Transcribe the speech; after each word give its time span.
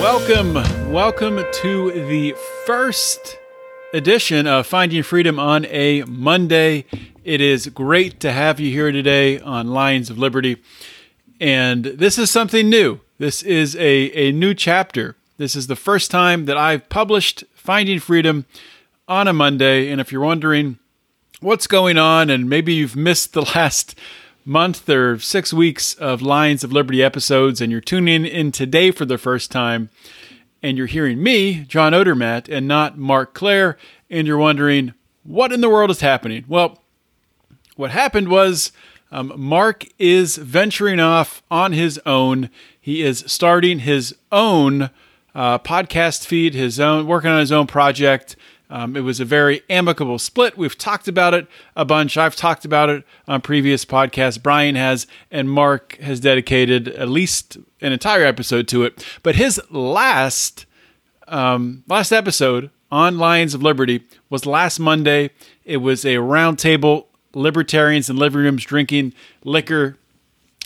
Welcome, 0.00 0.54
welcome 0.92 1.44
to 1.54 1.90
the 1.90 2.32
first 2.64 3.36
edition 3.92 4.46
of 4.46 4.64
Finding 4.64 5.02
Freedom 5.02 5.40
on 5.40 5.64
a 5.66 6.04
Monday. 6.04 6.84
It 7.24 7.40
is 7.40 7.66
great 7.66 8.20
to 8.20 8.30
have 8.30 8.60
you 8.60 8.70
here 8.70 8.92
today 8.92 9.40
on 9.40 9.66
Lions 9.66 10.08
of 10.08 10.16
Liberty. 10.16 10.62
And 11.40 11.84
this 11.84 12.16
is 12.16 12.30
something 12.30 12.70
new. 12.70 13.00
This 13.18 13.42
is 13.42 13.74
a, 13.74 14.12
a 14.12 14.30
new 14.30 14.54
chapter. 14.54 15.16
This 15.36 15.56
is 15.56 15.66
the 15.66 15.74
first 15.74 16.12
time 16.12 16.44
that 16.44 16.56
I've 16.56 16.88
published 16.88 17.42
Finding 17.52 17.98
Freedom 17.98 18.46
on 19.08 19.26
a 19.26 19.32
Monday. 19.32 19.90
And 19.90 20.00
if 20.00 20.12
you're 20.12 20.20
wondering 20.20 20.78
what's 21.40 21.66
going 21.66 21.98
on, 21.98 22.30
and 22.30 22.48
maybe 22.48 22.72
you've 22.72 22.94
missed 22.94 23.32
the 23.32 23.42
last 23.56 23.98
month 24.48 24.88
or 24.88 25.18
six 25.18 25.52
weeks 25.52 25.92
of 25.94 26.22
Lions 26.22 26.64
of 26.64 26.72
Liberty 26.72 27.02
episodes, 27.02 27.60
and 27.60 27.70
you're 27.70 27.82
tuning 27.82 28.24
in 28.24 28.50
today 28.50 28.90
for 28.90 29.04
the 29.04 29.18
first 29.18 29.50
time, 29.50 29.90
and 30.62 30.78
you're 30.78 30.86
hearing 30.86 31.22
me, 31.22 31.64
John 31.64 31.92
Odermatt, 31.92 32.48
and 32.48 32.66
not 32.66 32.96
Marc 32.96 33.34
Clair, 33.34 33.76
and 34.08 34.26
you're 34.26 34.38
wondering 34.38 34.94
what 35.22 35.52
in 35.52 35.60
the 35.60 35.68
world 35.68 35.90
is 35.90 36.00
happening. 36.00 36.46
Well, 36.48 36.82
what 37.76 37.90
happened 37.90 38.28
was 38.28 38.72
um, 39.12 39.34
Mark 39.36 39.84
is 39.98 40.36
venturing 40.36 40.98
off 40.98 41.42
on 41.50 41.74
his 41.74 42.00
own. 42.06 42.48
He 42.80 43.02
is 43.02 43.24
starting 43.26 43.80
his 43.80 44.16
own 44.32 44.88
uh, 45.34 45.58
podcast 45.58 46.26
feed, 46.26 46.54
his 46.54 46.80
own 46.80 47.06
working 47.06 47.30
on 47.30 47.40
his 47.40 47.52
own 47.52 47.66
project. 47.66 48.34
Um, 48.70 48.96
it 48.96 49.00
was 49.00 49.18
a 49.18 49.24
very 49.24 49.62
amicable 49.70 50.18
split. 50.18 50.58
We've 50.58 50.76
talked 50.76 51.08
about 51.08 51.32
it 51.34 51.46
a 51.74 51.84
bunch. 51.84 52.16
I've 52.16 52.36
talked 52.36 52.64
about 52.64 52.90
it 52.90 53.04
on 53.26 53.40
previous 53.40 53.84
podcasts. 53.84 54.42
Brian 54.42 54.74
has, 54.74 55.06
and 55.30 55.50
Marc 55.50 55.96
has 55.98 56.20
dedicated 56.20 56.88
at 56.88 57.08
least 57.08 57.56
an 57.80 57.92
entire 57.92 58.24
episode 58.24 58.68
to 58.68 58.84
it. 58.84 59.04
But 59.22 59.36
his 59.36 59.60
last 59.70 60.66
um, 61.26 61.84
last 61.88 62.12
episode 62.12 62.70
on 62.90 63.18
Lions 63.18 63.54
of 63.54 63.62
Liberty 63.62 64.04
was 64.30 64.46
last 64.46 64.78
Monday. 64.78 65.30
It 65.64 65.78
was 65.78 66.04
a 66.04 66.16
roundtable 66.16 67.06
libertarians 67.34 68.08
and 68.08 68.18
living 68.18 68.40
rooms 68.40 68.64
drinking 68.64 69.12
liquor 69.44 69.96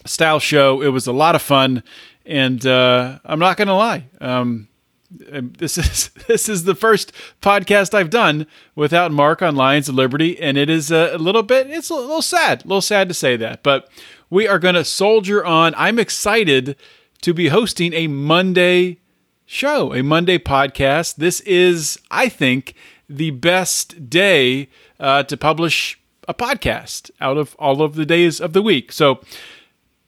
style 0.06 0.38
show. 0.38 0.82
It 0.82 0.88
was 0.88 1.06
a 1.06 1.12
lot 1.12 1.34
of 1.34 1.42
fun, 1.42 1.82
and 2.24 2.64
uh, 2.66 3.18
I'm 3.24 3.38
not 3.38 3.56
going 3.56 3.68
to 3.68 3.74
lie. 3.74 4.06
Um, 4.20 4.68
this 5.12 5.78
is 5.78 6.08
this 6.26 6.48
is 6.48 6.64
the 6.64 6.74
first 6.74 7.12
podcast 7.40 7.94
I've 7.94 8.10
done 8.10 8.46
without 8.74 9.12
Marc 9.12 9.42
on 9.42 9.56
Lions 9.56 9.88
of 9.88 9.94
Liberty, 9.94 10.40
and 10.40 10.56
it 10.56 10.70
is 10.70 10.90
a, 10.90 11.14
a 11.14 11.18
little 11.18 11.42
bit. 11.42 11.70
It's 11.70 11.90
a 11.90 11.94
little 11.94 12.22
sad, 12.22 12.64
a 12.64 12.68
little 12.68 12.80
sad 12.80 13.08
to 13.08 13.14
say 13.14 13.36
that, 13.36 13.62
but 13.62 13.88
we 14.30 14.48
are 14.48 14.58
going 14.58 14.74
to 14.74 14.84
soldier 14.84 15.44
on. 15.44 15.74
I'm 15.76 15.98
excited 15.98 16.76
to 17.20 17.34
be 17.34 17.48
hosting 17.48 17.92
a 17.92 18.06
Monday 18.06 18.98
show, 19.46 19.94
a 19.94 20.02
Monday 20.02 20.38
podcast. 20.38 21.16
This 21.16 21.40
is, 21.40 21.98
I 22.10 22.28
think, 22.28 22.74
the 23.08 23.30
best 23.30 24.08
day 24.08 24.68
uh, 24.98 25.22
to 25.24 25.36
publish 25.36 26.00
a 26.28 26.34
podcast 26.34 27.10
out 27.20 27.36
of 27.36 27.54
all 27.58 27.82
of 27.82 27.94
the 27.94 28.06
days 28.06 28.40
of 28.40 28.52
the 28.52 28.62
week. 28.62 28.92
So 28.92 29.20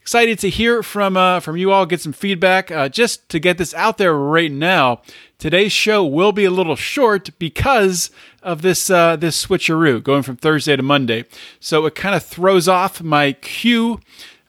excited 0.05 0.39
to 0.39 0.51
hear 0.51 0.83
from 0.83 1.17
uh, 1.17 1.41
from 1.41 1.57
you 1.57 1.73
all, 1.73 1.87
get 1.87 1.99
some 1.99 2.13
feedback. 2.13 2.71
Uh, 2.71 2.91
just 2.91 3.27
to 3.31 3.39
get 3.39 3.57
this 3.57 3.73
out 3.73 3.97
there 3.97 4.13
right 4.13 4.53
now, 4.53 5.01
today's 5.39 5.73
show 5.73 6.05
will 6.05 6.31
be 6.31 6.45
a 6.45 6.51
little 6.51 6.77
short 6.77 7.31
because 7.39 8.11
of 8.43 8.61
this 8.61 8.91
uh, 8.91 9.17
this 9.17 9.47
switcheroo 9.47 10.03
going 10.03 10.23
from 10.23 10.37
Thursday 10.37 10.77
to 10.77 10.83
Monday. 10.83 11.25
So 11.59 11.87
it 11.87 11.95
kind 11.95 12.15
of 12.15 12.23
throws 12.23 12.69
off 12.69 13.03
my 13.03 13.33
queue 13.33 13.99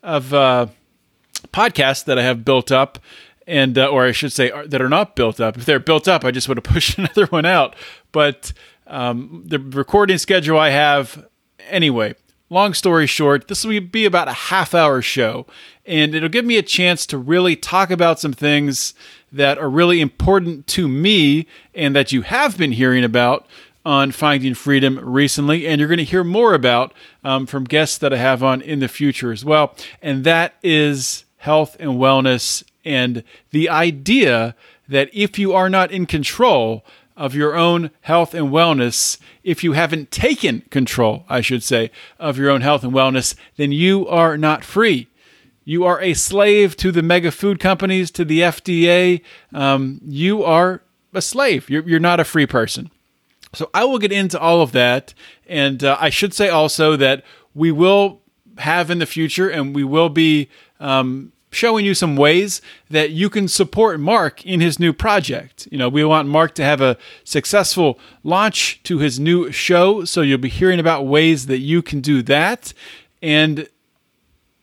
of 0.04 0.34
uh, 0.34 0.68
podcasts 1.54 2.04
that 2.04 2.20
I 2.20 2.24
have 2.24 2.44
built 2.44 2.70
up. 2.70 3.00
And, 3.48 3.78
uh, 3.78 3.86
or 3.86 4.06
I 4.08 4.12
should 4.12 4.34
say, 4.34 4.50
are- 4.50 4.66
that 4.68 4.82
are 4.82 4.90
not 4.90 5.16
built 5.16 5.40
up. 5.40 5.56
If 5.56 5.66
they're 5.66 5.80
built 5.80 6.08
up, 6.08 6.26
I 6.26 6.32
just 6.32 6.50
would 6.50 6.58
have 6.58 6.64
pushed 6.74 6.98
another 6.98 7.28
one 7.28 7.46
out. 7.46 7.76
But 8.12 8.52
um, 8.88 9.44
the 9.46 9.60
recording 9.60 10.18
schedule 10.18 10.58
I 10.60 10.72
have 10.72 11.28
anyway, 11.70 12.16
long 12.50 12.74
story 12.74 13.08
short, 13.08 13.48
this 13.48 13.66
will 13.66 13.80
be 13.82 14.06
about 14.06 14.28
a 14.28 14.34
half 14.34 14.74
hour 14.74 15.02
show, 15.02 15.46
and 15.86 16.14
it'll 16.14 16.30
give 16.30 16.46
me 16.46 16.58
a 16.58 16.64
chance 16.64 17.06
to 17.08 17.18
really 17.18 17.56
talk 17.56 17.90
about 17.92 18.20
some 18.20 18.34
things 18.34 18.94
that 19.32 19.58
are 19.58 19.70
really 19.70 20.02
important 20.02 20.68
to 20.68 20.88
me 20.88 21.48
and 21.74 21.96
that 21.96 22.12
you 22.12 22.22
have 22.22 22.58
been 22.58 22.72
hearing 22.72 23.04
about 23.04 23.48
on 23.86 24.12
Finding 24.12 24.56
Freedom 24.56 25.00
recently, 25.00 25.68
and 25.68 25.80
you're 25.80 25.88
going 25.88 25.98
to 25.98 26.04
hear 26.04 26.24
more 26.24 26.54
about 26.54 26.94
um, 27.24 27.46
from 27.46 27.66
guests 27.66 27.98
that 28.00 28.14
I 28.14 28.18
have 28.18 28.42
on 28.42 28.62
in 28.62 28.80
the 28.80 28.88
future 28.88 29.32
as 29.32 29.46
well. 29.46 29.76
And 30.02 30.24
that 30.24 30.56
is 30.64 31.26
health 31.38 31.78
and 31.80 31.92
wellness 31.92 32.64
and 32.84 33.24
the 33.52 33.70
idea 33.70 34.56
that 34.88 35.10
if 35.14 35.38
you 35.38 35.54
are 35.54 35.70
not 35.70 35.92
in 35.92 36.06
control 36.06 36.86
of 37.18 37.34
your 37.34 37.56
own 37.56 37.92
health 38.02 38.34
and 38.34 38.50
wellness, 38.50 39.18
if 39.44 39.64
you 39.64 39.74
haven't 39.74 40.12
taken 40.12 40.62
control, 40.70 41.26
I 41.30 41.42
should 41.42 41.64
say, 41.64 41.92
of 42.20 42.38
your 42.38 42.50
own 42.50 42.62
health 42.62 42.84
and 42.84 42.94
wellness, 42.94 43.36
then 43.56 43.72
you 43.72 44.08
are 44.08 44.38
not 44.38 44.64
free. 44.64 45.08
You 45.64 45.84
are 45.86 46.00
a 46.02 46.14
slave 46.14 46.78
to 46.78 46.92
the 46.92 47.02
mega 47.02 47.32
food 47.32 47.60
companies, 47.60 48.12
to 48.12 48.26
the 48.26 48.42
FDA. 48.42 49.22
Um, 49.54 50.00
you 50.06 50.44
are 50.44 50.82
a 51.14 51.22
slave. 51.22 51.70
You're, 51.70 51.88
you're 51.88 52.00
not 52.00 52.20
a 52.20 52.26
free 52.26 52.46
person. 52.46 52.92
So 53.54 53.70
I 53.74 53.86
will 53.86 53.98
get 53.98 54.12
into 54.12 54.40
all 54.40 54.62
of 54.62 54.74
that. 54.74 55.14
And 55.48 55.84
uh, 55.84 55.98
I 56.00 56.10
should 56.10 56.34
say 56.34 56.50
also 56.50 56.96
that 56.98 57.24
we 57.54 57.72
will 57.72 58.22
have 58.58 58.92
in 58.92 59.00
the 59.00 59.06
future 59.06 59.50
and 59.50 59.74
we 59.74 59.84
will 59.84 60.10
be 60.10 60.50
um, 60.80 61.32
showing 61.56 61.86
you 61.86 61.94
some 61.94 62.16
ways 62.16 62.62
that 62.90 63.12
you 63.12 63.30
can 63.30 63.48
support 63.48 64.00
Marc 64.00 64.46
in 64.46 64.60
his 64.60 64.80
new 64.80 64.94
project. 64.94 65.68
You 65.72 65.78
know, 65.78 65.90
we 65.90 66.04
want 66.04 66.28
Marc 66.28 66.54
to 66.56 66.64
have 66.64 66.82
a 66.82 66.98
successful 67.24 67.98
launch 68.24 68.82
to 68.84 69.00
his 69.00 69.20
new 69.20 69.52
show. 69.52 70.06
So 70.06 70.22
you'll 70.22 70.38
be 70.38 70.50
hearing 70.50 70.80
about 70.80 71.06
ways 71.08 71.46
that 71.48 71.60
you 71.60 71.82
can 71.82 72.02
do 72.02 72.22
that. 72.24 72.74
And 73.22 73.70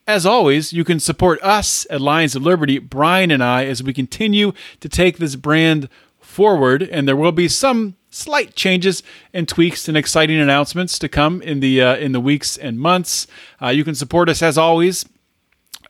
as 0.06 0.26
always, 0.26 0.72
you 0.72 0.84
can 0.84 1.00
support 1.00 1.42
us 1.42 1.86
at 1.88 2.00
Lions 2.00 2.36
of 2.36 2.42
Liberty, 2.42 2.78
Brian 2.78 3.31
and 3.31 3.42
I, 3.42 3.64
as 3.64 3.82
we 3.82 3.92
continue 3.92 4.52
to 4.81 4.88
take 4.88 5.19
this 5.19 5.36
brand 5.36 5.88
forward. 6.20 6.82
And 6.82 7.08
there 7.08 7.16
will 7.16 7.32
be 7.32 7.48
some 7.48 7.97
slight 8.10 8.54
changes 8.54 9.02
and 9.32 9.48
tweaks 9.48 9.88
and 9.88 9.97
exciting 9.97 10.38
announcements 10.38 10.98
to 10.98 11.08
come 11.08 11.41
in 11.41 11.60
the 11.60 11.81
uh, 11.81 11.97
in 11.97 12.12
the 12.12 12.20
weeks 12.20 12.58
and 12.58 12.78
months. 12.78 13.26
Uh, 13.60 13.69
you 13.69 13.84
can 13.84 13.94
support 13.94 14.28
us 14.28 14.42
as 14.42 14.58
always 14.58 15.06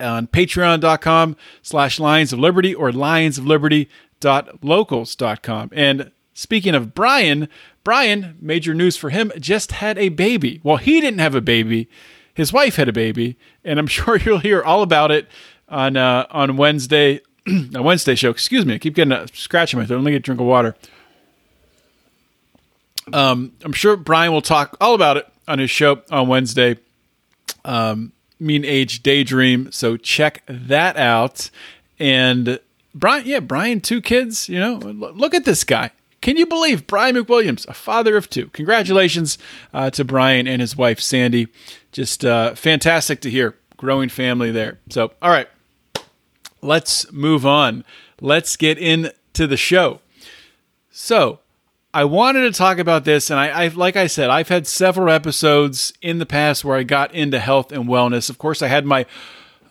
on 0.03 0.27
patreon.com 0.27 1.37
slash 1.63 2.01
lions 2.01 2.33
of 2.33 2.39
liberty 2.39 2.75
or 2.75 2.91
lions 2.93 3.37
of 3.39 3.47
liberty.locals.com. 3.47 5.71
And 5.73 6.11
speaking 6.35 6.75
of 6.75 6.95
Brian, 6.95 7.49
Brian, 7.85 8.37
major 8.41 8.75
news 8.75 8.97
for 8.97 9.11
him, 9.11 9.33
just 9.39 9.73
had 9.73 9.99
a 9.99 10.09
baby. 10.11 10.61
Well, 10.63 10.77
he 10.77 11.01
didn't 11.01 11.21
have 11.21 11.35
a 11.35 11.41
baby. 11.41 11.89
His 12.35 12.53
wife 12.53 12.77
had 12.77 12.89
a 12.89 12.93
baby, 12.93 13.37
and 13.65 13.79
I'm 13.79 13.87
sure 13.89 14.17
you'll 14.17 14.39
hear 14.39 14.63
all 14.63 14.83
about 14.83 15.11
it 15.11 15.29
on 15.69 15.97
uh, 15.97 16.27
on 16.31 16.57
Wednesday, 16.57 17.21
on 17.49 17.85
Wednesday 17.85 18.15
show. 18.15 18.31
Excuse 18.31 18.67
me, 18.67 18.75
I 18.75 18.79
keep 18.79 18.95
getting 18.95 19.13
a 19.13 19.27
scratch 19.29 19.73
in 19.73 19.81
my 19.81 19.87
throat. 19.87 19.99
Let 19.99 20.05
me 20.05 20.13
get 20.13 20.19
a 20.19 20.21
drink 20.21 20.41
of 20.41 20.47
water. 20.47 20.77
Um, 23.13 23.53
I'm 23.65 23.73
sure 23.73 23.97
Brian 23.97 24.33
will 24.33 24.43
talk 24.43 24.77
all 24.81 24.95
about 24.95 25.17
it 25.17 25.27
on 25.49 25.59
his 25.59 25.71
show 25.71 26.03
on 26.11 26.29
Wednesday. 26.29 26.77
Um, 27.65 28.13
Mean 28.43 28.65
Age 28.65 29.03
Daydream. 29.03 29.71
So 29.73 29.97
check 29.97 30.43
that 30.47 30.97
out. 30.97 31.51
And 31.99 32.59
Brian, 32.95 33.25
yeah, 33.27 33.41
Brian, 33.41 33.81
two 33.81 34.01
kids. 34.01 34.49
You 34.49 34.59
know, 34.59 34.75
look 34.77 35.35
at 35.35 35.45
this 35.45 35.65
guy. 35.65 35.93
Can 36.21 36.37
you 36.37 36.47
believe 36.47 36.87
Brian 36.87 37.17
McWilliams, 37.17 37.67
a 37.69 37.75
father 37.75 38.17
of 38.17 38.31
two? 38.31 38.47
Congratulations 38.49 39.39
uh, 39.75 39.91
to 39.91 40.05
Brian 40.05 40.47
and 40.47 40.61
his 40.61 40.77
wife 40.77 41.01
Sandy. 41.01 41.49
Just 41.91 42.25
uh, 42.25 42.55
fantastic 42.55 43.21
to 43.23 43.31
hear. 43.31 43.57
Growing 43.77 44.09
family 44.09 44.53
there. 44.53 44.79
So, 44.91 45.13
all 45.21 45.31
right, 45.31 45.49
let's 46.61 47.11
move 47.11 47.45
on. 47.45 47.85
Let's 48.21 48.57
get 48.57 48.79
into 48.79 49.49
the 49.49 49.57
show. 49.57 50.01
So, 50.93 51.41
I 51.95 52.05
wanted 52.05 52.43
to 52.51 52.53
talk 52.53 52.79
about 52.79 53.05
this, 53.05 53.29
and 53.29 53.39
I, 53.39 53.65
I, 53.65 53.69
like 53.69 53.97
I 53.97 54.07
said, 54.07 54.31
I've 54.31 54.49
had 54.49 54.67
several 54.67 55.13
episodes 55.13 55.93
in 56.01 56.19
the 56.19 56.25
past 56.25 56.65
where 56.65 56.79
I 56.79 56.85
got 56.85 57.13
into 57.13 57.39
health 57.39 57.71
and 57.71 57.85
wellness. 57.85 58.31
Of 58.31 58.39
course, 58.39 58.63
I 58.63 58.69
had 58.69 58.87
my 58.87 59.05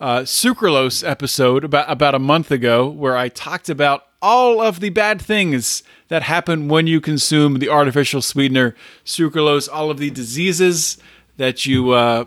uh, 0.00 0.20
sucralose 0.20 1.08
episode 1.08 1.64
about 1.64 1.90
about 1.90 2.14
a 2.14 2.20
month 2.20 2.52
ago 2.52 2.88
where 2.88 3.16
I 3.16 3.28
talked 3.28 3.68
about 3.68 4.06
all 4.20 4.60
of 4.60 4.78
the 4.78 4.90
bad 4.90 5.20
things 5.20 5.82
that 6.08 6.22
happen 6.22 6.68
when 6.68 6.86
you 6.86 7.00
consume 7.00 7.58
the 7.58 7.68
artificial 7.68 8.22
sweetener 8.22 8.76
sucralose, 9.04 9.68
all 9.72 9.90
of 9.90 9.98
the 9.98 10.10
diseases 10.10 10.98
that 11.38 11.66
you 11.66 11.90
uh, 11.90 12.26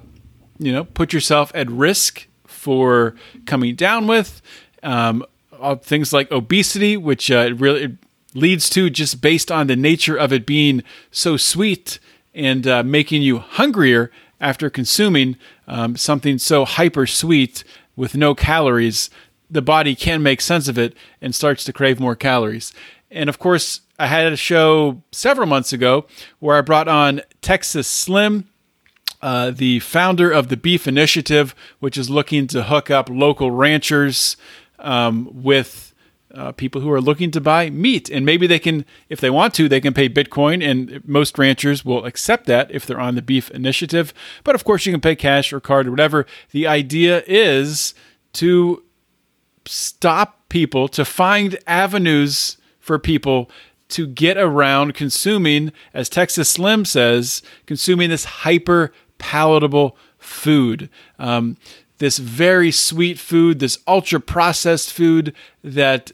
you 0.59 0.74
know 0.74 0.83
put 0.83 1.13
yourself 1.13 1.53
at 1.56 1.71
risk 1.71 2.27
for 2.44 3.15
coming 3.45 3.75
down 3.75 4.07
with. 4.07 4.41
Um, 4.83 5.25
things 5.81 6.12
like 6.12 6.30
obesity, 6.33 6.98
which 6.98 7.31
uh, 7.31 7.45
it 7.48 7.62
really 7.62 7.83
it 7.83 7.91
leads 8.35 8.69
to 8.69 8.91
just 8.91 9.21
based 9.21 9.51
on 9.51 9.65
the 9.65 9.75
nature 9.75 10.15
of 10.15 10.31
it 10.31 10.45
being 10.45 10.83
so 11.09 11.37
sweet 11.37 11.99
and 12.35 12.67
uh, 12.67 12.83
making 12.83 13.23
you 13.23 13.39
hungrier 13.39 14.11
after 14.39 14.69
consuming 14.69 15.37
um, 15.67 15.95
something 15.95 16.37
so 16.37 16.65
hyper 16.65 17.07
sweet 17.07 17.63
with 17.95 18.15
no 18.15 18.35
calories. 18.35 19.09
The 19.49 19.61
body 19.61 19.95
can 19.95 20.21
make 20.21 20.41
sense 20.41 20.67
of 20.67 20.77
it 20.77 20.95
and 21.21 21.33
starts 21.33 21.63
to 21.63 21.73
crave 21.73 21.99
more 21.99 22.15
calories. 22.15 22.73
And 23.09 23.29
of 23.29 23.39
course, 23.39 23.81
I 23.97 24.07
had 24.07 24.33
a 24.33 24.38
show 24.38 25.01
several 25.11 25.47
months 25.47 25.71
ago 25.71 26.05
where 26.39 26.57
I 26.57 26.61
brought 26.61 26.89
on 26.89 27.21
Texas 27.41 27.88
Slim, 27.88 28.49
uh, 29.21 29.51
the 29.51 29.79
founder 29.79 30.29
of 30.29 30.49
the 30.49 30.57
Beef 30.57 30.88
Initiative, 30.88 31.55
which 31.79 31.97
is 31.97 32.09
looking 32.09 32.47
to 32.47 32.63
hook 32.63 32.91
up 32.91 33.09
local 33.09 33.51
ranchers 33.51 34.35
um, 34.79 35.29
with 35.31 35.94
uh, 36.35 36.51
people 36.51 36.81
who 36.81 36.91
are 36.91 37.01
looking 37.01 37.31
to 37.31 37.41
buy 37.41 37.69
meat. 37.69 38.09
And 38.09 38.25
maybe 38.25 38.47
they 38.47 38.59
can, 38.59 38.85
if 39.09 39.19
they 39.19 39.29
want 39.29 39.53
to, 39.55 39.69
they 39.69 39.81
can 39.81 39.93
pay 39.93 40.09
Bitcoin. 40.09 40.63
And 40.63 41.01
most 41.07 41.37
ranchers 41.37 41.85
will 41.85 42.05
accept 42.05 42.45
that 42.47 42.69
if 42.71 42.85
they're 42.85 42.99
on 42.99 43.15
the 43.15 43.21
Beef 43.21 43.49
Initiative. 43.51 44.13
But 44.43 44.55
of 44.55 44.63
course, 44.63 44.85
you 44.85 44.91
can 44.91 45.01
pay 45.01 45.15
cash 45.15 45.51
or 45.53 45.59
card 45.59 45.87
or 45.87 45.91
whatever. 45.91 46.25
The 46.51 46.67
idea 46.67 47.23
is 47.25 47.93
to 48.33 48.83
stop 49.65 50.47
people, 50.49 50.87
to 50.89 51.05
find 51.05 51.57
avenues 51.65 52.57
for 52.79 52.99
people 52.99 53.49
to 53.88 54.07
get 54.07 54.38
around 54.38 54.93
consuming, 54.93 55.71
as 55.93 56.09
Texas 56.09 56.49
Slim 56.49 56.85
says, 56.85 57.41
consuming 57.65 58.09
this 58.09 58.25
hyper 58.25 58.91
palatable 59.17 59.95
food. 60.17 60.89
Um, 61.19 61.57
this 61.97 62.17
very 62.17 62.71
sweet 62.71 63.19
food, 63.19 63.59
this 63.59 63.79
ultra 63.88 64.19
processed 64.19 64.91
food 64.91 65.33
that 65.63 66.11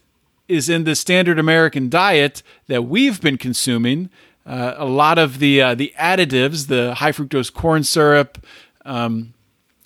is 0.52 0.68
in 0.68 0.84
the 0.84 0.94
standard 0.94 1.38
American 1.38 1.88
diet 1.88 2.42
that 2.66 2.82
we've 2.82 3.20
been 3.20 3.38
consuming. 3.38 4.10
Uh, 4.44 4.74
a 4.76 4.84
lot 4.84 5.18
of 5.18 5.38
the 5.38 5.62
uh, 5.62 5.74
the 5.74 5.92
additives, 5.98 6.66
the 6.66 6.94
high 6.94 7.12
fructose 7.12 7.52
corn 7.52 7.84
syrup, 7.84 8.44
um, 8.84 9.34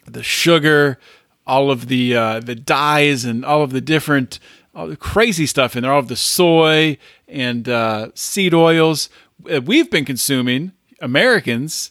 the 0.07 0.23
sugar, 0.23 0.99
all 1.47 1.71
of 1.71 1.89
the 1.89 2.17
uh, 2.17 2.41
the 2.41 2.55
dyes, 2.55 3.25
and 3.25 3.45
all 3.45 3.63
of 3.63 3.71
the 3.71 3.81
different 3.81 4.39
the 4.75 4.97
crazy 4.97 5.47
stuff 5.47 5.77
in 5.77 5.83
there, 5.83 5.93
all 5.93 6.01
of 6.01 6.09
the 6.09 6.17
soy 6.17 6.99
and 7.29 7.69
uh, 7.69 8.09
seed 8.15 8.53
oils 8.53 9.09
that 9.45 9.65
we've 9.65 9.91
been 9.91 10.05
consuming, 10.05 10.73
Americans, 11.01 11.91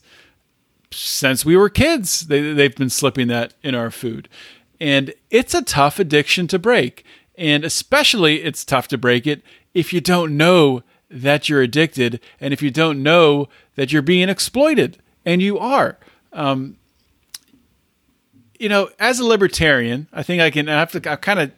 since 0.92 1.45
we 1.45 1.56
were 1.56 1.69
kids. 1.69 2.27
They, 2.27 2.54
they've 2.54 2.75
been 2.75 2.89
slipping 2.89 3.27
that 3.30 3.54
in 3.63 3.75
our 3.75 3.92
food. 3.92 4.30
And 4.80 5.13
it's 5.30 5.54
a 5.54 5.63
tough 5.63 6.00
addiction 6.00 6.48
to 6.48 6.60
break. 6.60 7.06
And 7.38 7.64
especially, 7.64 8.44
it's 8.44 8.64
tough 8.64 8.88
to 8.90 8.98
break 8.98 9.28
it 9.28 9.42
if 9.74 9.92
you 9.92 10.02
don't 10.02 10.38
know 10.38 10.84
that 11.10 11.50
you're 11.50 11.62
addicted 11.62 12.20
and 12.40 12.54
if 12.54 12.62
you 12.62 12.72
don't 12.72 13.04
know 13.04 13.48
that 13.76 13.92
you're 13.92 14.02
being 14.02 14.30
exploited. 14.30 14.98
And 15.26 15.42
you 15.42 15.58
are. 15.58 15.98
Um, 16.34 16.78
you 18.60 18.70
know, 18.70 18.90
as 19.00 19.20
a 19.20 19.26
libertarian, 19.26 20.08
I 20.14 20.24
think 20.24 20.42
I 20.42 20.50
can 20.50 20.70
I 20.70 20.80
have 20.80 20.92
to 20.92 21.02
kind 21.02 21.40
of 21.40 21.52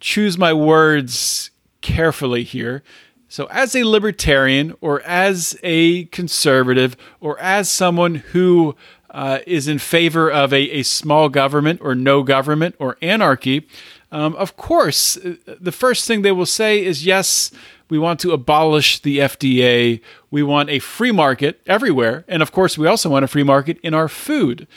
choose 0.00 0.36
my 0.36 0.52
words 0.52 1.50
carefully 1.80 2.42
here. 2.42 2.82
So, 3.28 3.46
as 3.46 3.74
a 3.74 3.84
libertarian, 3.84 4.74
or 4.82 5.00
as 5.02 5.58
a 5.62 6.04
conservative, 6.06 6.98
or 7.18 7.38
as 7.38 7.70
someone 7.70 8.16
who 8.16 8.76
uh, 9.10 9.38
is 9.46 9.68
in 9.68 9.78
favor 9.78 10.30
of 10.30 10.52
a, 10.52 10.60
a, 10.70 10.82
small 10.82 11.30
government, 11.30 11.80
or 11.82 11.94
no 11.94 12.22
government, 12.22 12.74
or 12.78 12.98
anarchy, 13.00 13.66
um, 14.12 14.36
of 14.36 14.56
course, 14.56 15.16
uh, 15.16 15.34
the 15.58 15.72
first 15.72 16.06
thing 16.06 16.20
they 16.20 16.32
will 16.32 16.46
say 16.46 16.84
is 16.84 17.04
yes, 17.04 17.50
we 17.88 17.98
want 17.98 18.20
to 18.20 18.32
abolish 18.32 19.00
the 19.00 19.18
FDA. 19.18 20.00
We 20.30 20.42
want 20.42 20.68
a 20.68 20.78
free 20.78 21.12
market 21.12 21.60
everywhere. 21.66 22.24
And 22.28 22.42
of 22.42 22.52
course, 22.52 22.76
we 22.78 22.86
also 22.86 23.08
want 23.08 23.24
a 23.24 23.28
free 23.28 23.42
market 23.42 23.78
in 23.82 23.94
our 23.94 24.08
food. 24.08 24.68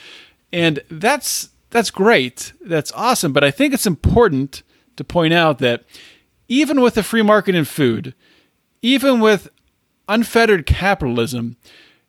And 0.52 0.80
that's 0.90 1.50
that's 1.70 1.90
great. 1.90 2.54
That's 2.62 2.92
awesome. 2.92 3.32
But 3.32 3.44
I 3.44 3.50
think 3.50 3.74
it's 3.74 3.86
important 3.86 4.62
to 4.96 5.04
point 5.04 5.34
out 5.34 5.58
that 5.58 5.84
even 6.48 6.80
with 6.80 6.96
a 6.96 7.02
free 7.02 7.22
market 7.22 7.54
in 7.54 7.66
food, 7.66 8.14
even 8.80 9.20
with 9.20 9.50
unfettered 10.08 10.64
capitalism, 10.64 11.56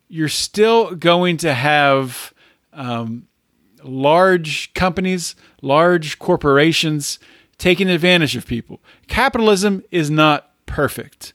you're 0.08 0.28
still 0.28 0.94
going 0.94 1.36
to 1.38 1.52
have 1.52 2.32
um, 2.72 3.27
large 3.88 4.72
companies, 4.74 5.34
large 5.62 6.18
corporations 6.18 7.18
taking 7.56 7.88
advantage 7.88 8.36
of 8.36 8.46
people. 8.46 8.80
Capitalism 9.08 9.82
is 9.90 10.10
not 10.10 10.50
perfect. 10.66 11.32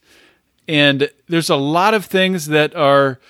And 0.66 1.10
there's 1.28 1.50
a 1.50 1.56
lot 1.56 1.92
of 1.92 2.06
things 2.06 2.46
that 2.46 2.74
are 2.74 3.20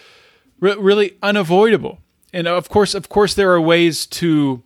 re- 0.60 0.76
really 0.76 1.16
unavoidable. 1.22 1.98
And 2.32 2.46
of 2.46 2.68
course, 2.68 2.94
of 2.94 3.08
course, 3.08 3.34
there 3.34 3.52
are 3.52 3.60
ways 3.60 4.06
to, 4.06 4.62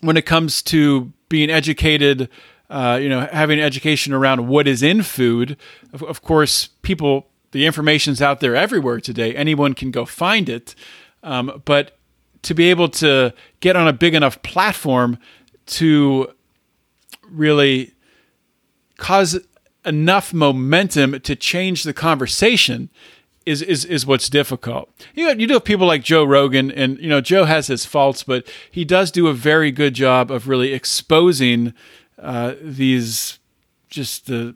when 0.00 0.16
it 0.16 0.26
comes 0.26 0.62
to 0.62 1.12
being 1.28 1.50
educated 1.50 2.28
uh, 2.68 2.98
you 3.00 3.08
know, 3.08 3.20
having 3.32 3.60
education 3.60 4.12
around 4.12 4.48
what 4.48 4.66
is 4.66 4.82
in 4.82 5.02
food. 5.02 5.56
Of, 5.92 6.02
of, 6.02 6.22
course, 6.22 6.68
people, 6.82 7.28
the 7.52 7.64
information's 7.64 8.20
out 8.20 8.40
there 8.40 8.56
everywhere 8.56 9.00
today. 9.00 9.34
Anyone 9.34 9.74
can 9.74 9.90
go 9.90 10.04
find 10.04 10.48
it. 10.48 10.74
Um, 11.22 11.62
but 11.64 11.95
to 12.46 12.54
be 12.54 12.70
able 12.70 12.88
to 12.88 13.34
get 13.58 13.74
on 13.74 13.88
a 13.88 13.92
big 13.92 14.14
enough 14.14 14.40
platform 14.42 15.18
to 15.66 16.32
really 17.28 17.92
cause 18.98 19.36
enough 19.84 20.32
momentum 20.32 21.18
to 21.20 21.34
change 21.34 21.82
the 21.82 21.92
conversation 21.92 22.88
is 23.44 23.62
is 23.62 23.84
is 23.84 24.06
what's 24.06 24.28
difficult. 24.28 24.88
You 25.14 25.26
know, 25.26 25.32
you 25.32 25.48
do 25.48 25.54
have 25.54 25.64
people 25.64 25.88
like 25.88 26.04
Joe 26.04 26.22
Rogan, 26.22 26.70
and 26.70 26.98
you 27.00 27.08
know 27.08 27.20
Joe 27.20 27.46
has 27.46 27.66
his 27.66 27.84
faults, 27.84 28.22
but 28.22 28.46
he 28.70 28.84
does 28.84 29.10
do 29.10 29.26
a 29.26 29.34
very 29.34 29.72
good 29.72 29.94
job 29.94 30.30
of 30.30 30.46
really 30.46 30.72
exposing 30.72 31.74
uh, 32.16 32.54
these 32.62 33.40
just 33.88 34.26
the 34.26 34.54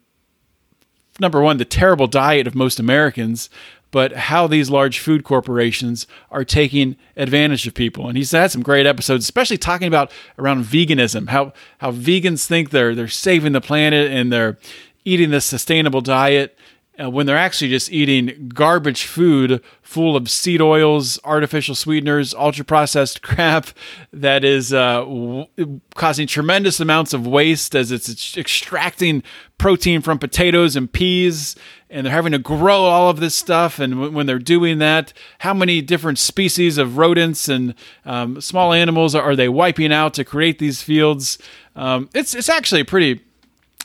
number 1.19 1.41
one 1.41 1.57
the 1.57 1.65
terrible 1.65 2.07
diet 2.07 2.47
of 2.47 2.55
most 2.55 2.79
Americans, 2.79 3.51
but 3.91 4.13
how 4.13 4.47
these 4.47 4.71
large 4.71 4.99
food 4.99 5.25
corporations 5.25 6.07
are 6.31 6.45
taking 6.45 6.97
advantage 7.17 7.67
of 7.67 7.75
people. 7.75 8.09
And 8.09 8.17
he's 8.17 8.31
had 8.31 8.51
some 8.51 8.63
great 8.63 8.87
episodes, 8.87 9.25
especially 9.25 9.59
talking 9.59 9.89
about 9.89 10.13
around 10.39 10.65
veganism, 10.65 11.29
how 11.29 11.53
how 11.79 11.93
vegans 11.93 12.47
think 12.47 12.71
they're 12.71 12.95
they're 12.95 13.09
saving 13.09 13.53
the 13.53 13.61
planet 13.61 14.11
and 14.11 14.33
they're 14.33 14.59
eating 15.05 15.31
this 15.31 15.45
sustainable 15.45 16.01
diet 16.01 16.57
uh, 17.01 17.09
when 17.09 17.27
they're 17.27 17.37
actually 17.37 17.71
just 17.71 17.91
eating 17.91 18.51
garbage 18.53 19.05
food 19.05 19.63
full 19.81 20.17
of 20.17 20.29
seed 20.29 20.61
oils, 20.61 21.19
artificial 21.25 21.75
sweeteners, 21.75 22.35
ultra 22.35 22.65
processed 22.65 23.23
crap 23.23 23.69
that 24.13 24.45
is 24.45 24.73
uh, 24.73 25.01
w- 25.01 25.47
causing 25.95 26.27
tremendous 26.27 26.81
amounts 26.81 27.13
of 27.13 27.27
waste 27.27 27.75
as 27.75 27.91
it's 27.91 28.37
extracting 28.37 29.23
protein 29.59 30.01
from 30.03 30.19
potatoes 30.19 30.77
and 30.77 30.93
peas. 30.93 31.57
And 31.91 32.07
they're 32.07 32.13
having 32.13 32.33
to 32.33 32.39
grow 32.39 32.85
all 32.85 33.11
of 33.11 33.19
this 33.19 33.35
stuff. 33.35 33.81
And 33.81 33.95
w- 33.95 34.13
when 34.13 34.27
they're 34.27 34.39
doing 34.39 34.79
that, 34.79 35.13
how 35.41 35.53
many 35.53 35.83
different 35.83 36.19
species 36.19 36.79
of 36.79 36.97
rodents 36.97 37.49
and 37.49 37.75
um, 38.05 38.41
small 38.41 38.73
animals 38.73 39.15
are, 39.15 39.35
they 39.35 39.49
wiping 39.49 39.93
out 39.93 40.15
to 40.15 40.25
create 40.25 40.59
these 40.61 40.83
fields? 40.83 41.39
Um, 41.75 42.09
it's 42.15 42.35
it's 42.35 42.49
actually 42.49 42.83
a 42.83 42.85
pretty 42.85 43.21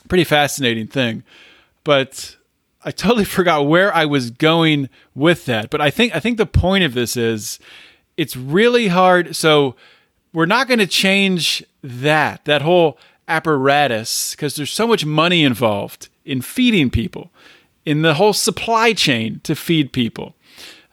pretty 0.08 0.24
fascinating 0.24 0.86
thing. 0.86 1.24
But 1.84 2.36
I 2.84 2.90
totally 2.90 3.24
forgot 3.38 3.66
where 3.66 3.94
I 3.94 4.04
was 4.04 4.30
going 4.30 4.88
with 5.14 5.44
that. 5.46 5.70
But 5.70 5.80
I 5.80 5.90
think 5.90 6.14
I 6.14 6.20
think 6.20 6.38
the 6.38 6.46
point 6.46 6.84
of 6.84 6.94
this 6.94 7.16
is 7.16 7.58
it's 8.16 8.36
really 8.36 8.88
hard. 8.88 9.36
So 9.36 9.74
we're 10.32 10.46
not 10.46 10.68
going 10.68 10.78
to 10.78 10.86
change 10.86 11.64
that 11.82 12.44
that 12.44 12.62
whole 12.62 12.98
apparatus 13.28 14.32
because 14.32 14.54
there's 14.54 14.72
so 14.72 14.86
much 14.86 15.04
money 15.04 15.42
involved 15.42 16.08
in 16.24 16.40
feeding 16.40 16.90
people, 16.90 17.30
in 17.86 18.02
the 18.02 18.14
whole 18.14 18.32
supply 18.32 18.92
chain 18.92 19.40
to 19.44 19.54
feed 19.54 19.92
people. 19.92 20.34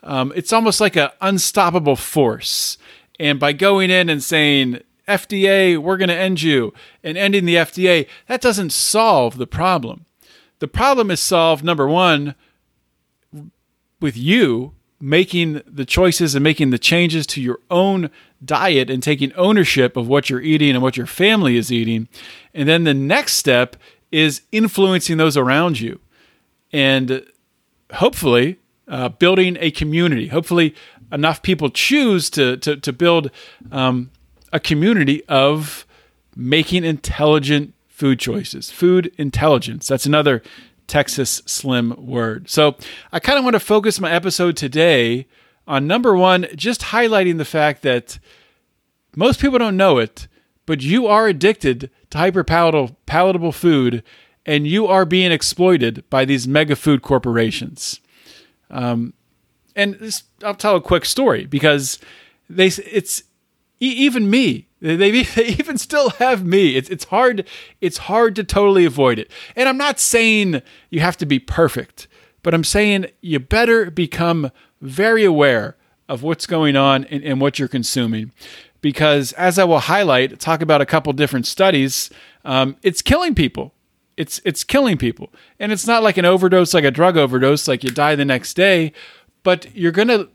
Um, 0.03 0.31
it's 0.35 0.53
almost 0.53 0.79
like 0.79 0.95
an 0.95 1.09
unstoppable 1.19 1.95
force. 1.95 2.77
And 3.19 3.39
by 3.39 3.51
going 3.51 3.89
in 3.89 4.09
and 4.09 4.23
saying, 4.23 4.79
FDA, 5.07 5.77
we're 5.77 5.97
going 5.97 6.09
to 6.09 6.15
end 6.15 6.41
you, 6.41 6.73
and 7.03 7.17
ending 7.17 7.45
the 7.45 7.55
FDA, 7.55 8.07
that 8.27 8.41
doesn't 8.41 8.71
solve 8.71 9.37
the 9.37 9.47
problem. 9.47 10.05
The 10.59 10.67
problem 10.67 11.11
is 11.11 11.19
solved, 11.19 11.65
number 11.65 11.87
one, 11.87 12.35
with 13.99 14.15
you 14.15 14.73
making 15.01 15.61
the 15.65 15.83
choices 15.85 16.35
and 16.35 16.43
making 16.43 16.69
the 16.69 16.79
changes 16.79 17.27
to 17.27 17.41
your 17.41 17.59
own 17.69 18.09
diet 18.43 18.89
and 18.89 19.03
taking 19.03 19.33
ownership 19.33 19.97
of 19.97 20.07
what 20.07 20.29
you're 20.29 20.41
eating 20.41 20.71
and 20.71 20.81
what 20.81 20.95
your 20.95 21.05
family 21.05 21.57
is 21.57 21.71
eating. 21.71 22.07
And 22.53 22.69
then 22.69 22.85
the 22.85 22.93
next 22.93 23.33
step 23.33 23.75
is 24.11 24.43
influencing 24.53 25.17
those 25.17 25.35
around 25.35 25.81
you 25.81 25.99
and 26.73 27.23
hopefully 27.93 28.59
uh, 28.87 29.09
building 29.09 29.57
a 29.59 29.71
community. 29.71 30.27
Hopefully, 30.27 30.75
enough 31.11 31.41
people 31.41 31.69
choose 31.69 32.29
to, 32.31 32.57
to, 32.57 32.75
to 32.77 32.91
build 32.91 33.31
um, 33.71 34.09
a 34.51 34.59
community 34.59 35.23
of 35.29 35.85
making 36.35 36.83
intelligent 36.83 37.73
food 37.87 38.19
choices. 38.19 38.71
Food 38.71 39.13
intelligence. 39.17 39.87
That's 39.87 40.05
another 40.05 40.41
Texas 40.87 41.41
Slim 41.45 41.93
word. 42.05 42.49
So 42.49 42.75
I 43.11 43.19
kind 43.19 43.37
of 43.37 43.43
want 43.43 43.53
to 43.53 43.59
focus 43.59 43.99
my 43.99 44.11
episode 44.11 44.57
today 44.57 45.27
on 45.65 45.87
number 45.87 46.15
one, 46.15 46.47
just 46.55 46.81
highlighting 46.81 47.37
the 47.37 47.45
fact 47.45 47.83
that 47.83 48.19
most 49.15 49.39
people 49.39 49.59
don't 49.59 49.77
know 49.77 49.99
it, 49.99 50.27
but 50.65 50.81
you 50.81 51.07
are 51.07 51.27
addicted 51.27 51.89
to 52.09 52.17
hyper 52.17 52.43
palatable 52.43 53.51
food 53.51 54.03
and 54.45 54.67
you 54.67 54.87
are 54.87 55.05
being 55.05 55.31
exploited 55.31 56.03
by 56.09 56.25
these 56.25 56.47
mega 56.47 56.75
food 56.75 57.01
corporations. 57.01 57.99
Um, 58.69 59.13
and 59.75 59.95
this, 59.95 60.23
I'll 60.43 60.55
tell 60.55 60.75
a 60.75 60.81
quick 60.81 61.05
story 61.05 61.45
because 61.45 61.99
they 62.49 62.67
it's 62.67 63.23
even 63.79 64.29
me 64.29 64.67
they, 64.79 64.95
they, 65.23 65.45
even 65.45 65.77
still 65.77 66.11
have 66.11 66.45
me 66.45 66.75
it's, 66.75 66.89
it's 66.89 67.05
hard 67.05 67.47
it's 67.81 67.97
hard 67.99 68.35
to 68.35 68.43
totally 68.43 68.85
avoid 68.85 69.17
it 69.17 69.31
and 69.55 69.67
i'm 69.67 69.77
not 69.77 69.99
saying 69.99 70.61
you 70.89 70.99
have 70.99 71.17
to 71.17 71.25
be 71.25 71.39
perfect 71.39 72.07
but 72.43 72.53
i'm 72.53 72.63
saying 72.63 73.05
you 73.21 73.39
better 73.39 73.89
become 73.89 74.51
very 74.81 75.23
aware 75.23 75.75
of 76.09 76.21
what's 76.21 76.45
going 76.45 76.75
on 76.75 77.05
and, 77.05 77.23
and 77.23 77.41
what 77.41 77.57
you're 77.57 77.67
consuming 77.67 78.31
because 78.83 79.31
as 79.33 79.57
I 79.57 79.63
will 79.63 79.79
highlight, 79.79 80.39
talk 80.39 80.61
about 80.61 80.81
a 80.81 80.85
couple 80.85 81.11
different 81.13 81.47
studies, 81.47 82.11
um, 82.45 82.75
it's 82.83 83.01
killing 83.01 83.33
people. 83.33 83.72
It's 84.17 84.39
it's 84.45 84.63
killing 84.63 84.97
people, 84.97 85.31
and 85.59 85.71
it's 85.71 85.87
not 85.87 86.03
like 86.03 86.17
an 86.17 86.25
overdose, 86.25 86.73
like 86.73 86.83
a 86.83 86.91
drug 86.91 87.17
overdose, 87.17 87.67
like 87.67 87.83
you 87.83 87.89
die 87.89 88.15
the 88.15 88.25
next 88.25 88.53
day, 88.53 88.93
but 89.41 89.75
you're 89.75 89.91
gonna, 89.91 90.27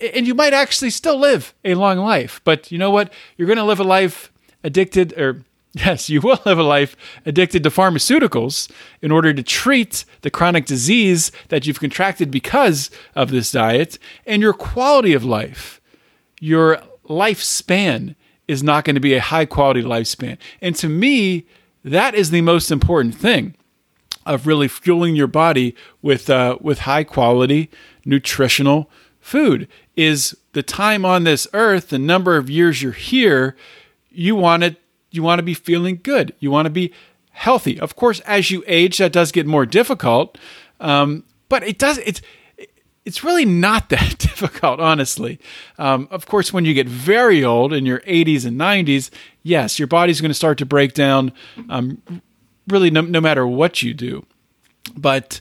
and 0.00 0.26
you 0.26 0.34
might 0.34 0.54
actually 0.54 0.90
still 0.90 1.18
live 1.18 1.54
a 1.64 1.74
long 1.74 1.98
life. 1.98 2.40
But 2.44 2.72
you 2.72 2.78
know 2.78 2.90
what? 2.90 3.12
You're 3.36 3.48
gonna 3.48 3.64
live 3.64 3.80
a 3.80 3.84
life 3.84 4.32
addicted, 4.64 5.12
or 5.18 5.44
yes, 5.74 6.08
you 6.08 6.22
will 6.22 6.40
live 6.46 6.58
a 6.58 6.62
life 6.62 6.96
addicted 7.26 7.62
to 7.64 7.70
pharmaceuticals 7.70 8.70
in 9.02 9.10
order 9.10 9.34
to 9.34 9.42
treat 9.42 10.06
the 10.22 10.30
chronic 10.30 10.64
disease 10.64 11.30
that 11.48 11.66
you've 11.66 11.80
contracted 11.80 12.30
because 12.30 12.90
of 13.14 13.30
this 13.30 13.52
diet, 13.52 13.98
and 14.24 14.40
your 14.40 14.54
quality 14.54 15.12
of 15.12 15.24
life, 15.24 15.80
your 16.40 16.80
lifespan 17.08 18.14
is 18.48 18.62
not 18.62 18.84
going 18.84 18.94
to 18.94 19.00
be 19.00 19.14
a 19.14 19.20
high 19.20 19.44
quality 19.44 19.82
lifespan. 19.82 20.38
And 20.60 20.74
to 20.76 20.88
me, 20.88 21.46
that 21.86 22.14
is 22.14 22.30
the 22.30 22.40
most 22.40 22.70
important 22.70 23.14
thing 23.14 23.54
of 24.26 24.46
really 24.46 24.68
fueling 24.68 25.14
your 25.14 25.28
body 25.28 25.74
with 26.02 26.28
uh, 26.28 26.58
with 26.60 26.80
high 26.80 27.04
quality 27.04 27.70
nutritional 28.04 28.90
food 29.20 29.68
is 29.94 30.36
the 30.52 30.62
time 30.62 31.04
on 31.04 31.24
this 31.24 31.46
earth 31.52 31.88
the 31.88 31.98
number 31.98 32.36
of 32.36 32.50
years 32.50 32.82
you're 32.82 32.92
here 32.92 33.56
you 34.10 34.34
want 34.34 34.62
it 34.62 34.80
you 35.10 35.22
want 35.22 35.38
to 35.38 35.42
be 35.42 35.54
feeling 35.54 35.98
good. 36.02 36.34
You 36.38 36.50
want 36.50 36.66
to 36.66 36.70
be 36.70 36.92
healthy. 37.30 37.80
Of 37.80 37.96
course 37.96 38.20
as 38.20 38.50
you 38.50 38.62
age 38.66 38.98
that 38.98 39.12
does 39.12 39.32
get 39.32 39.46
more 39.46 39.66
difficult 39.66 40.38
um, 40.80 41.24
but 41.48 41.62
it 41.62 41.78
does 41.78 41.98
it's 41.98 42.20
it's 43.06 43.24
really 43.24 43.46
not 43.46 43.88
that 43.90 44.18
difficult, 44.18 44.80
honestly. 44.80 45.38
Um, 45.78 46.08
of 46.10 46.26
course, 46.26 46.52
when 46.52 46.66
you 46.66 46.74
get 46.74 46.88
very 46.88 47.42
old 47.42 47.72
in 47.72 47.86
your 47.86 48.00
80s 48.00 48.44
and 48.44 48.60
90s, 48.60 49.10
yes, 49.42 49.78
your 49.78 49.88
body's 49.88 50.20
going 50.20 50.30
to 50.30 50.34
start 50.34 50.58
to 50.58 50.66
break 50.66 50.92
down 50.92 51.32
um, 51.70 52.02
really 52.68 52.90
no, 52.90 53.00
no 53.00 53.20
matter 53.20 53.46
what 53.46 53.82
you 53.82 53.94
do. 53.94 54.26
But 54.96 55.40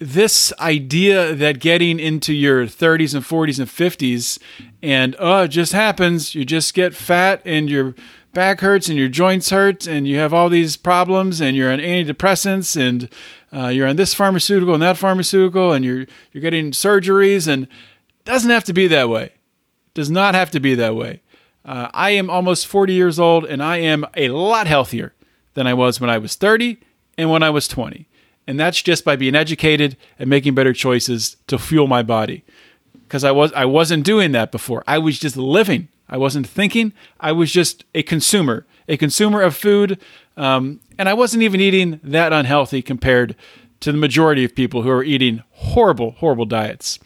this 0.00 0.52
idea 0.58 1.34
that 1.34 1.60
getting 1.60 2.00
into 2.00 2.32
your 2.32 2.66
30s 2.66 3.14
and 3.14 3.24
40s 3.24 3.60
and 3.60 3.68
50s 3.68 4.40
and 4.82 5.14
oh 5.20 5.42
it 5.42 5.48
just 5.48 5.72
happens 5.72 6.34
you 6.34 6.44
just 6.44 6.74
get 6.74 6.96
fat 6.96 7.40
and 7.44 7.70
your 7.70 7.94
back 8.34 8.60
hurts 8.60 8.88
and 8.88 8.98
your 8.98 9.08
joints 9.08 9.50
hurt 9.50 9.86
and 9.86 10.06
you 10.06 10.18
have 10.18 10.34
all 10.34 10.48
these 10.48 10.76
problems 10.76 11.40
and 11.40 11.56
you're 11.56 11.72
on 11.72 11.78
antidepressants 11.78 12.76
and 12.76 13.08
uh, 13.52 13.68
you're 13.68 13.86
on 13.86 13.96
this 13.96 14.12
pharmaceutical 14.12 14.74
and 14.74 14.82
that 14.82 14.98
pharmaceutical 14.98 15.72
and 15.72 15.84
you're 15.84 16.06
you're 16.32 16.42
getting 16.42 16.72
surgeries 16.72 17.46
and 17.46 17.64
it 17.64 18.24
doesn't 18.24 18.50
have 18.50 18.64
to 18.64 18.72
be 18.72 18.86
that 18.88 19.08
way. 19.08 19.24
It 19.24 19.94
does 19.94 20.10
not 20.10 20.34
have 20.34 20.50
to 20.50 20.60
be 20.60 20.74
that 20.74 20.94
way. 20.94 21.22
Uh, 21.64 21.88
i 21.94 22.10
am 22.10 22.28
almost 22.28 22.66
40 22.66 22.92
years 22.92 23.18
old 23.18 23.46
and 23.46 23.62
i 23.62 23.78
am 23.78 24.04
a 24.14 24.28
lot 24.28 24.66
healthier 24.66 25.14
than 25.54 25.66
i 25.66 25.72
was 25.72 25.98
when 25.98 26.10
i 26.10 26.18
was 26.18 26.34
30 26.34 26.76
and 27.16 27.30
when 27.30 27.42
i 27.42 27.48
was 27.48 27.66
20 27.66 28.06
and 28.46 28.60
that's 28.60 28.82
just 28.82 29.04
by 29.04 29.16
being 29.16 29.34
educated 29.34 29.96
and 30.18 30.28
making 30.28 30.54
better 30.54 30.72
choices 30.72 31.36
to 31.46 31.58
fuel 31.58 31.86
my 31.86 32.02
body. 32.02 32.44
Because 32.92 33.24
i 33.24 33.30
was 33.30 33.52
i 33.52 33.64
wasn't 33.64 34.04
doing 34.04 34.32
that 34.32 34.52
before. 34.52 34.82
I 34.86 34.98
was 34.98 35.18
just 35.18 35.36
living 35.36 35.88
I 36.08 36.16
wasn't 36.16 36.46
thinking. 36.46 36.92
I 37.18 37.32
was 37.32 37.50
just 37.50 37.84
a 37.94 38.02
consumer, 38.02 38.66
a 38.88 38.96
consumer 38.96 39.42
of 39.42 39.56
food. 39.56 39.98
Um, 40.36 40.80
and 40.98 41.08
I 41.08 41.14
wasn't 41.14 41.42
even 41.42 41.60
eating 41.60 42.00
that 42.02 42.32
unhealthy 42.32 42.82
compared 42.82 43.36
to 43.80 43.92
the 43.92 43.98
majority 43.98 44.44
of 44.44 44.54
people 44.54 44.82
who 44.82 44.90
are 44.90 45.04
eating 45.04 45.42
horrible, 45.50 46.12
horrible 46.12 46.46
diets. 46.46 46.98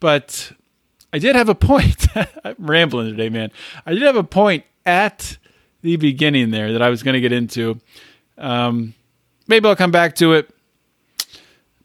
But 0.00 0.52
I 1.12 1.18
did 1.18 1.36
have 1.36 1.48
a 1.48 1.54
point. 1.54 2.06
I'm 2.44 2.56
rambling 2.58 3.10
today, 3.10 3.28
man. 3.28 3.50
I 3.86 3.92
did 3.94 4.02
have 4.02 4.16
a 4.16 4.24
point 4.24 4.64
at 4.84 5.38
the 5.82 5.96
beginning 5.96 6.50
there 6.50 6.72
that 6.72 6.82
I 6.82 6.90
was 6.90 7.02
going 7.02 7.14
to 7.14 7.20
get 7.20 7.32
into. 7.32 7.80
Um, 8.38 8.94
maybe 9.46 9.68
I'll 9.68 9.76
come 9.76 9.90
back 9.90 10.14
to 10.16 10.32
it. 10.32 10.50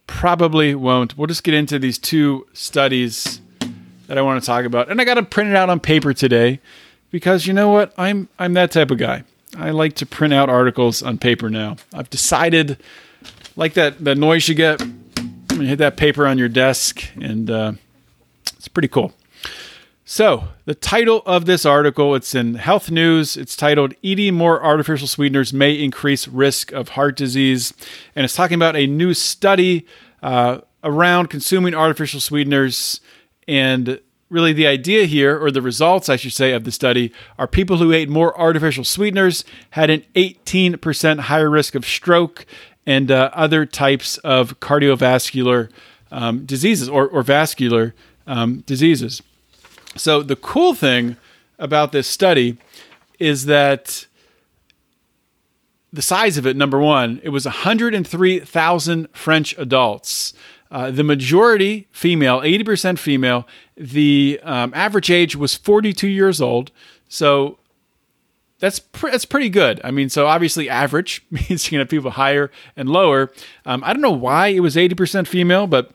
Probably 0.08 0.74
won't. 0.74 1.18
We'll 1.18 1.28
just 1.28 1.44
get 1.44 1.54
into 1.54 1.78
these 1.78 2.00
two 2.00 2.48
studies 2.54 3.42
that 4.10 4.18
I 4.18 4.24
want 4.24 4.42
to 4.42 4.46
talk 4.46 4.66
about, 4.66 4.90
and 4.90 5.00
I 5.00 5.06
got 5.06 5.14
to 5.14 5.24
print 5.24 5.52
it 5.52 5.56
out 5.56 5.70
on 5.70 5.80
paper 5.80 6.16
today 6.16 6.60
because 7.12 7.46
you 7.46 7.54
know 7.54 7.70
what? 7.70 7.94
I'm 7.96 8.28
I'm 8.40 8.54
that 8.56 8.72
type 8.72 8.90
of 8.90 8.98
guy. 8.98 9.24
I 9.56 9.70
like 9.70 9.94
to 9.96 10.06
print 10.06 10.34
out 10.34 10.50
articles 10.50 11.04
on 11.04 11.20
paper 11.20 11.48
now. 11.48 11.78
I've 11.94 12.10
decided, 12.10 12.82
like 13.56 13.76
that 13.76 14.04
that 14.04 14.18
noise 14.18 14.50
you 14.50 14.56
get 14.56 14.82
when 14.82 15.62
you 15.62 15.68
hit 15.68 15.78
that 15.78 15.96
paper 15.96 16.26
on 16.26 16.40
your 16.40 16.50
desk, 16.50 17.04
and 17.22 17.52
uh, 17.52 17.74
it's 18.58 18.68
pretty 18.68 18.88
cool. 18.88 19.14
So, 20.06 20.48
the 20.66 20.74
title 20.74 21.22
of 21.28 21.46
this 21.46 21.68
article, 21.68 22.16
it's 22.16 22.34
in 22.34 22.56
Health 22.56 22.90
News. 22.90 23.38
It's 23.38 23.56
titled 23.56 23.94
Eating 24.02 24.34
More 24.34 24.64
Artificial 24.64 25.06
Sweeteners 25.08 25.54
May 25.54 25.74
Increase 25.74 26.28
Risk 26.28 26.72
of 26.72 26.90
Heart 26.90 27.16
Disease. 27.16 27.76
And 28.16 28.26
it's 28.26 28.36
talking 28.36 28.56
about 28.56 28.76
a 28.76 28.88
new 28.88 29.14
study 29.14 29.86
uh, 30.24 30.62
around 30.84 31.28
consuming 31.28 31.76
artificial 31.76 32.20
sweeteners 32.20 33.02
and 33.50 34.00
really, 34.30 34.54
the 34.54 34.68
idea 34.68 35.06
here, 35.06 35.44
or 35.44 35.50
the 35.50 35.62
results, 35.62 36.08
I 36.08 36.18
should 36.18 36.34
say, 36.34 36.52
of 36.52 36.66
the 36.66 36.72
study 36.72 37.12
are 37.40 37.48
people 37.48 37.78
who 37.78 37.92
ate 37.92 38.08
more 38.08 38.40
artificial 38.40 38.84
sweeteners 38.84 39.44
had 39.72 39.90
an 39.90 40.06
18% 40.16 41.20
higher 41.22 41.50
risk 41.50 41.74
of 41.74 41.84
stroke 41.84 42.46
and 42.86 43.10
uh, 43.10 43.32
other 43.34 43.66
types 43.66 44.20
of 44.20 44.60
cardiovascular 44.60 45.72
um, 46.12 46.46
diseases 46.46 46.88
or, 46.88 47.08
or 47.08 47.24
vascular 47.24 47.96
um, 48.28 48.60
diseases. 48.68 49.24
So, 49.96 50.22
the 50.22 50.36
cool 50.36 50.76
thing 50.76 51.18
about 51.58 51.92
this 51.92 52.08
study 52.08 52.60
is 53.18 53.46
that 53.46 54.06
the 55.92 56.04
size 56.04 56.38
of 56.38 56.46
it, 56.46 56.56
number 56.56 56.78
one, 56.78 57.20
it 57.24 57.30
was 57.30 57.46
103,000 57.46 59.08
French 59.12 59.58
adults 59.58 60.36
uh, 60.72 60.92
the 60.92 61.04
majority 61.04 61.88
female, 61.92 62.42
80% 62.42 63.00
female. 63.00 63.48
The 63.76 64.40
um, 64.44 64.72
average 64.76 65.10
age 65.10 65.36
was 65.36 65.56
42 65.56 66.08
years 66.08 66.42
old. 66.42 66.72
So 67.08 67.58
that's 68.60 68.82
that's 69.02 69.26
pretty 69.26 69.50
good. 69.50 69.82
I 69.84 69.92
mean, 69.92 70.10
so 70.10 70.28
obviously 70.28 70.70
average 70.70 71.26
means 71.32 71.72
you 71.72 71.80
have 71.80 71.90
people 71.90 72.12
higher 72.12 72.52
and 72.76 72.90
lower. 72.90 73.32
Um, 73.66 73.84
I 73.84 73.94
don't 73.94 74.02
know 74.02 74.12
why 74.12 74.48
it 74.48 74.60
was 74.60 74.76
80% 74.76 75.28
female, 75.28 75.66
but 75.66 75.92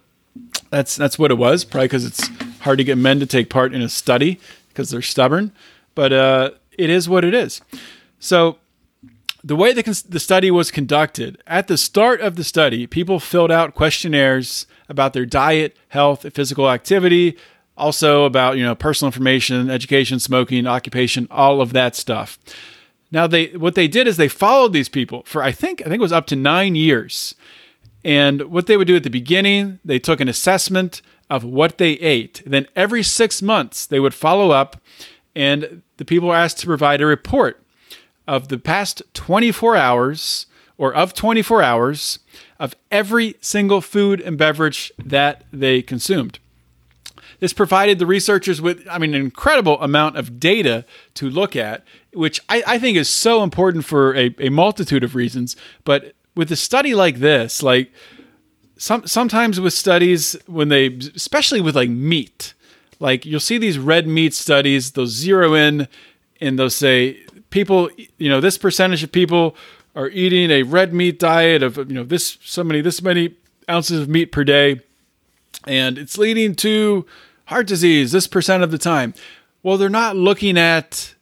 that's 0.70 0.96
that's 0.96 1.18
what 1.18 1.30
it 1.30 1.38
was. 1.38 1.64
Probably 1.64 1.86
because 1.86 2.04
it's 2.04 2.28
hard 2.60 2.78
to 2.78 2.84
get 2.84 2.98
men 2.98 3.20
to 3.20 3.26
take 3.26 3.50
part 3.50 3.74
in 3.74 3.82
a 3.82 3.88
study 3.88 4.40
because 4.68 4.90
they're 4.90 5.02
stubborn. 5.02 5.52
But 5.94 6.12
uh, 6.12 6.50
it 6.72 6.90
is 6.90 7.08
what 7.08 7.24
it 7.24 7.34
is. 7.34 7.60
So 8.18 8.58
the 9.44 9.54
way 9.54 9.74
the, 9.74 10.04
the 10.08 10.18
study 10.18 10.50
was 10.50 10.70
conducted, 10.70 11.40
at 11.46 11.68
the 11.68 11.76
start 11.76 12.22
of 12.22 12.36
the 12.36 12.44
study, 12.44 12.86
people 12.86 13.20
filled 13.20 13.50
out 13.50 13.74
questionnaires 13.74 14.66
about 14.88 15.12
their 15.12 15.26
diet, 15.26 15.76
health, 15.88 16.24
physical 16.32 16.70
activity, 16.70 17.36
also 17.76 18.24
about 18.24 18.56
you 18.56 18.64
know 18.64 18.74
personal 18.74 19.08
information, 19.08 19.68
education, 19.68 20.18
smoking, 20.18 20.66
occupation, 20.66 21.28
all 21.30 21.60
of 21.60 21.74
that 21.74 21.94
stuff. 21.94 22.38
Now 23.10 23.26
they 23.26 23.48
what 23.48 23.74
they 23.74 23.86
did 23.86 24.06
is 24.06 24.16
they 24.16 24.28
followed 24.28 24.72
these 24.72 24.88
people 24.88 25.22
for 25.26 25.42
I 25.42 25.52
think 25.52 25.82
I 25.82 25.84
think 25.84 25.96
it 25.96 26.00
was 26.00 26.12
up 26.12 26.26
to 26.28 26.36
9 26.36 26.74
years. 26.74 27.34
And 28.02 28.42
what 28.42 28.66
they 28.66 28.76
would 28.76 28.86
do 28.86 28.96
at 28.96 29.02
the 29.02 29.10
beginning, 29.10 29.78
they 29.84 29.98
took 29.98 30.20
an 30.20 30.28
assessment 30.28 31.00
of 31.30 31.42
what 31.42 31.78
they 31.78 31.92
ate. 31.92 32.42
Then 32.46 32.66
every 32.76 33.02
6 33.02 33.42
months 33.42 33.86
they 33.86 34.00
would 34.00 34.14
follow 34.14 34.50
up 34.50 34.80
and 35.34 35.82
the 35.96 36.04
people 36.04 36.28
were 36.28 36.34
asked 36.34 36.60
to 36.60 36.66
provide 36.66 37.00
a 37.00 37.06
report 37.06 37.63
of 38.26 38.48
the 38.48 38.58
past 38.58 39.02
24 39.14 39.76
hours 39.76 40.46
or 40.76 40.92
of 40.94 41.14
24 41.14 41.62
hours 41.62 42.18
of 42.58 42.74
every 42.90 43.36
single 43.40 43.80
food 43.80 44.20
and 44.20 44.38
beverage 44.38 44.92
that 44.98 45.44
they 45.52 45.82
consumed. 45.82 46.38
This 47.40 47.52
provided 47.52 47.98
the 47.98 48.06
researchers 48.06 48.60
with, 48.60 48.86
I 48.90 48.98
mean, 48.98 49.14
an 49.14 49.20
incredible 49.20 49.80
amount 49.80 50.16
of 50.16 50.40
data 50.40 50.84
to 51.14 51.28
look 51.28 51.56
at, 51.56 51.84
which 52.12 52.40
I, 52.48 52.62
I 52.66 52.78
think 52.78 52.96
is 52.96 53.08
so 53.08 53.42
important 53.42 53.84
for 53.84 54.14
a, 54.16 54.34
a 54.38 54.48
multitude 54.48 55.04
of 55.04 55.14
reasons. 55.14 55.56
But 55.84 56.14
with 56.34 56.50
a 56.52 56.56
study 56.56 56.94
like 56.94 57.16
this, 57.16 57.62
like 57.62 57.92
some 58.76 59.06
sometimes 59.06 59.60
with 59.60 59.72
studies 59.72 60.36
when 60.46 60.68
they, 60.68 60.86
especially 61.14 61.60
with 61.60 61.76
like 61.76 61.90
meat, 61.90 62.54
like 62.98 63.26
you'll 63.26 63.40
see 63.40 63.58
these 63.58 63.78
red 63.78 64.06
meat 64.06 64.34
studies, 64.34 64.92
they'll 64.92 65.06
zero 65.06 65.54
in 65.54 65.88
and 66.40 66.58
they'll 66.58 66.70
say 66.70 67.24
people, 67.54 67.88
you 68.18 68.28
know, 68.28 68.40
this 68.40 68.58
percentage 68.58 69.04
of 69.04 69.12
people 69.12 69.54
are 69.94 70.08
eating 70.08 70.50
a 70.50 70.64
red 70.64 70.92
meat 70.92 71.20
diet 71.20 71.62
of 71.62 71.76
you 71.76 71.94
know 71.94 72.02
this 72.02 72.36
so 72.42 72.64
many 72.64 72.80
this 72.80 73.00
many 73.00 73.36
ounces 73.70 74.00
of 74.00 74.08
meat 74.08 74.32
per 74.32 74.42
day. 74.42 74.80
And 75.64 75.96
it's 75.96 76.18
leading 76.18 76.56
to 76.56 77.06
heart 77.46 77.68
disease 77.68 78.10
this 78.10 78.26
percent 78.26 78.64
of 78.64 78.72
the 78.72 78.76
time. 78.76 79.14
Well 79.62 79.78
they're 79.78 79.88
not 79.88 80.16
looking 80.16 80.58
at 80.58 81.14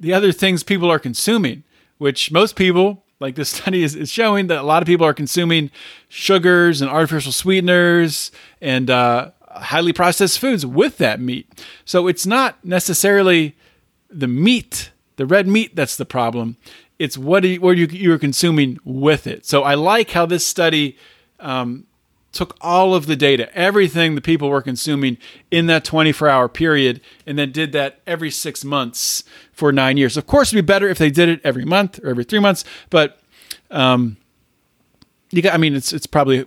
the 0.00 0.14
other 0.14 0.32
things 0.32 0.62
people 0.62 0.90
are 0.90 0.98
consuming 0.98 1.64
which 1.98 2.32
most 2.32 2.56
people 2.56 3.04
like 3.20 3.34
this 3.34 3.50
study 3.56 3.82
is, 3.82 3.94
is 3.94 4.10
showing 4.10 4.46
that 4.46 4.60
a 4.60 4.62
lot 4.62 4.82
of 4.82 4.86
people 4.86 5.06
are 5.06 5.14
consuming 5.14 5.70
sugars 6.08 6.80
and 6.80 6.90
artificial 6.90 7.30
sweeteners 7.30 8.32
and 8.62 8.88
uh, 8.88 9.30
highly 9.48 9.92
processed 9.92 10.38
foods 10.38 10.64
with 10.64 10.96
that 10.96 11.20
meat. 11.20 11.46
So 11.84 12.08
it's 12.08 12.24
not 12.24 12.64
necessarily 12.64 13.54
the 14.10 14.28
meat 14.28 14.90
the 15.16 15.26
red 15.26 15.46
meat 15.46 15.74
that's 15.76 15.96
the 15.96 16.04
problem 16.04 16.56
it's 16.98 17.18
what, 17.18 17.44
you, 17.44 17.60
what 17.60 17.76
you, 17.76 17.86
you're 17.86 18.18
consuming 18.18 18.78
with 18.84 19.26
it. 19.26 19.44
So 19.46 19.62
I 19.62 19.74
like 19.74 20.10
how 20.10 20.26
this 20.26 20.46
study 20.46 20.96
um, 21.40 21.86
took 22.32 22.56
all 22.60 22.94
of 22.94 23.06
the 23.06 23.16
data, 23.16 23.54
everything 23.56 24.14
the 24.14 24.20
people 24.20 24.48
were 24.48 24.62
consuming 24.62 25.18
in 25.50 25.66
that 25.66 25.84
24 25.84 26.28
hour 26.28 26.48
period, 26.48 27.00
and 27.26 27.38
then 27.38 27.52
did 27.52 27.72
that 27.72 28.00
every 28.06 28.30
six 28.30 28.64
months 28.64 29.24
for 29.52 29.72
nine 29.72 29.96
years. 29.96 30.16
Of 30.16 30.26
course, 30.26 30.52
it'd 30.52 30.64
be 30.64 30.66
better 30.66 30.88
if 30.88 30.98
they 30.98 31.10
did 31.10 31.28
it 31.28 31.40
every 31.44 31.64
month 31.64 31.98
or 32.02 32.10
every 32.10 32.24
three 32.24 32.40
months, 32.40 32.64
but 32.90 33.20
um, 33.70 34.16
you 35.30 35.42
got, 35.42 35.54
I 35.54 35.58
mean, 35.58 35.74
it's 35.74 35.92
it's 35.92 36.06
probably 36.06 36.46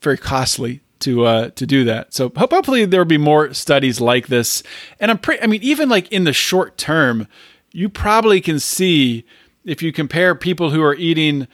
very 0.00 0.18
costly 0.18 0.80
to 1.00 1.24
uh, 1.24 1.50
to 1.50 1.66
do 1.66 1.84
that. 1.84 2.12
So 2.12 2.30
hopefully 2.34 2.84
there 2.84 3.00
will 3.00 3.04
be 3.06 3.18
more 3.18 3.54
studies 3.54 4.00
like 4.00 4.26
this. 4.26 4.62
And 5.00 5.10
I'm 5.10 5.18
pretty. 5.18 5.42
I 5.42 5.46
mean, 5.46 5.62
even 5.62 5.88
like 5.88 6.10
in 6.12 6.24
the 6.24 6.32
short 6.32 6.76
term, 6.76 7.26
you 7.72 7.88
probably 7.88 8.40
can 8.40 8.58
see 8.58 9.24
if 9.64 9.82
you 9.82 9.92
compare 9.92 10.34
people 10.34 10.70
who 10.70 10.82
are 10.82 10.94
eating 10.94 11.46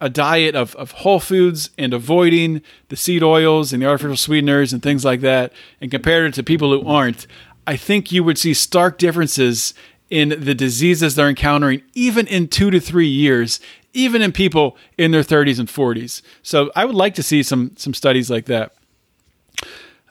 a 0.00 0.08
diet 0.08 0.54
of, 0.54 0.74
of 0.76 0.92
whole 0.92 1.20
foods 1.20 1.70
and 1.76 1.92
avoiding 1.92 2.62
the 2.88 2.96
seed 2.96 3.22
oils 3.22 3.72
and 3.72 3.82
the 3.82 3.86
artificial 3.86 4.16
sweeteners 4.16 4.72
and 4.72 4.82
things 4.82 5.04
like 5.04 5.20
that, 5.20 5.52
and 5.80 5.90
compare 5.90 6.24
it 6.24 6.34
to 6.34 6.42
people 6.42 6.70
who 6.70 6.86
aren't, 6.86 7.26
I 7.66 7.76
think 7.76 8.12
you 8.12 8.22
would 8.24 8.38
see 8.38 8.54
stark 8.54 8.96
differences 8.96 9.74
in 10.08 10.30
the 10.30 10.54
diseases 10.54 11.14
they're 11.14 11.28
encountering, 11.28 11.82
even 11.94 12.26
in 12.26 12.48
two 12.48 12.70
to 12.70 12.80
three 12.80 13.08
years, 13.08 13.60
even 13.92 14.22
in 14.22 14.32
people 14.32 14.76
in 14.96 15.10
their 15.10 15.22
30s 15.22 15.58
and 15.58 15.68
40s. 15.68 16.22
So 16.42 16.70
I 16.74 16.84
would 16.84 16.94
like 16.94 17.14
to 17.16 17.22
see 17.22 17.42
some 17.42 17.72
some 17.76 17.92
studies 17.92 18.30
like 18.30 18.46
that. 18.46 18.72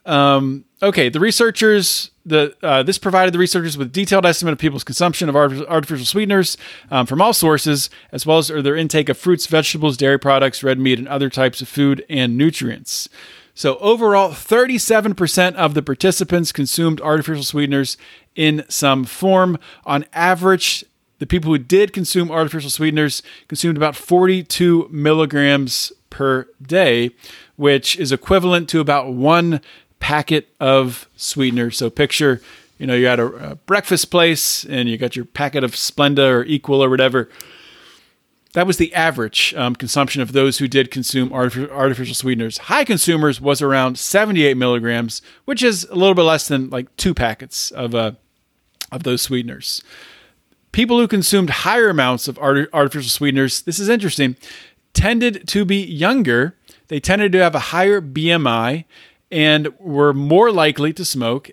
Um, 0.08 0.64
okay, 0.82 1.10
the 1.10 1.20
researchers, 1.20 2.12
the 2.26 2.56
uh, 2.64 2.82
this 2.82 2.98
provided 2.98 3.34
the 3.34 3.40
researchers 3.40 3.78
with 3.78 3.92
detailed 3.92 4.26
estimate 4.26 4.54
of 4.54 4.58
people's 4.58 4.86
consumption 4.86 5.28
of 5.28 5.36
artificial 5.36 6.06
sweeteners 6.06 6.58
um, 6.90 7.06
from 7.06 7.22
all 7.22 7.34
sources, 7.34 7.90
as 8.12 8.26
well 8.26 8.38
as 8.38 8.48
their 8.48 8.76
intake 8.76 9.10
of 9.10 9.18
fruits, 9.18 9.46
vegetables, 9.48 9.98
dairy 9.98 10.18
products, 10.18 10.64
red 10.64 10.80
meat, 10.80 10.98
and 10.98 11.08
other 11.10 11.30
types 11.30 11.62
of 11.62 11.68
food 11.68 12.06
and 12.10 12.38
nutrients. 12.38 13.10
So 13.54 13.78
overall, 13.80 14.30
37% 14.30 15.56
of 15.56 15.74
the 15.74 15.82
participants 15.82 16.52
consumed 16.52 17.02
artificial 17.02 17.44
sweeteners 17.44 17.98
in 18.36 18.64
some 18.70 19.04
form. 19.04 19.58
On 19.84 20.06
average, 20.14 20.86
the 21.18 21.26
people 21.26 21.52
who 21.52 21.58
did 21.58 21.92
consume 21.92 22.30
artificial 22.30 22.70
sweeteners 22.70 23.24
consumed 23.48 23.76
about 23.76 23.96
42 23.96 24.88
milligrams 24.92 25.92
per 26.10 26.48
day, 26.62 27.12
which 27.56 27.98
is 27.98 28.12
equivalent 28.12 28.70
to 28.70 28.80
about 28.80 29.14
one 29.14 29.60
packet 30.00 30.50
of 30.60 31.08
sweetener. 31.16 31.72
So 31.72 31.90
picture, 31.90 32.42
you 32.78 32.88
know, 32.88 32.96
you're 32.96 33.10
at 33.10 33.20
a, 33.20 33.52
a 33.52 33.56
breakfast 33.56 34.12
place 34.12 34.64
and 34.66 34.88
you 34.90 34.98
got 34.98 35.16
your 35.16 35.26
packet 35.26 35.64
of 35.64 35.72
Splenda 35.72 36.30
or 36.30 36.44
Equal 36.44 36.84
or 36.84 36.90
whatever. 36.90 37.30
That 38.54 38.66
was 38.66 38.78
the 38.78 38.94
average 38.94 39.54
um, 39.56 39.76
consumption 39.76 40.22
of 40.22 40.32
those 40.32 40.58
who 40.58 40.68
did 40.68 40.90
consume 40.90 41.32
artificial, 41.32 42.16
sweeteners. 42.16 42.58
High 42.58 42.86
consumers 42.86 43.40
was 43.40 43.62
around 43.62 44.00
78 44.00 44.58
milligrams, 44.58 45.22
which 45.46 45.62
is 45.62 45.84
a 45.86 45.96
little 45.96 46.16
bit 46.16 46.24
less 46.24 46.48
than 46.48 46.70
like 46.70 46.96
two 46.98 47.14
packets 47.14 47.70
of 47.72 47.94
uh, 47.94 48.14
of 48.92 49.04
those 49.04 49.22
sweeteners. 49.22 49.84
People 50.72 51.00
who 51.00 51.08
consumed 51.08 51.50
higher 51.50 51.90
amounts 51.90 52.28
of 52.28 52.40
art- 52.40 52.70
artificial 52.74 53.10
sweeteners, 53.10 53.62
this 53.62 53.80
is 53.80 53.90
interesting, 53.90 54.36
tended 54.94 55.48
to 55.50 55.66
be 55.66 55.84
younger. 55.84 56.56
They 56.88 57.00
tended 57.00 57.34
to 57.34 57.40
have 57.40 57.54
a 57.54 57.60
higher 57.60 58.02
BMI 58.02 58.86
and 59.32 59.68
were 59.80 60.14
more 60.14 60.52
likely 60.52 60.94
to 60.94 61.06
smoke, 61.06 61.52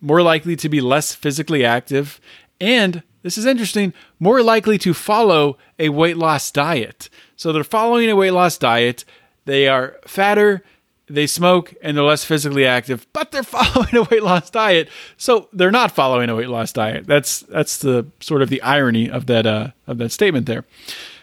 more 0.00 0.22
likely 0.22 0.56
to 0.56 0.68
be 0.68 0.80
less 0.80 1.14
physically 1.14 1.64
active, 1.64 2.20
and 2.60 3.02
this 3.22 3.38
is 3.38 3.46
interesting, 3.46 3.94
more 4.20 4.42
likely 4.42 4.76
to 4.78 4.92
follow 4.92 5.56
a 5.78 5.88
weight 5.88 6.18
loss 6.18 6.50
diet. 6.50 7.08
So 7.36 7.52
they're 7.52 7.64
following 7.64 8.10
a 8.10 8.16
weight 8.16 8.32
loss 8.32 8.58
diet, 8.58 9.04
they 9.46 9.66
are 9.66 9.96
fatter, 10.06 10.62
they 11.06 11.26
smoke, 11.26 11.74
and 11.82 11.96
they're 11.96 12.04
less 12.04 12.24
physically 12.24 12.66
active, 12.66 13.06
but 13.12 13.30
they're 13.30 13.42
following 13.42 13.96
a 13.96 14.02
weight 14.04 14.22
loss 14.22 14.50
diet. 14.50 14.88
So 15.16 15.48
they're 15.52 15.70
not 15.70 15.92
following 15.92 16.30
a 16.30 16.36
weight 16.36 16.48
loss 16.48 16.72
diet. 16.72 17.06
That's 17.06 17.40
that's 17.40 17.78
the 17.78 18.06
sort 18.20 18.42
of 18.42 18.50
the 18.50 18.62
irony 18.62 19.10
of 19.10 19.26
that 19.26 19.46
uh, 19.46 19.68
of 19.86 19.98
that 19.98 20.12
statement 20.12 20.46
there. 20.46 20.64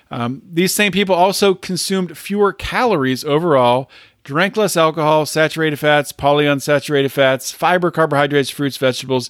Um, 0.10 0.42
these 0.52 0.74
same 0.74 0.92
people 0.92 1.16
also 1.16 1.54
consumed 1.54 2.18
fewer 2.18 2.52
calories 2.52 3.24
overall 3.24 3.90
drank 4.24 4.58
less 4.58 4.78
alcohol, 4.78 5.26
saturated 5.26 5.78
fats, 5.78 6.12
polyunsaturated 6.12 7.12
fats, 7.12 7.52
fiber, 7.52 7.92
carbohydrates, 7.92 8.50
fruits, 8.50 8.78
vegetables. 8.78 9.30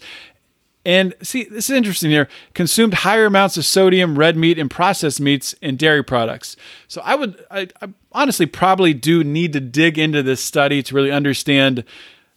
And 0.84 1.13
see, 1.21 1.43
this 1.43 1.69
is 1.69 1.75
interesting 1.75 2.10
here. 2.10 2.27
Consumed 2.54 2.95
higher 2.95 3.27
amounts 3.27 3.56
of 3.56 3.65
sodium, 3.65 4.17
red 4.17 4.36
meat, 4.36 4.58
and 4.58 4.69
processed 4.69 5.21
meats 5.21 5.54
and 5.62 5.77
dairy 5.77 6.04
products. 6.04 6.58
So 6.88 7.01
I 7.04 7.15
would, 7.15 7.43
I, 7.51 7.67
I 7.82 7.89
honestly 8.12 8.47
probably 8.47 8.93
do 8.93 9.23
need 9.23 9.54
to 9.54 9.60
dig 9.60 9.99
into 9.99 10.23
this 10.23 10.41
study 10.43 10.82
to 10.84 10.95
really 10.95 11.12
understand, 11.12 11.84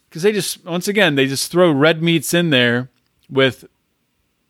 because 0.09 0.23
they 0.23 0.33
just, 0.33 0.65
once 0.65 0.89
again, 0.89 1.15
they 1.15 1.27
just 1.27 1.51
throw 1.51 1.73
red 1.73 2.03
meats 2.03 2.35
in 2.35 2.51
there 2.51 2.91
with 3.31 3.65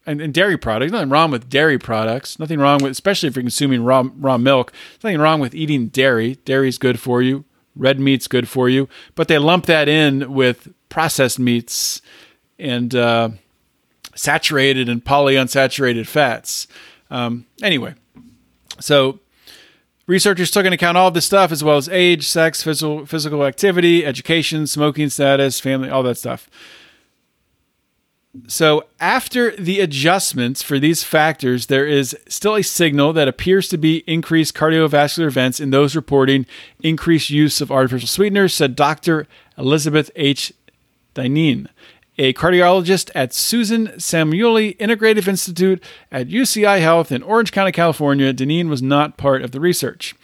and, 0.07 0.21
and, 0.21 0.35
dairy 0.35 0.59
products. 0.59 0.93
Nothing 0.93 1.09
wrong 1.09 1.31
with 1.31 1.49
dairy 1.49 1.79
products. 1.79 2.39
Nothing 2.39 2.59
wrong 2.59 2.83
with, 2.83 2.93
especially 2.93 3.29
if 3.29 3.37
you're 3.37 3.43
consuming 3.43 3.85
raw 3.85 4.05
raw 4.17 4.37
milk. 4.37 4.73
Nothing 5.03 5.21
wrong 5.21 5.41
with 5.41 5.55
eating 5.55 5.87
dairy. 5.87 6.35
Dairy 6.45 6.69
is 6.69 6.77
good 6.77 7.01
for 7.01 7.23
you 7.23 7.45
red 7.77 7.99
meat's 8.01 8.27
good 8.29 8.49
for 8.49 8.69
you, 8.69 8.89
but 9.15 9.29
they 9.29 9.39
lump 9.39 9.67
that 9.67 9.89
in 9.89 10.33
with 10.33 10.73
processed 10.89 11.39
meats 11.39 12.01
and 12.59 12.95
uh, 12.95 13.31
saturated 14.15 14.89
and 14.89 15.05
polyunsaturated 15.05 16.07
fats. 16.07 16.67
Um, 17.11 17.47
anyway, 17.63 17.95
so 18.81 19.21
researchers 20.07 20.51
took 20.51 20.65
into 20.65 20.75
account 20.75 20.97
all 20.97 21.11
this 21.11 21.27
stuff 21.27 21.53
as 21.53 21.65
well 21.65 21.77
as 21.77 21.89
age, 21.89 22.27
sex, 22.27 22.63
physical 22.63 23.07
physical 23.07 23.45
activity, 23.45 24.05
education, 24.05 24.67
smoking 24.67 25.09
status, 25.09 25.61
family, 25.61 25.91
all 25.91 26.03
that 26.03 26.17
stuff. 26.17 26.49
So, 28.49 28.85
after 28.99 29.55
the 29.55 29.79
adjustments 29.79 30.61
for 30.61 30.81
these 30.81 31.05
factors, 31.05 31.67
there 31.67 31.87
is 31.87 32.17
still 32.29 32.57
a 32.57 32.63
signal 32.63 33.13
that 33.13 33.29
appears 33.29 33.69
to 33.69 33.79
be 33.79 33.99
increased 34.09 34.55
cardiovascular 34.55 35.27
events 35.27 35.61
in 35.61 35.71
those 35.71 35.95
reporting 35.95 36.45
increased 36.81 37.31
use 37.31 37.61
of 37.61 37.71
artificial 37.71 38.09
sweeteners, 38.09 38.53
said 38.53 38.75
Dr. 38.75 39.29
Elizabeth 39.57 40.11
H. 40.17 40.53
Dineen, 41.15 41.69
a 42.19 42.33
cardiologist 42.33 43.09
at 43.15 43.33
Susan 43.33 43.87
Samueli 43.99 44.77
Integrative 44.79 45.29
Institute 45.29 45.81
at 46.11 46.27
UCI 46.27 46.81
Health 46.81 47.13
in 47.13 47.23
Orange 47.23 47.53
County, 47.53 47.71
California. 47.71 48.33
Dineen 48.33 48.69
was 48.69 48.83
not 48.83 49.17
part 49.17 49.43
of 49.43 49.53
the 49.53 49.61
research. 49.61 50.17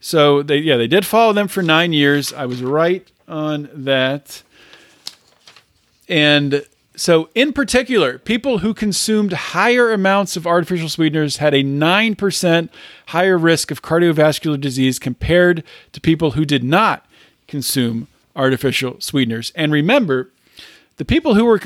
So, 0.00 0.42
they, 0.42 0.58
yeah, 0.58 0.76
they 0.76 0.86
did 0.86 1.06
follow 1.06 1.32
them 1.32 1.48
for 1.48 1.62
nine 1.62 1.94
years. 1.94 2.30
I 2.30 2.44
was 2.44 2.62
right 2.62 3.10
on 3.26 3.70
that. 3.72 4.42
And 6.10 6.66
so, 6.96 7.28
in 7.34 7.52
particular, 7.52 8.18
people 8.18 8.58
who 8.58 8.72
consumed 8.72 9.32
higher 9.32 9.92
amounts 9.92 10.36
of 10.36 10.46
artificial 10.46 10.88
sweeteners 10.88 11.38
had 11.38 11.52
a 11.52 11.64
9% 11.64 12.68
higher 13.06 13.36
risk 13.36 13.72
of 13.72 13.82
cardiovascular 13.82 14.60
disease 14.60 15.00
compared 15.00 15.64
to 15.92 16.00
people 16.00 16.32
who 16.32 16.44
did 16.44 16.62
not 16.62 17.04
consume 17.48 18.06
artificial 18.36 19.00
sweeteners. 19.00 19.52
And 19.56 19.72
remember, 19.72 20.30
the 20.96 21.04
people 21.04 21.34
who 21.34 21.44
were 21.44 21.60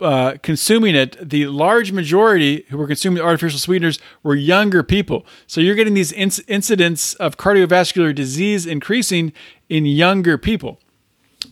uh, 0.00 0.36
consuming 0.42 0.94
it, 0.94 1.28
the 1.28 1.48
large 1.48 1.90
majority 1.90 2.64
who 2.68 2.78
were 2.78 2.86
consuming 2.86 3.20
artificial 3.20 3.58
sweeteners 3.58 3.98
were 4.22 4.36
younger 4.36 4.84
people. 4.84 5.26
So 5.48 5.60
you're 5.60 5.74
getting 5.74 5.94
these 5.94 6.12
inc- 6.12 6.44
incidents 6.46 7.14
of 7.14 7.36
cardiovascular 7.36 8.14
disease 8.14 8.66
increasing 8.66 9.32
in 9.68 9.84
younger 9.86 10.38
people. 10.38 10.78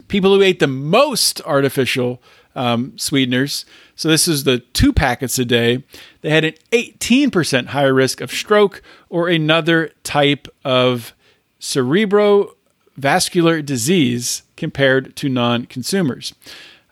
People 0.06 0.34
who 0.34 0.42
ate 0.42 0.60
the 0.60 0.68
most 0.68 1.40
artificial 1.42 2.22
um, 2.56 2.98
sweeteners, 2.98 3.64
so 3.94 4.08
this 4.08 4.26
is 4.26 4.42
the 4.44 4.58
two 4.58 4.92
packets 4.92 5.38
a 5.38 5.44
day, 5.44 5.84
they 6.22 6.30
had 6.30 6.44
an 6.44 6.54
18% 6.72 7.66
higher 7.66 7.94
risk 7.94 8.20
of 8.20 8.32
stroke 8.32 8.82
or 9.08 9.28
another 9.28 9.92
type 10.02 10.48
of 10.64 11.14
cerebrovascular 11.60 13.64
disease 13.64 14.42
compared 14.56 15.14
to 15.16 15.28
non 15.28 15.66
consumers. 15.66 16.34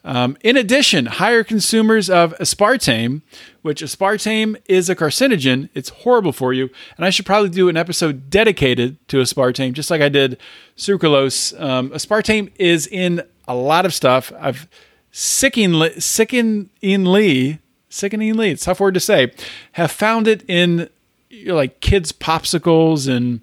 Um, 0.07 0.37
in 0.43 0.59
addition, 0.59 1.07
higher 1.07 1.43
consumers 1.43 2.11
of 2.11 2.37
aspartame, 2.39 3.23
which 3.63 3.83
aspartame 3.83 4.61
is 4.67 4.91
a 4.91 4.97
carcinogen, 4.97 5.71
it's 5.73 5.89
horrible 5.89 6.33
for 6.33 6.53
you. 6.53 6.69
And 6.97 7.07
I 7.07 7.11
should 7.11 7.25
probably 7.25 7.49
do 7.49 7.71
an 7.71 7.79
episode 7.79 8.29
dedicated 8.29 8.99
to 9.09 9.17
aspartame, 9.19 9.73
just 9.73 9.91
like 9.91 10.03
I 10.03 10.11
did 10.11 10.39
sucralose. 10.77 11.59
Um, 11.59 11.89
aspartame 11.91 12.53
is 12.57 12.87
in 12.87 13.23
a 13.49 13.55
lot 13.55 13.87
of 13.87 13.95
stuff. 13.95 14.31
I've 14.39 14.69
sickeningly, 15.17 16.01
sickeningly, 16.01 17.61
sickeningly, 17.89 18.51
it's 18.51 18.65
tough 18.65 18.81
word 18.81 18.95
to 18.95 19.01
say, 19.01 19.33
have 19.73 19.93
found 19.93 20.27
it 20.27 20.43
in 20.49 20.89
you 21.31 21.47
know, 21.47 21.55
like 21.55 21.79
kids' 21.81 22.11
popsicles 22.11 23.09
and 23.09 23.41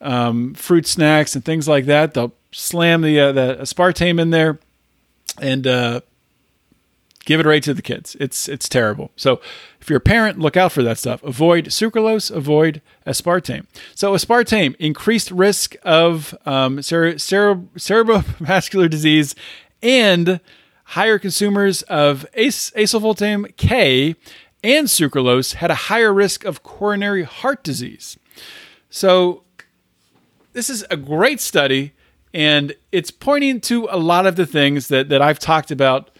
um, 0.00 0.54
fruit 0.54 0.88
snacks 0.88 1.36
and 1.36 1.44
things 1.44 1.68
like 1.68 1.86
that. 1.86 2.14
They'll 2.14 2.32
slam 2.50 3.02
the 3.02 3.20
uh, 3.20 3.32
the 3.32 3.58
aspartame 3.60 4.20
in 4.20 4.30
there 4.30 4.58
and 5.40 5.66
uh, 5.68 6.00
give 7.24 7.38
it 7.38 7.46
right 7.46 7.62
to 7.62 7.74
the 7.74 7.82
kids. 7.82 8.16
It's 8.18 8.48
it's 8.48 8.68
terrible. 8.68 9.12
So 9.14 9.40
if 9.80 9.88
you're 9.88 9.98
a 9.98 10.00
parent, 10.00 10.40
look 10.40 10.56
out 10.56 10.72
for 10.72 10.82
that 10.82 10.98
stuff. 10.98 11.22
Avoid 11.22 11.66
sucralose. 11.66 12.28
Avoid 12.28 12.82
aspartame. 13.06 13.66
So 13.94 14.14
aspartame 14.14 14.74
increased 14.80 15.30
risk 15.30 15.76
of 15.84 16.36
um, 16.44 16.82
cere- 16.82 17.18
cere- 17.18 17.54
cerebrovascular 17.76 18.90
disease 18.90 19.36
and 19.80 20.40
higher 20.84 21.18
consumers 21.18 21.82
of 21.82 22.26
ac- 22.34 22.72
asfaltame 22.76 23.56
K 23.56 24.16
and 24.62 24.86
sucralose 24.86 25.54
had 25.54 25.70
a 25.70 25.74
higher 25.74 26.12
risk 26.12 26.44
of 26.44 26.62
coronary 26.62 27.22
heart 27.22 27.62
disease. 27.62 28.18
So 28.90 29.42
this 30.52 30.70
is 30.70 30.84
a 30.90 30.96
great 30.96 31.40
study 31.40 31.92
and 32.32 32.74
it's 32.90 33.10
pointing 33.10 33.60
to 33.62 33.86
a 33.90 33.98
lot 33.98 34.26
of 34.26 34.36
the 34.36 34.46
things 34.46 34.88
that, 34.88 35.08
that 35.08 35.22
I've 35.22 35.38
talked 35.38 35.70
about 35.70 36.10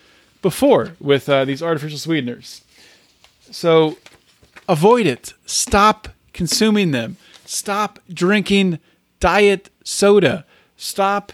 before 0.42 0.92
with 1.00 1.28
uh, 1.28 1.44
these 1.44 1.62
artificial 1.62 1.98
sweeteners. 1.98 2.62
So 3.50 3.96
avoid 4.68 5.06
it. 5.06 5.34
Stop 5.46 6.08
consuming 6.32 6.90
them. 6.90 7.16
Stop 7.44 7.98
drinking 8.12 8.78
diet 9.20 9.70
soda. 9.82 10.44
Stop 10.76 11.32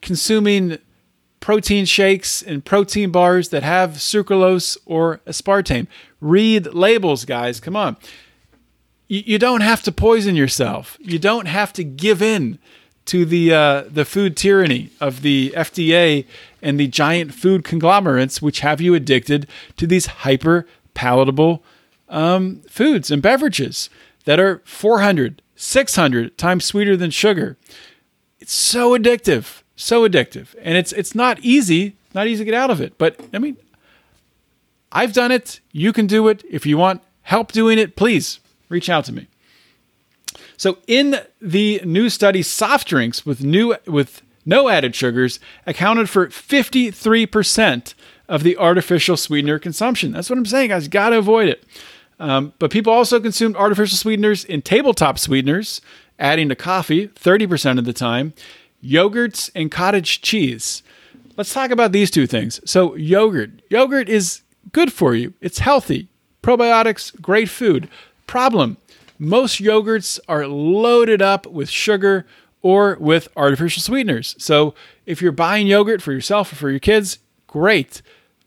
consuming 0.00 0.78
protein 1.44 1.84
shakes 1.84 2.40
and 2.40 2.64
protein 2.64 3.10
bars 3.10 3.50
that 3.50 3.62
have 3.62 3.90
sucralose 3.90 4.78
or 4.86 5.20
aspartame. 5.26 5.86
Read 6.18 6.72
labels, 6.72 7.26
guys. 7.26 7.60
Come 7.60 7.76
on. 7.76 7.98
You, 9.08 9.38
don't 9.38 9.60
have 9.60 9.82
to 9.82 9.92
poison 9.92 10.36
yourself. 10.36 10.96
You 11.02 11.18
don't 11.18 11.44
have 11.44 11.74
to 11.74 11.84
give 11.84 12.22
in 12.22 12.58
to 13.04 13.26
the 13.26 13.52
uh, 13.52 13.82
the 13.90 14.06
food 14.06 14.38
tyranny 14.38 14.88
of 15.02 15.20
the 15.20 15.52
FDA 15.54 16.24
and 16.62 16.80
the 16.80 16.86
giant 16.86 17.34
food 17.34 17.62
conglomerates, 17.62 18.40
which 18.40 18.60
have 18.60 18.80
you 18.80 18.94
addicted 18.94 19.46
to 19.76 19.86
these 19.86 20.06
hyper 20.06 20.66
palatable 20.94 21.62
um, 22.08 22.62
foods 22.70 23.10
and 23.10 23.20
beverages 23.20 23.90
that 24.24 24.40
are 24.40 24.62
400, 24.64 25.42
600 25.56 26.38
times 26.38 26.64
sweeter 26.64 26.96
than 26.96 27.10
sugar. 27.10 27.58
It's 28.40 28.54
so 28.54 28.96
addictive, 28.96 29.60
so 29.76 30.08
addictive, 30.08 30.54
and 30.62 30.76
it's 30.76 30.92
it's 30.92 31.14
not 31.14 31.38
easy, 31.40 31.96
not 32.14 32.26
easy 32.26 32.44
to 32.44 32.50
get 32.50 32.54
out 32.54 32.70
of 32.70 32.80
it. 32.80 32.96
But 32.98 33.20
I 33.32 33.38
mean, 33.38 33.56
I've 34.92 35.12
done 35.12 35.32
it. 35.32 35.60
You 35.72 35.92
can 35.92 36.06
do 36.06 36.28
it. 36.28 36.44
If 36.48 36.66
you 36.66 36.78
want 36.78 37.02
help 37.22 37.52
doing 37.52 37.78
it, 37.78 37.96
please 37.96 38.40
reach 38.68 38.88
out 38.88 39.04
to 39.06 39.12
me. 39.12 39.28
So 40.56 40.78
in 40.86 41.20
the 41.40 41.80
new 41.84 42.08
study, 42.08 42.42
soft 42.42 42.88
drinks 42.88 43.26
with 43.26 43.42
new 43.42 43.74
with 43.86 44.22
no 44.46 44.68
added 44.68 44.94
sugars 44.94 45.40
accounted 45.66 46.08
for 46.08 46.26
53% 46.26 47.94
of 48.28 48.42
the 48.42 48.56
artificial 48.56 49.16
sweetener 49.16 49.58
consumption. 49.58 50.12
That's 50.12 50.30
what 50.30 50.38
I'm 50.38 50.46
saying, 50.46 50.68
guys. 50.68 50.88
Got 50.88 51.10
to 51.10 51.18
avoid 51.18 51.48
it. 51.48 51.64
Um, 52.20 52.52
but 52.58 52.70
people 52.70 52.92
also 52.92 53.20
consumed 53.20 53.56
artificial 53.56 53.96
sweeteners 53.96 54.44
in 54.44 54.62
tabletop 54.62 55.18
sweeteners, 55.18 55.80
adding 56.18 56.48
to 56.48 56.54
coffee 56.54 57.08
30% 57.08 57.78
of 57.78 57.84
the 57.84 57.92
time, 57.92 58.34
yogurts, 58.84 59.50
and 59.54 59.70
cottage 59.70 60.20
cheese. 60.20 60.82
Let's 61.36 61.52
talk 61.52 61.70
about 61.70 61.92
these 61.92 62.10
two 62.10 62.26
things. 62.26 62.60
So, 62.64 62.94
yogurt. 62.94 63.62
Yogurt 63.70 64.08
is 64.08 64.42
good 64.72 64.92
for 64.92 65.14
you, 65.14 65.34
it's 65.40 65.58
healthy. 65.58 66.08
Probiotics, 66.42 67.20
great 67.22 67.48
food. 67.48 67.88
Problem 68.26 68.76
most 69.18 69.60
yogurts 69.60 70.18
are 70.28 70.46
loaded 70.46 71.22
up 71.22 71.46
with 71.46 71.70
sugar 71.70 72.26
or 72.62 72.96
with 73.00 73.28
artificial 73.36 73.82
sweeteners. 73.82 74.34
So 74.38 74.74
if 75.06 75.20
you're 75.20 75.32
buying 75.32 75.66
yogurt 75.66 76.02
for 76.02 76.12
yourself 76.12 76.52
or 76.52 76.56
for 76.56 76.70
your 76.70 76.80
kids, 76.80 77.18
great. 77.46 78.02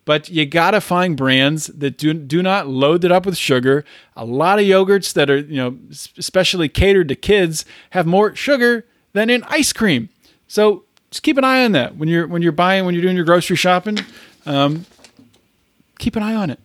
But 0.06 0.30
you 0.30 0.46
gotta 0.46 0.82
find 0.82 1.18
brands 1.18 1.68
that 1.68 1.98
do, 1.98 2.14
do 2.14 2.42
not 2.42 2.68
load 2.68 3.04
it 3.04 3.12
up 3.12 3.26
with 3.26 3.38
sugar. 3.38 3.84
A 4.16 4.26
lot 4.26 4.60
of 4.60 4.66
yogurts 4.66 5.14
that 5.14 5.30
are, 5.30 5.38
you 5.38 5.58
know, 5.58 5.78
especially 6.18 6.70
catered 6.70 7.10
to 7.10 7.16
kids 7.16 7.66
have 7.92 8.06
more 8.06 8.34
sugar 8.36 8.86
than 9.14 9.30
in 9.30 9.44
ice 9.48 9.74
cream. 9.74 10.10
So 10.48 10.84
just 11.12 11.24
keep 11.24 11.38
an 11.38 11.44
eye 11.44 11.64
on 11.66 11.74
that 11.74 11.96
when 11.96 12.10
you're 12.10 12.28
when 12.28 12.42
you're 12.42 12.52
buying 12.52 12.86
when 12.86 12.94
you're 12.94 13.04
doing 13.04 13.16
your 13.16 13.26
grocery 13.26 13.56
shopping. 13.56 14.00
Um, 14.46 14.86
keep 16.00 16.16
an 16.16 16.24
eye 16.24 16.36
on 16.36 16.50
it 16.50 16.60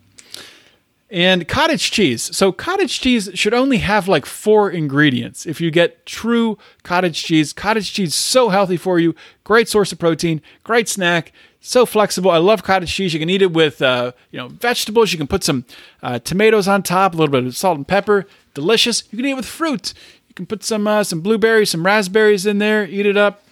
and 1.13 1.47
cottage 1.47 1.91
cheese. 1.91 2.35
So 2.35 2.51
cottage 2.51 2.99
cheese 2.99 3.29
should 3.35 3.53
only 3.53 3.77
have 3.77 4.07
like 4.07 4.25
four 4.25 4.71
ingredients. 4.71 5.45
If 5.45 5.61
you 5.61 5.69
get 5.69 6.07
true 6.07 6.57
cottage 6.81 7.23
cheese, 7.23 7.53
cottage 7.53 7.93
cheese 7.93 8.15
so 8.15 8.49
healthy 8.49 8.77
for 8.77 8.99
you, 8.99 9.13
great 9.43 9.69
source 9.69 9.91
of 9.91 9.99
protein, 9.99 10.41
great 10.63 10.89
snack, 10.89 11.31
so 11.61 11.85
flexible. 11.85 12.31
I 12.31 12.37
love 12.37 12.63
cottage 12.63 12.91
cheese. 12.91 13.13
You 13.13 13.19
can 13.19 13.29
eat 13.29 13.43
it 13.43 13.53
with 13.53 13.79
uh, 13.79 14.13
you 14.31 14.39
know 14.39 14.47
vegetables. 14.47 15.11
You 15.11 15.19
can 15.19 15.27
put 15.27 15.43
some 15.43 15.65
uh, 16.01 16.17
tomatoes 16.17 16.67
on 16.67 16.81
top, 16.81 17.13
a 17.13 17.17
little 17.17 17.31
bit 17.31 17.45
of 17.45 17.55
salt 17.55 17.77
and 17.77 17.87
pepper. 17.87 18.25
Delicious. 18.55 19.03
You 19.11 19.17
can 19.17 19.25
eat 19.27 19.31
it 19.31 19.35
with 19.35 19.45
fruit. 19.45 19.93
You 20.27 20.33
can 20.33 20.47
put 20.47 20.63
some 20.63 20.87
uh, 20.87 21.03
some 21.03 21.21
blueberries, 21.21 21.69
some 21.69 21.85
raspberries 21.85 22.47
in 22.47 22.57
there. 22.57 22.85
Eat 22.87 23.05
it 23.05 23.17
up. 23.17 23.42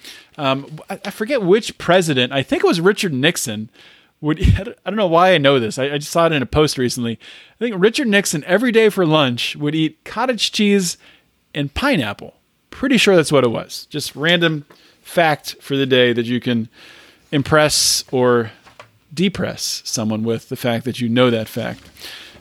Um, 0.41 0.79
I, 0.89 0.99
I 1.05 1.11
forget 1.11 1.43
which 1.43 1.77
president. 1.77 2.33
I 2.33 2.41
think 2.41 2.63
it 2.63 2.67
was 2.67 2.81
Richard 2.81 3.13
Nixon 3.13 3.69
would 4.21 4.41
I 4.59 4.63
don't 4.63 4.95
know 4.95 5.05
why 5.05 5.33
I 5.33 5.37
know 5.37 5.59
this. 5.59 5.77
I, 5.77 5.91
I, 5.91 5.97
just 5.99 6.11
saw 6.11 6.25
it 6.25 6.31
in 6.31 6.41
a 6.41 6.47
post 6.47 6.79
recently. 6.79 7.19
I 7.53 7.57
think 7.59 7.75
Richard 7.77 8.07
Nixon 8.07 8.43
every 8.45 8.71
day 8.71 8.89
for 8.89 9.05
lunch 9.05 9.55
would 9.55 9.75
eat 9.75 10.03
cottage 10.03 10.51
cheese 10.51 10.97
and 11.53 11.71
pineapple. 11.71 12.33
Pretty 12.71 12.97
sure 12.97 13.15
that's 13.15 13.31
what 13.31 13.43
it 13.43 13.49
was. 13.49 13.85
Just 13.91 14.15
random 14.15 14.65
fact 15.03 15.57
for 15.61 15.77
the 15.77 15.85
day 15.85 16.11
that 16.11 16.25
you 16.25 16.39
can 16.39 16.69
impress 17.31 18.03
or 18.11 18.51
depress 19.13 19.83
someone 19.85 20.23
with 20.23 20.49
the 20.49 20.55
fact 20.55 20.85
that 20.85 20.99
you 20.99 21.07
know 21.07 21.29
that 21.29 21.47
fact. 21.47 21.83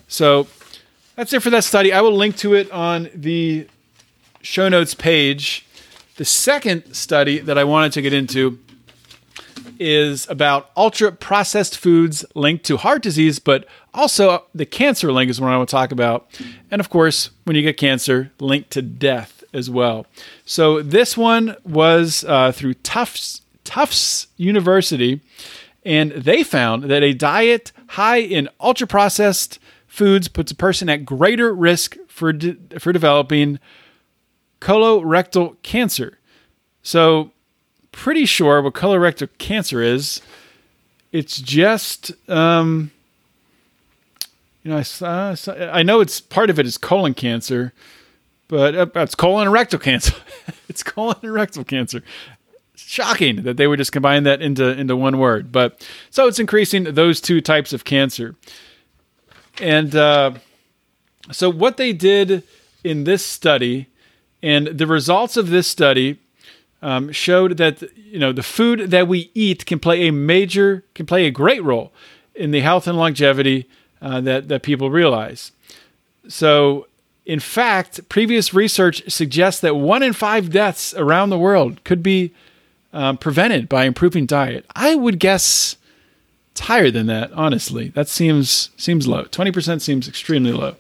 So 0.09 0.47
that's 1.17 1.35
it 1.35 1.43
for 1.43 1.51
that 1.51 1.65
study. 1.65 1.93
I 1.93 2.01
will 2.01 2.17
link 2.17 2.39
to 2.39 2.55
it 2.55 2.71
on 2.71 3.11
the 3.15 3.69
show 4.41 4.71
notes 4.71 4.95
page. 4.95 5.67
The 6.17 6.25
second 6.25 6.95
study 6.95 7.39
that 7.39 7.57
I 7.57 7.65
wanted 7.65 7.93
to 7.93 8.03
get 8.03 8.13
into 8.13 8.59
is 9.79 10.29
about 10.29 10.71
ultra 10.77 11.11
processed 11.11 11.79
foods 11.79 12.25
linked 12.35 12.65
to 12.67 12.77
heart 12.77 13.03
disease, 13.03 13.39
but 13.39 13.67
also 13.95 14.45
the 14.55 14.67
cancer 14.67 15.11
link 15.11 15.31
is 15.31 15.41
what 15.41 15.51
I 15.51 15.57
want 15.57 15.69
to 15.71 15.75
talk 15.75 15.91
about. 15.91 16.29
And 16.71 16.81
of 16.81 16.91
course, 16.91 17.31
when 17.45 17.57
you 17.57 17.63
get 17.63 17.79
cancer, 17.79 18.31
linked 18.39 18.71
to 18.73 18.83
death 18.83 19.43
as 19.53 19.71
well. 19.71 20.07
So 20.45 20.83
this 20.83 21.17
one 21.17 21.57
was 21.65 22.25
uh, 22.29 22.53
through 22.53 22.75
Tufts, 22.75 23.43
Tufts 23.65 24.27
University, 24.37 25.23
and 25.85 26.13
they 26.13 26.43
found 26.43 26.85
that 26.85 27.03
a 27.03 27.15
diet 27.15 27.73
high 27.89 28.19
in 28.19 28.49
ultra 28.61 28.87
processed 28.87 29.59
foods 29.87 30.29
puts 30.29 30.53
a 30.53 30.55
person 30.55 30.89
at 30.89 31.05
greater 31.07 31.55
risk 31.55 31.97
for, 32.07 32.33
de- 32.33 32.79
for 32.79 32.93
developing 32.93 33.59
colorectal 34.61 35.57
cancer. 35.63 36.19
So 36.83 37.33
pretty 37.93 38.27
sure 38.27 38.63
what 38.63 38.75
colorectal 38.75 39.29
cancer 39.39 39.83
is. 39.83 40.21
It's 41.13 41.41
just, 41.41 42.13
um, 42.31 42.93
you 44.63 44.71
know, 44.71 44.79
I, 44.79 45.05
uh, 45.05 45.37
I 45.73 45.83
know 45.83 46.01
it's 46.01 46.21
part 46.21 46.51
of 46.51 46.59
it 46.59 46.67
is 46.67 46.79
colon 46.79 47.15
cancer, 47.15 47.73
but 48.49 48.75
uh, 48.75 48.87
it's 48.97 49.15
colon 49.15 49.47
and 49.47 49.53
rectal 49.53 49.79
cancer. 49.79 50.15
it's 50.69 50.83
colon 50.83 51.17
and 51.23 51.33
rectal 51.33 51.65
cancer. 51.65 52.03
shocking 52.77 53.43
that 53.43 53.57
they 53.57 53.67
would 53.67 53.79
just 53.79 53.93
combine 53.93 54.25
that 54.25 54.41
into 54.41 54.69
into 54.69 54.97
one 54.97 55.19
word. 55.19 55.51
But 55.51 55.87
so 56.11 56.27
it's 56.27 56.39
increasing 56.39 56.85
those 56.85 57.21
two 57.21 57.41
types 57.41 57.73
of 57.73 57.85
cancer. 57.85 58.37
And 59.61 59.95
uh, 59.95 60.33
so 61.33 61.51
what 61.51 61.77
they 61.77 61.93
did 61.93 62.45
in 62.83 63.05
this 63.05 63.25
study, 63.25 63.87
and 64.43 64.67
the 64.69 64.87
results 64.87 65.37
of 65.37 65.51
this 65.51 65.67
study 65.67 66.19
um, 66.83 67.13
showed 67.13 67.57
that 67.59 67.83
you 67.97 68.19
know 68.19 68.33
the 68.33 68.43
food 68.43 68.91
that 68.91 69.09
we 69.09 69.31
eat 69.35 69.67
can 69.67 69.79
play 69.79 70.09
a 70.09 70.13
major, 70.13 70.85
can 70.95 71.07
play 71.07 71.27
a 71.27 71.31
great 71.31 71.63
role 71.63 71.93
in 72.35 72.51
the 72.51 72.61
health 72.61 72.87
and 72.87 72.97
longevity 72.97 73.69
uh, 74.01 74.21
that 74.21 74.49
that 74.49 74.63
people 74.63 74.91
realize. 74.91 75.53
So, 76.29 76.87
in 77.27 77.41
fact, 77.41 78.09
previous 78.09 78.55
research 78.55 79.03
suggests 79.11 79.61
that 79.61 79.77
one 79.77 80.03
in 80.03 80.13
five 80.13 80.51
deaths 80.51 80.95
around 80.95 81.31
the 81.31 81.39
world 81.39 81.83
could 81.85 82.03
be 82.03 82.33
um, 82.93 83.17
prevented 83.19 83.69
by 83.69 83.85
improving 83.85 84.27
diet. 84.27 84.65
I 84.75 84.95
would 84.95 85.19
guess 85.19 85.77
it's 86.53 86.61
higher 86.61 86.91
than 86.91 87.07
that. 87.07 87.33
Honestly, 87.33 87.89
that 87.89 88.09
seems 88.09 88.71
seems 88.77 89.07
low. 89.07 89.25
Twenty 89.25 89.53
percent 89.53 89.83
seems 89.83 90.09
extremely 90.09 90.53
low. 90.53 90.77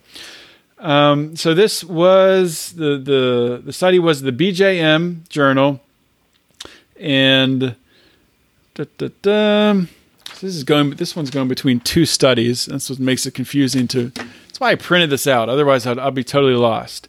Um, 0.80 1.36
so 1.36 1.52
this 1.52 1.84
was 1.84 2.72
the 2.72 2.96
the 2.96 3.62
the 3.64 3.72
study 3.72 3.98
was 3.98 4.22
the 4.22 4.32
BJM 4.32 5.28
journal, 5.28 5.80
and 6.98 7.76
da, 8.74 8.84
da, 8.96 9.08
da, 9.20 9.72
this 10.40 10.56
is 10.56 10.64
going. 10.64 10.90
This 10.92 11.14
one's 11.14 11.30
going 11.30 11.48
between 11.48 11.80
two 11.80 12.06
studies. 12.06 12.64
That's 12.64 12.88
what 12.88 12.98
makes 12.98 13.26
it 13.26 13.34
confusing. 13.34 13.88
To 13.88 14.08
that's 14.08 14.58
why 14.58 14.70
I 14.70 14.74
printed 14.74 15.10
this 15.10 15.26
out. 15.26 15.50
Otherwise, 15.50 15.86
I'd, 15.86 15.98
I'd 15.98 16.14
be 16.14 16.24
totally 16.24 16.54
lost. 16.54 17.08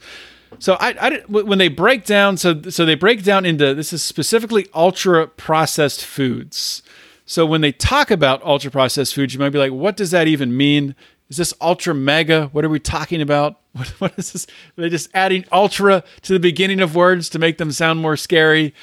So 0.60 0.76
I, 0.80 0.96
I 1.00 1.20
when 1.28 1.58
they 1.58 1.70
break 1.70 2.06
down, 2.06 2.36
so 2.36 2.62
so 2.64 2.86
they 2.86 2.96
break 2.96 3.24
down 3.24 3.46
into 3.46 3.74
this 3.74 3.94
is 3.94 4.04
specifically 4.04 4.68
ultra 4.74 5.28
processed 5.28 6.04
foods. 6.04 6.84
So 7.26 7.46
when 7.46 7.62
they 7.62 7.72
talk 7.72 8.12
about 8.12 8.44
ultra 8.44 8.70
processed 8.70 9.16
foods, 9.16 9.34
you 9.34 9.40
might 9.40 9.52
be 9.52 9.60
like, 9.60 9.72
what 9.72 9.96
does 9.96 10.12
that 10.12 10.28
even 10.28 10.58
mean? 10.58 10.96
Is 11.32 11.38
this 11.38 11.54
ultra 11.62 11.96
mega? 11.96 12.48
What 12.52 12.66
are 12.66 12.70
we 12.70 12.80
talking 12.80 13.22
about? 13.22 13.58
What, 13.74 13.88
what 14.02 14.14
is 14.18 14.34
this? 14.34 14.48
Are 14.78 14.82
they 14.82 14.90
just 14.90 15.10
adding 15.14 15.46
ultra 15.50 16.04
to 16.24 16.34
the 16.34 16.42
beginning 16.42 16.82
of 16.82 16.94
words 16.94 17.30
to 17.30 17.40
make 17.40 17.58
them 17.58 17.72
sound 17.72 18.02
more 18.02 18.18
scary? 18.18 18.76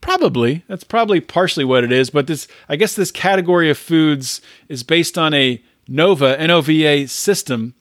Probably. 0.00 0.64
That's 0.66 0.82
probably 0.82 1.20
partially 1.20 1.66
what 1.66 1.84
it 1.84 1.92
is. 1.92 2.08
But 2.08 2.26
this, 2.26 2.48
I 2.66 2.76
guess, 2.76 2.94
this 2.96 3.10
category 3.10 3.68
of 3.68 3.76
foods 3.76 4.40
is 4.70 4.82
based 4.82 5.18
on 5.18 5.34
a 5.34 5.62
NOVA 5.86 6.38
NOVA 6.38 7.06
system. 7.06 7.74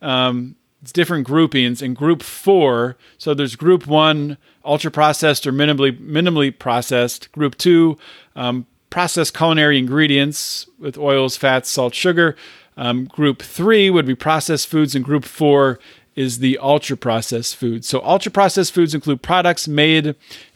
Um, 0.00 0.56
it's 0.80 0.92
different 0.92 1.26
groupings. 1.26 1.82
In 1.82 1.92
group 1.92 2.22
four, 2.22 2.96
so 3.18 3.34
there's 3.34 3.54
group 3.54 3.86
one, 3.86 4.38
ultra 4.64 4.90
processed 4.90 5.46
or 5.46 5.52
minimally 5.52 5.94
minimally 6.00 6.58
processed. 6.58 7.30
Group 7.32 7.58
two, 7.58 7.98
um, 8.34 8.66
processed 8.88 9.36
culinary 9.36 9.78
ingredients 9.78 10.66
with 10.78 10.96
oils, 10.96 11.36
fats, 11.36 11.68
salt, 11.68 11.94
sugar. 11.94 12.34
Um, 12.76 13.04
group 13.04 13.42
three 13.42 13.90
would 13.90 14.06
be 14.06 14.14
processed 14.14 14.68
foods, 14.68 14.94
and 14.94 15.04
group 15.04 15.24
four 15.24 15.78
is 16.14 16.38
the 16.38 16.58
ultra 16.58 16.96
processed 16.96 17.56
foods. 17.56 17.88
So, 17.88 18.00
ultra 18.02 18.30
processed 18.30 18.72
foods 18.72 18.94
include 18.94 19.22
products 19.22 19.66
made 19.68 20.14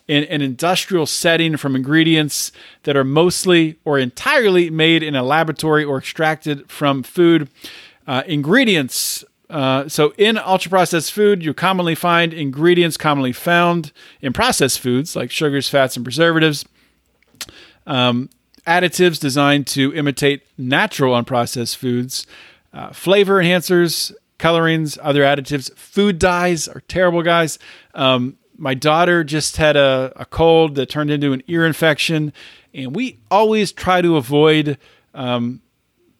in 0.08 0.24
an 0.24 0.40
industrial 0.40 1.06
setting 1.06 1.56
from 1.56 1.74
ingredients 1.74 2.52
that 2.84 2.96
are 2.96 3.04
mostly 3.04 3.78
or 3.84 3.98
entirely 3.98 4.70
made 4.70 5.02
in 5.02 5.16
a 5.16 5.22
laboratory 5.22 5.84
or 5.84 5.98
extracted 5.98 6.70
from 6.70 7.02
food. 7.02 7.48
Uh, 8.06 8.22
ingredients. 8.26 9.24
Uh, 9.48 9.88
so, 9.88 10.12
in 10.18 10.38
ultra 10.38 10.70
processed 10.70 11.12
food, 11.12 11.44
you 11.44 11.54
commonly 11.54 11.94
find 11.94 12.32
ingredients 12.32 12.96
commonly 12.96 13.32
found 13.32 13.92
in 14.20 14.32
processed 14.32 14.80
foods 14.80 15.16
like 15.16 15.30
sugars, 15.30 15.68
fats, 15.68 15.96
and 15.96 16.04
preservatives. 16.04 16.64
Um, 17.86 18.28
additives 18.66 19.20
designed 19.20 19.66
to 19.68 19.94
imitate 19.94 20.42
natural 20.58 21.14
unprocessed 21.14 21.76
foods, 21.76 22.26
uh, 22.72 22.92
flavor 22.92 23.42
enhancers, 23.42 24.12
colorings, 24.38 24.98
other 25.02 25.22
additives. 25.22 25.74
Food 25.76 26.18
dyes 26.18 26.68
are 26.68 26.80
terrible, 26.82 27.22
guys. 27.22 27.58
Um, 27.94 28.36
my 28.58 28.74
daughter 28.74 29.24
just 29.24 29.56
had 29.56 29.76
a, 29.76 30.12
a, 30.16 30.24
cold 30.24 30.76
that 30.76 30.88
turned 30.88 31.10
into 31.10 31.32
an 31.32 31.42
ear 31.46 31.66
infection, 31.66 32.32
and 32.72 32.94
we 32.96 33.18
always 33.30 33.70
try 33.70 34.00
to 34.00 34.16
avoid 34.16 34.78
um, 35.14 35.60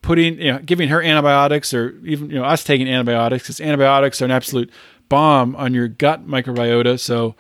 putting, 0.03 0.39
you 0.41 0.53
know, 0.53 0.59
giving 0.59 0.89
her 0.89 1.03
antibiotics 1.03 1.73
or 1.73 1.99
even 2.05 2.31
you 2.31 2.37
know 2.37 2.45
us 2.45 2.63
taking 2.63 2.89
antibiotics 2.89 3.45
because 3.45 3.61
antibiotics 3.61 4.21
are 4.21 4.27
an 4.27 4.31
absolute 4.31 4.71
bomb 5.09 5.57
on 5.57 5.75
your 5.75 5.89
gut 5.89 6.27
microbiota. 6.27 6.99
So, 7.01 7.35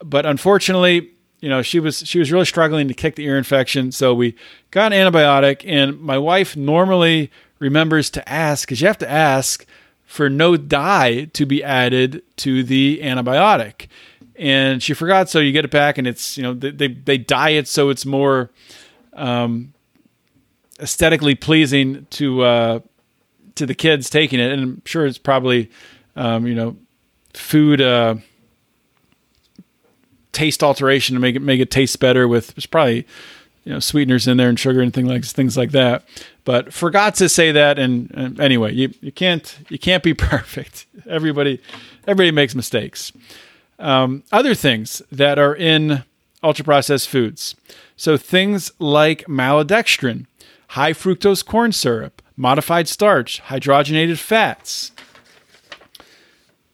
but 0.00 0.26
unfortunately, 0.26 1.11
you 1.42 1.48
know 1.48 1.60
she 1.60 1.80
was 1.80 1.98
she 2.06 2.18
was 2.18 2.32
really 2.32 2.46
struggling 2.46 2.88
to 2.88 2.94
kick 2.94 3.16
the 3.16 3.24
ear 3.26 3.36
infection. 3.36 3.92
So 3.92 4.14
we 4.14 4.34
got 4.70 4.92
an 4.92 5.12
antibiotic 5.12 5.64
and 5.66 6.00
my 6.00 6.16
wife 6.16 6.56
normally 6.56 7.30
remembers 7.58 8.08
to 8.10 8.26
ask 8.26 8.66
because 8.66 8.80
you 8.80 8.86
have 8.86 8.98
to 8.98 9.10
ask 9.10 9.66
for 10.06 10.30
no 10.30 10.56
dye 10.56 11.24
to 11.32 11.44
be 11.44 11.62
added 11.62 12.22
to 12.36 12.62
the 12.62 13.00
antibiotic. 13.02 13.88
And 14.36 14.82
she 14.82 14.94
forgot 14.94 15.28
so 15.28 15.40
you 15.40 15.52
get 15.52 15.64
it 15.64 15.70
back 15.72 15.98
and 15.98 16.06
it's 16.06 16.38
you 16.38 16.44
know 16.44 16.54
they 16.54 16.70
they, 16.70 16.88
they 16.88 17.18
dye 17.18 17.50
it 17.50 17.66
so 17.66 17.90
it's 17.90 18.06
more 18.06 18.50
um, 19.14 19.74
aesthetically 20.78 21.34
pleasing 21.34 22.06
to 22.10 22.42
uh, 22.42 22.80
to 23.56 23.66
the 23.66 23.74
kids 23.74 24.08
taking 24.08 24.38
it. 24.38 24.52
And 24.52 24.62
i'm 24.62 24.82
sure 24.84 25.06
it's 25.06 25.18
probably 25.18 25.70
um, 26.14 26.46
you 26.46 26.54
know 26.54 26.76
food 27.34 27.80
uh, 27.80 28.14
taste 30.32 30.62
alteration 30.62 31.14
to 31.14 31.20
make 31.20 31.36
it 31.36 31.42
make 31.42 31.60
it 31.60 31.70
taste 31.70 32.00
better 32.00 32.26
with 32.26 32.54
there's 32.54 32.66
probably 32.66 33.06
you 33.64 33.72
know 33.72 33.78
sweeteners 33.78 34.26
in 34.26 34.36
there 34.36 34.48
and 34.48 34.58
sugar 34.58 34.80
and 34.80 34.92
things 34.92 35.08
like 35.08 35.24
things 35.24 35.56
like 35.56 35.70
that. 35.72 36.04
But 36.44 36.72
forgot 36.72 37.14
to 37.16 37.28
say 37.28 37.52
that 37.52 37.78
and, 37.78 38.10
and, 38.14 38.40
anyway 38.40 38.72
you, 38.74 38.92
you 39.00 39.12
can't 39.12 39.58
you 39.68 39.78
can't 39.78 40.02
be 40.02 40.14
perfect. 40.34 40.86
Everybody 41.08 41.60
everybody 42.06 42.30
makes 42.30 42.54
mistakes. 42.54 43.12
Um, 43.78 44.22
other 44.30 44.54
things 44.54 45.02
that 45.10 45.38
are 45.38 45.54
in 45.54 46.04
ultra 46.42 46.64
processed 46.64 47.08
foods. 47.08 47.56
So 47.96 48.16
things 48.16 48.72
like 48.78 49.24
maltodextrin 49.26 50.26
high 50.68 50.92
fructose 50.92 51.44
corn 51.44 51.72
syrup 51.72 52.22
modified 52.36 52.88
starch 52.88 53.42
hydrogenated 53.42 54.18
fats 54.18 54.92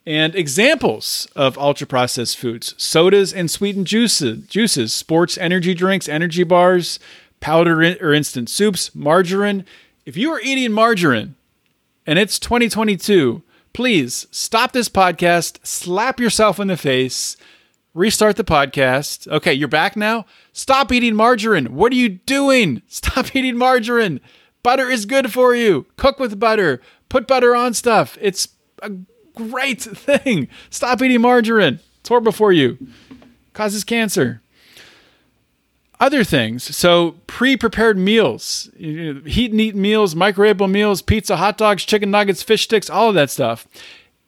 and 0.09 0.35
examples 0.35 1.29
of 1.37 1.59
ultra 1.59 1.87
processed 1.87 2.39
foods 2.39 2.75
sodas 2.79 3.31
and 3.31 3.51
sweetened 3.51 3.87
juices, 3.87 4.47
juices, 4.47 4.91
sports 4.91 5.37
energy 5.37 5.75
drinks, 5.75 6.09
energy 6.09 6.45
bars, 6.45 6.99
powder 7.41 7.83
or 8.01 8.15
instant 8.15 8.49
soups, 8.49 8.95
margarine. 8.95 9.67
If 10.07 10.17
you 10.17 10.31
are 10.33 10.41
eating 10.41 10.73
margarine 10.73 11.35
and 12.07 12.19
it's 12.19 12.39
2022, 12.39 13.43
please 13.75 14.27
stop 14.31 14.73
this 14.73 14.89
podcast, 14.89 15.59
slap 15.63 16.19
yourself 16.19 16.59
in 16.59 16.69
the 16.69 16.79
face, 16.79 17.37
restart 17.93 18.37
the 18.37 18.45
podcast. 18.45 19.29
Okay, 19.29 19.53
you're 19.53 19.69
back 19.69 19.95
now. 19.95 20.25
Stop 20.55 20.91
eating 20.91 21.17
margarine. 21.17 21.75
What 21.75 21.93
are 21.93 21.97
you 21.97 22.09
doing? 22.09 22.81
Stop 22.89 23.37
eating 23.37 23.59
margarine. 23.59 24.21
Butter 24.63 24.89
is 24.89 25.05
good 25.05 25.31
for 25.35 25.55
you. 25.55 25.85
Cook 25.99 26.19
with 26.19 26.41
butter. 26.41 26.81
Put 27.11 27.29
butter 27.29 27.55
on 27.55 27.75
stuff. 27.75 28.17
It's 28.23 28.49
a 28.83 28.91
great 29.39 29.81
thing. 29.81 30.49
Stop 30.71 31.01
eating 31.03 31.21
margarine. 31.21 31.81
It's 32.01 32.09
horrible 32.09 32.33
for 32.33 32.53
you. 32.53 32.79
Causes 33.53 33.85
cancer. 33.85 34.43
Other 36.01 36.23
things. 36.23 36.77
So 36.77 37.17
pre-prepared 37.27 37.99
meals, 37.99 38.71
heat 38.77 39.51
and 39.51 39.61
eat 39.61 39.75
meals, 39.75 40.15
microwavable 40.15 40.71
meals, 40.71 41.03
pizza, 41.03 41.37
hot 41.37 41.59
dogs, 41.59 41.85
chicken 41.85 42.11
nuggets, 42.11 42.43
fish 42.43 42.65
sticks, 42.65 42.89
all 42.89 43.09
of 43.09 43.15
that 43.17 43.31
stuff. 43.31 43.67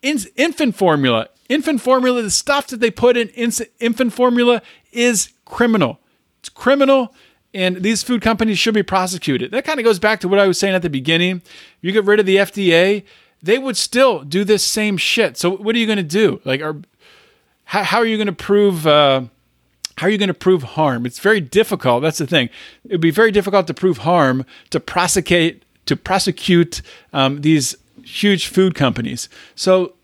In, 0.03 0.19
infant 0.37 0.75
formula. 0.75 1.29
Infant 1.49 1.81
formula, 1.81 2.23
the 2.23 2.31
stuff 2.31 2.67
that 2.69 2.81
they 2.81 2.91
put 2.91 3.17
in 3.17 3.29
infant 3.29 4.13
formula 4.13 4.63
is 4.93 5.33
criminal. 5.45 6.01
It's 6.41 6.49
criminal 6.49 7.15
and 7.53 7.83
these 7.83 8.03
food 8.03 8.23
companies 8.23 8.59
should 8.59 8.75
be 8.75 8.83
prosecuted. 8.83 9.51
That 9.51 9.65
kind 9.65 9.81
of 9.81 9.85
goes 9.85 9.99
back 9.99 10.21
to 10.21 10.29
what 10.29 10.39
I 10.39 10.47
was 10.47 10.59
saying 10.59 10.75
at 10.75 10.83
the 10.83 10.91
beginning. 10.91 11.43
You 11.81 11.93
get 11.93 12.05
rid 12.05 12.21
of 12.21 12.27
the 12.27 12.37
FDA, 12.37 13.05
they 13.43 13.59
would 13.59 13.77
still 13.77 14.23
do 14.23 14.45
this 14.45 14.65
same 14.65 14.97
shit. 14.97 15.37
So 15.37 15.57
what 15.57 15.75
are 15.75 15.79
you 15.79 15.87
going 15.87 15.97
to 15.97 16.03
do? 16.03 16.41
Like, 16.45 16.61
are 16.61 16.77
how, 17.65 17.85
how 17.85 17.99
are 17.99 18.07
you 18.07 18.17
going 18.17 18.27
to 18.27 18.33
prove? 18.33 18.87
Uh, 18.87 19.23
how 19.99 20.07
are 20.07 20.11
you 20.11 20.19
going 20.19 20.29
to 20.29 20.35
prove 20.35 20.63
harm? 20.63 21.05
It's 21.05 21.19
very 21.19 21.41
difficult. 21.41 22.03
That's 22.03 22.19
the 22.19 22.27
thing. 22.27 22.49
It 22.85 22.93
would 22.93 23.01
be 23.01 23.11
very 23.11 23.31
difficult 23.31 23.67
to 23.67 23.75
prove 23.75 23.99
harm 23.99 24.45
to 24.71 24.81
prosecute 24.81 25.63
to 25.87 25.97
prosecute 25.97 26.83
um, 27.13 27.41
these 27.43 27.77
huge 28.05 28.47
food 28.47 28.75
companies. 28.75 29.29
So, 29.55 29.95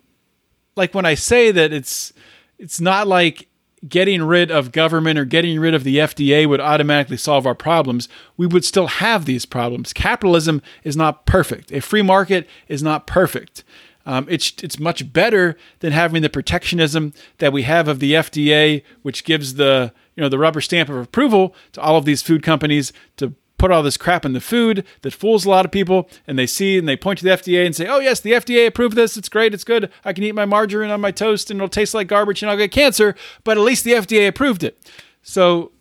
like 0.76 0.94
when 0.94 1.06
I 1.06 1.14
say 1.14 1.50
that 1.50 1.72
it's 1.72 2.12
it's 2.58 2.80
not 2.80 3.06
like 3.06 3.48
getting 3.86 4.22
rid 4.22 4.50
of 4.50 4.72
government 4.72 5.18
or 5.18 5.24
getting 5.24 5.60
rid 5.60 5.74
of 5.74 5.84
the 5.84 5.98
FDA 5.98 6.48
would 6.48 6.60
automatically 6.60 7.16
solve 7.16 7.46
our 7.46 7.54
problems, 7.54 8.08
we 8.36 8.46
would 8.46 8.64
still 8.64 8.86
have 8.86 9.24
these 9.24 9.46
problems. 9.46 9.92
Capitalism 9.92 10.62
is 10.82 10.96
not 10.96 11.26
perfect. 11.26 11.70
A 11.72 11.80
free 11.80 12.02
market 12.02 12.48
is 12.68 12.82
not 12.82 13.06
perfect. 13.06 13.64
Um, 14.06 14.26
it's 14.30 14.52
it's 14.62 14.78
much 14.78 15.12
better 15.12 15.56
than 15.80 15.92
having 15.92 16.22
the 16.22 16.30
protectionism 16.30 17.12
that 17.38 17.52
we 17.52 17.62
have 17.62 17.88
of 17.88 17.98
the 17.98 18.12
FDA, 18.12 18.82
which 19.02 19.24
gives 19.24 19.54
the 19.54 19.92
you 20.14 20.22
know 20.22 20.28
the 20.28 20.38
rubber 20.38 20.60
stamp 20.60 20.88
of 20.88 20.96
approval 20.96 21.54
to 21.72 21.80
all 21.80 21.96
of 21.96 22.04
these 22.04 22.22
food 22.22 22.42
companies 22.42 22.92
to 23.16 23.34
put 23.58 23.70
all 23.70 23.82
this 23.82 23.96
crap 23.96 24.24
in 24.24 24.32
the 24.32 24.40
food 24.40 24.84
that 25.02 25.12
fools 25.12 25.44
a 25.44 25.50
lot 25.50 25.64
of 25.64 25.70
people 25.70 26.08
and 26.26 26.38
they 26.38 26.46
see 26.46 26.78
and 26.78 26.88
they 26.88 26.96
point 26.96 27.18
to 27.18 27.24
the 27.24 27.30
FDA 27.30 27.64
and 27.64 27.74
say, 27.74 27.86
"Oh 27.86 27.98
yes, 27.98 28.20
the 28.20 28.32
FDA 28.32 28.66
approved 28.66 28.96
this. 28.96 29.16
It's 29.16 29.28
great. 29.28 29.54
It's 29.54 29.64
good. 29.64 29.90
I 30.04 30.12
can 30.12 30.24
eat 30.24 30.34
my 30.34 30.44
margarine 30.44 30.90
on 30.90 31.00
my 31.00 31.10
toast 31.10 31.50
and 31.50 31.58
it'll 31.58 31.68
taste 31.68 31.94
like 31.94 32.08
garbage 32.08 32.42
and 32.42 32.50
I'll 32.50 32.56
get 32.56 32.70
cancer, 32.70 33.14
but 33.44 33.56
at 33.56 33.62
least 33.62 33.84
the 33.84 33.92
FDA 33.92 34.28
approved 34.28 34.62
it." 34.64 34.78
So 35.22 35.72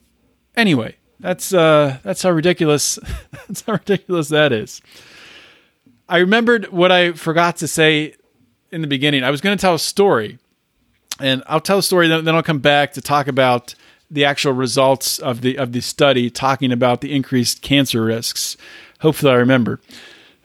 anyway, 0.56 0.96
that's 1.20 1.54
uh 1.54 1.98
that's 2.04 2.24
how 2.24 2.32
ridiculous 2.32 3.00
that's 3.48 3.62
how 3.62 3.74
ridiculous 3.74 4.30
that 4.30 4.52
is. 4.52 4.82
I 6.08 6.18
remembered 6.18 6.72
what 6.72 6.92
I 6.92 7.14
forgot 7.14 7.58
to 7.58 7.68
say 7.68 8.16
in 8.72 8.82
the 8.82 8.88
beginning. 8.88 9.24
I 9.24 9.32
was 9.32 9.42
going 9.42 9.58
to 9.58 9.62
tell 9.62 9.74
a 9.74 9.80
story, 9.80 10.38
and 11.20 11.44
I'll 11.48 11.60
tell 11.60 11.80
a 11.80 11.84
story. 11.84 12.08
Then, 12.08 12.26
then 12.26 12.36
I'll 12.36 12.44
come 12.44 12.60
back 12.60 12.94
to 12.94 13.02
talk 13.02 13.28
about 13.28 13.74
the 14.10 14.26
actual 14.26 14.54
results 14.54 15.20
of 15.20 15.41
the 15.41 15.58
of 15.58 15.72
the 15.72 15.82
study, 15.82 16.30
talking 16.30 16.72
about 16.72 17.02
the 17.02 17.13
increased 17.13 17.62
cancer 17.62 18.04
risks. 18.04 18.58
Hopefully, 19.00 19.32
I 19.32 19.36
remember. 19.36 19.80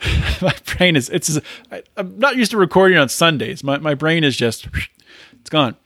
my 0.42 0.54
brain 0.76 0.96
is 0.96 1.08
it's. 1.10 1.38
I, 1.70 1.82
I'm 1.96 2.18
not 2.18 2.36
used 2.36 2.50
to 2.52 2.56
recording 2.56 2.98
on 2.98 3.08
Sundays. 3.08 3.62
My 3.62 3.78
my 3.78 3.94
brain 3.94 4.24
is 4.24 4.36
just 4.36 4.68
it's 5.32 5.50
gone. 5.50 5.76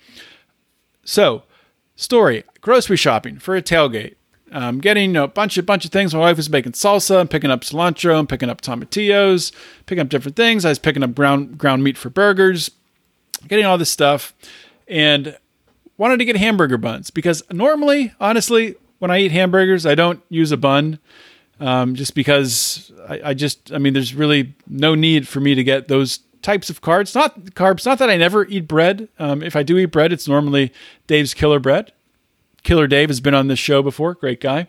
So, 1.05 1.43
story: 1.97 2.45
grocery 2.61 2.97
shopping 2.97 3.39
for 3.39 3.57
a 3.57 3.63
tailgate. 3.63 4.15
Um, 4.53 4.79
getting 4.79 5.11
you 5.11 5.15
know, 5.15 5.25
a 5.25 5.29
bunch 5.29 5.59
of 5.59 5.67
bunch 5.67 5.85
of 5.85 5.91
things. 5.91 6.15
My 6.15 6.21
wife 6.21 6.37
was 6.37 6.49
making 6.49 6.73
salsa. 6.73 7.19
I'm 7.19 7.29
picking 7.29 7.51
up 7.51 7.63
cilantro. 7.63 8.17
I'm 8.17 8.29
picking 8.29 8.49
up 8.49 8.61
tomatillos. 8.61 9.51
Picking 9.87 10.03
up 10.03 10.09
different 10.09 10.37
things. 10.37 10.65
I 10.65 10.69
was 10.69 10.79
picking 10.79 11.03
up 11.03 11.15
ground 11.15 11.59
ground 11.59 11.83
meat 11.83 11.99
for 11.99 12.09
burgers. 12.09 12.71
Getting 13.49 13.67
all 13.67 13.77
this 13.77 13.91
stuff, 13.91 14.33
and 14.87 15.37
wanted 15.97 16.19
to 16.19 16.25
get 16.25 16.37
hamburger 16.37 16.79
buns 16.79 17.11
because 17.11 17.43
normally, 17.51 18.13
honestly, 18.21 18.77
when 18.99 19.11
I 19.11 19.21
eat 19.21 19.33
hamburgers, 19.33 19.87
I 19.87 19.95
don't 19.95 20.23
use 20.29 20.53
a 20.53 20.57
bun. 20.57 20.99
Um, 21.61 21.95
just 21.95 22.17
because 22.17 22.91
I, 23.09 23.21
I 23.27 23.35
just, 23.35 23.73
I 23.73 23.79
mean, 23.79 23.93
there's 23.95 24.13
really 24.13 24.55
no 24.67 24.97
need 24.97 25.29
for 25.29 25.39
me 25.39 25.55
to 25.55 25.63
get 25.63 25.87
those 25.87 26.19
types 26.43 26.69
of 26.69 26.83
carbs. 26.83 27.15
Not 27.15 27.41
carbs. 27.55 27.87
Not 27.87 27.99
that 27.99 28.11
I 28.11 28.17
never 28.17 28.45
eat 28.47 28.67
bread. 28.67 29.09
Um, 29.19 29.43
if 29.43 29.55
I 29.55 29.63
do 29.63 29.79
eat 29.79 29.87
bread, 29.87 30.13
it's 30.13 30.27
normally 30.27 30.73
Dave's 31.07 31.33
Killer 31.33 31.61
Bread. 31.61 31.93
Killer 32.65 32.87
Dave 32.87 33.09
has 33.09 33.21
been 33.21 33.35
on 33.35 33.49
this 33.49 33.59
show 33.59 33.83
before. 33.83 34.15
Great 34.15 34.41
guy. 34.41 34.69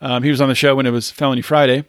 Um, 0.00 0.22
he 0.22 0.30
was 0.30 0.40
on 0.40 0.48
the 0.48 0.54
show 0.54 0.76
when 0.76 0.86
it 0.86 0.90
was 0.90 1.10
Felony 1.10 1.42
Friday, 1.42 1.84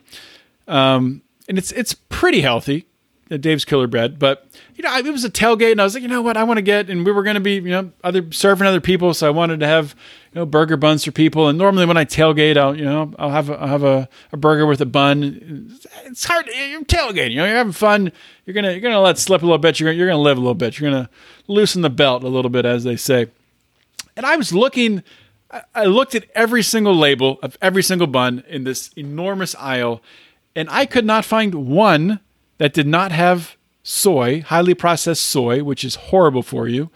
um, 0.68 1.22
and 1.48 1.58
it's 1.58 1.72
it's 1.72 1.94
pretty 1.94 2.42
healthy. 2.42 2.88
Uh, 3.32 3.38
Dave's 3.38 3.66
Killer 3.66 3.88
Bread, 3.88 4.20
but 4.20 4.48
you 4.76 4.84
know, 4.84 4.96
it 4.98 5.12
was 5.12 5.26
a 5.26 5.30
tailgate, 5.30 5.74
and 5.74 5.82
I 5.82 5.84
was 5.84 5.94
like, 5.94 6.04
you 6.04 6.10
know 6.10 6.22
what, 6.22 6.38
I 6.38 6.44
want 6.44 6.58
to 6.58 6.62
get, 6.62 6.90
and 6.90 7.06
we 7.06 7.12
were 7.12 7.24
going 7.24 7.36
to 7.36 7.42
be, 7.42 7.56
you 7.56 7.70
know, 7.70 7.92
other 8.04 8.32
serving 8.32 8.66
other 8.66 8.80
people, 8.80 9.14
so 9.14 9.28
I 9.28 9.30
wanted 9.30 9.60
to 9.60 9.68
have, 9.68 9.94
you 10.34 10.40
know, 10.40 10.46
burger 10.46 10.78
buns 10.78 11.04
for 11.04 11.12
people. 11.12 11.50
And 11.50 11.58
normally 11.58 11.86
when 11.86 11.98
I 11.98 12.06
tailgate, 12.06 12.58
I'll, 12.58 12.76
you 12.78 12.86
know, 12.86 13.14
I'll 13.20 13.30
have 13.30 13.50
a, 13.50 13.60
I'll 13.60 13.68
have 13.68 13.84
a, 13.84 14.10
a 14.32 14.38
burger 14.38 14.66
with 14.66 14.80
a 14.80 14.86
bun. 14.86 15.78
It's 16.06 16.24
hard. 16.24 16.48
You're 16.48 16.84
tailgating, 16.84 17.32
you 17.32 17.38
know, 17.38 17.46
you're 17.46 17.58
having 17.58 17.74
fun. 17.74 18.12
You're 18.46 18.54
gonna 18.54 18.72
you're 18.72 18.80
gonna 18.80 19.02
let 19.02 19.18
slip 19.18 19.42
a 19.42 19.46
little 19.46 19.58
bit. 19.58 19.80
You're 19.80 19.92
you're 19.92 20.08
gonna 20.08 20.22
live 20.22 20.38
a 20.38 20.42
little 20.42 20.56
bit. 20.56 20.80
You're 20.80 20.90
gonna 20.90 21.10
loosen 21.48 21.82
the 21.82 21.90
belt 21.90 22.24
a 22.24 22.30
little 22.30 22.50
bit, 22.50 22.66
as 22.66 22.84
they 22.84 22.96
say. 22.96 23.28
And 24.16 24.26
I 24.26 24.36
was 24.38 24.54
looking, 24.54 25.04
I 25.74 25.86
looked 25.86 26.16
at 26.16 26.26
every 26.36 26.64
single 26.64 26.96
label 26.96 27.40
of 27.44 27.58
every 27.62 27.84
single 27.84 28.08
bun 28.08 28.44
in 28.48 28.64
this 28.64 28.92
enormous 28.96 29.56
aisle, 29.56 30.02
and 30.56 30.70
I 30.70 30.86
could 30.86 31.06
not 31.06 31.26
find 31.26 31.68
one 31.68 32.20
that 32.60 32.74
did 32.74 32.88
not 32.88 33.12
have 33.12 33.58
soy, 33.82 34.42
highly 34.42 34.76
processed 34.76 35.24
soy, 35.24 35.64
which 35.64 35.84
is 35.84 35.96
horrible 35.96 36.44
for 36.44 36.68
you. 36.68 36.92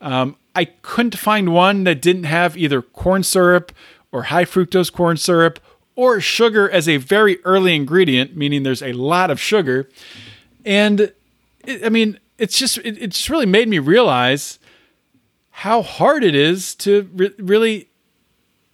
Um, 0.00 0.36
I 0.54 0.66
couldn't 0.66 1.16
find 1.16 1.52
one 1.52 1.84
that 1.84 2.02
didn't 2.02 2.24
have 2.24 2.56
either 2.56 2.82
corn 2.82 3.22
syrup 3.22 3.72
or 4.12 4.24
high 4.24 4.44
fructose 4.44 4.92
corn 4.92 5.16
syrup 5.16 5.58
or 5.96 6.20
sugar 6.20 6.68
as 6.68 6.88
a 6.88 6.98
very 6.98 7.42
early 7.44 7.74
ingredient, 7.74 8.36
meaning 8.36 8.62
there's 8.62 8.82
a 8.82 8.92
lot 8.92 9.30
of 9.30 9.40
sugar. 9.40 9.88
And 10.64 11.12
it, 11.64 11.84
I 11.84 11.88
mean, 11.88 12.18
it's 12.38 12.58
just, 12.58 12.78
it, 12.78 12.98
it 13.00 13.10
just 13.10 13.30
really 13.30 13.46
made 13.46 13.68
me 13.68 13.78
realize 13.78 14.58
how 15.50 15.82
hard 15.82 16.24
it 16.24 16.34
is 16.34 16.74
to 16.74 17.08
re- 17.14 17.34
really 17.38 17.88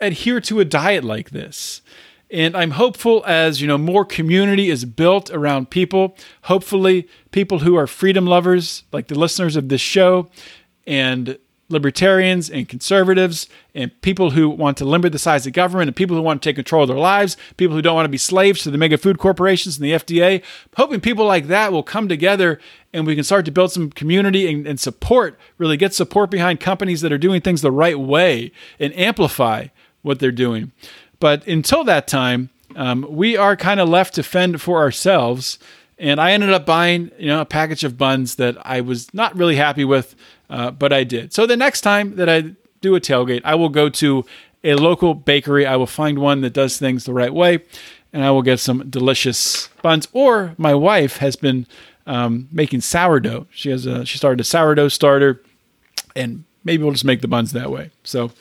adhere 0.01 0.41
to 0.41 0.61
a 0.61 0.65
diet 0.65 1.05
like 1.05 1.31
this. 1.31 1.83
And 2.33 2.57
I'm 2.57 2.73
hopeful 2.73 3.25
as, 3.27 3.61
you 3.61 3.67
know, 3.67 3.79
more 3.79 4.05
community 4.05 4.71
is 4.71 4.85
built 4.85 5.31
around 5.31 5.71
people, 5.71 6.17
hopefully 6.43 7.09
people 7.33 7.61
who 7.61 7.77
are 7.77 7.87
freedom 7.87 8.27
lovers, 8.27 8.85
like 8.93 9.09
the 9.09 9.19
listeners 9.19 9.57
of 9.57 9.69
this 9.69 9.81
show, 9.81 10.29
and 10.87 11.39
libertarians 11.71 12.51
and 12.51 12.69
conservatives 12.69 13.49
and 13.75 13.99
people 14.03 14.33
who 14.33 14.49
want 14.49 14.77
to 14.77 14.85
limit 14.85 15.13
the 15.13 15.19
size 15.19 15.47
of 15.47 15.53
government 15.53 15.89
and 15.89 15.97
people 15.97 16.17
who 16.17 16.23
want 16.23 16.43
to 16.43 16.49
take 16.49 16.57
control 16.57 16.83
of 16.83 16.89
their 16.89 16.99
lives, 16.99 17.37
people 17.57 17.77
who 17.77 17.83
don't 17.83 17.95
want 17.95 18.05
to 18.05 18.11
be 18.11 18.19
slaves 18.19 18.63
to 18.63 18.71
the 18.71 18.79
mega 18.79 18.99
food 18.99 19.19
corporations 19.19 19.79
and 19.79 19.85
the 19.85 19.93
FDA. 19.93 20.43
Hoping 20.77 21.01
people 21.01 21.25
like 21.25 21.47
that 21.47 21.73
will 21.73 21.85
come 21.85 22.09
together 22.09 22.59
and 22.93 23.07
we 23.07 23.15
can 23.15 23.25
start 23.25 23.45
to 23.45 23.53
build 23.53 23.71
some 23.71 23.91
community 23.91 24.53
and, 24.53 24.67
and 24.67 24.81
support, 24.81 25.39
really 25.59 25.77
get 25.77 25.95
support 25.95 26.31
behind 26.31 26.59
companies 26.59 27.01
that 27.03 27.13
are 27.13 27.19
doing 27.19 27.41
things 27.41 27.63
the 27.63 27.71
right 27.71 27.99
way 27.99 28.51
and 28.81 28.93
amplify 28.95 29.69
what 30.03 30.19
they're 30.19 30.33
doing. 30.33 30.73
But 31.21 31.47
until 31.47 31.85
that 31.85 32.09
time, 32.09 32.51
um, 32.75 33.07
we 33.09 33.37
are 33.37 33.57
kind 33.57 33.79
of 33.79 33.89
left 33.89 34.15
to 34.15 34.23
fend 34.23 34.61
for 34.61 34.79
ourselves. 34.79 35.59
And 35.99 36.21
I 36.21 36.33
ended 36.33 36.51
up 36.51 36.65
buying, 36.65 37.11
you 37.19 37.27
know, 37.27 37.43
a 37.43 37.47
package 37.47 37.85
of 37.85 37.99
buns 37.99 38.37
that 38.37 38.57
I 38.67 38.81
was 38.81 39.13
not 39.13 39.37
really 39.37 39.57
happy 39.57 39.85
with, 39.85 40.17
uh, 40.49 40.71
but 40.71 40.93
I 40.93 41.05
did. 41.05 41.33
So 41.33 41.47
the 41.47 41.57
next 41.57 41.83
time 41.83 42.17
that 42.17 42.29
I 42.29 42.55
do 42.81 42.95
a 42.95 43.01
tailgate, 43.01 43.43
I 43.45 43.55
will 43.55 43.69
go 43.69 43.89
to 43.91 44.25
a 44.65 44.75
local 44.75 45.15
bakery. 45.15 45.67
I 45.67 45.77
will 45.77 45.87
find 45.87 46.19
one 46.19 46.41
that 46.41 46.53
does 46.53 46.79
things 46.79 47.05
the 47.05 47.13
right 47.13 47.33
way, 47.33 47.61
and 48.13 48.25
I 48.25 48.31
will 48.31 48.43
get 48.43 48.61
some 48.61 48.89
delicious 48.89 49.69
buns. 49.83 50.09
Or 50.13 50.55
my 50.57 50.75
wife 50.75 51.19
has 51.19 51.37
been 51.37 51.67
um, 52.07 52.49
making 52.51 52.81
sourdough. 52.81 53.47
She 53.51 53.71
has 53.71 53.87
a, 53.87 54.05
she 54.07 54.19
started 54.19 54.41
a 54.41 54.45
sourdough 54.45 54.89
starter, 54.89 55.43
and 56.17 56.45
maybe 56.65 56.83
we'll 56.83 56.93
just 56.93 57.05
make 57.05 57.21
the 57.21 57.29
buns 57.29 57.53
that 57.53 57.71
way. 57.71 57.91
So, 58.05 58.33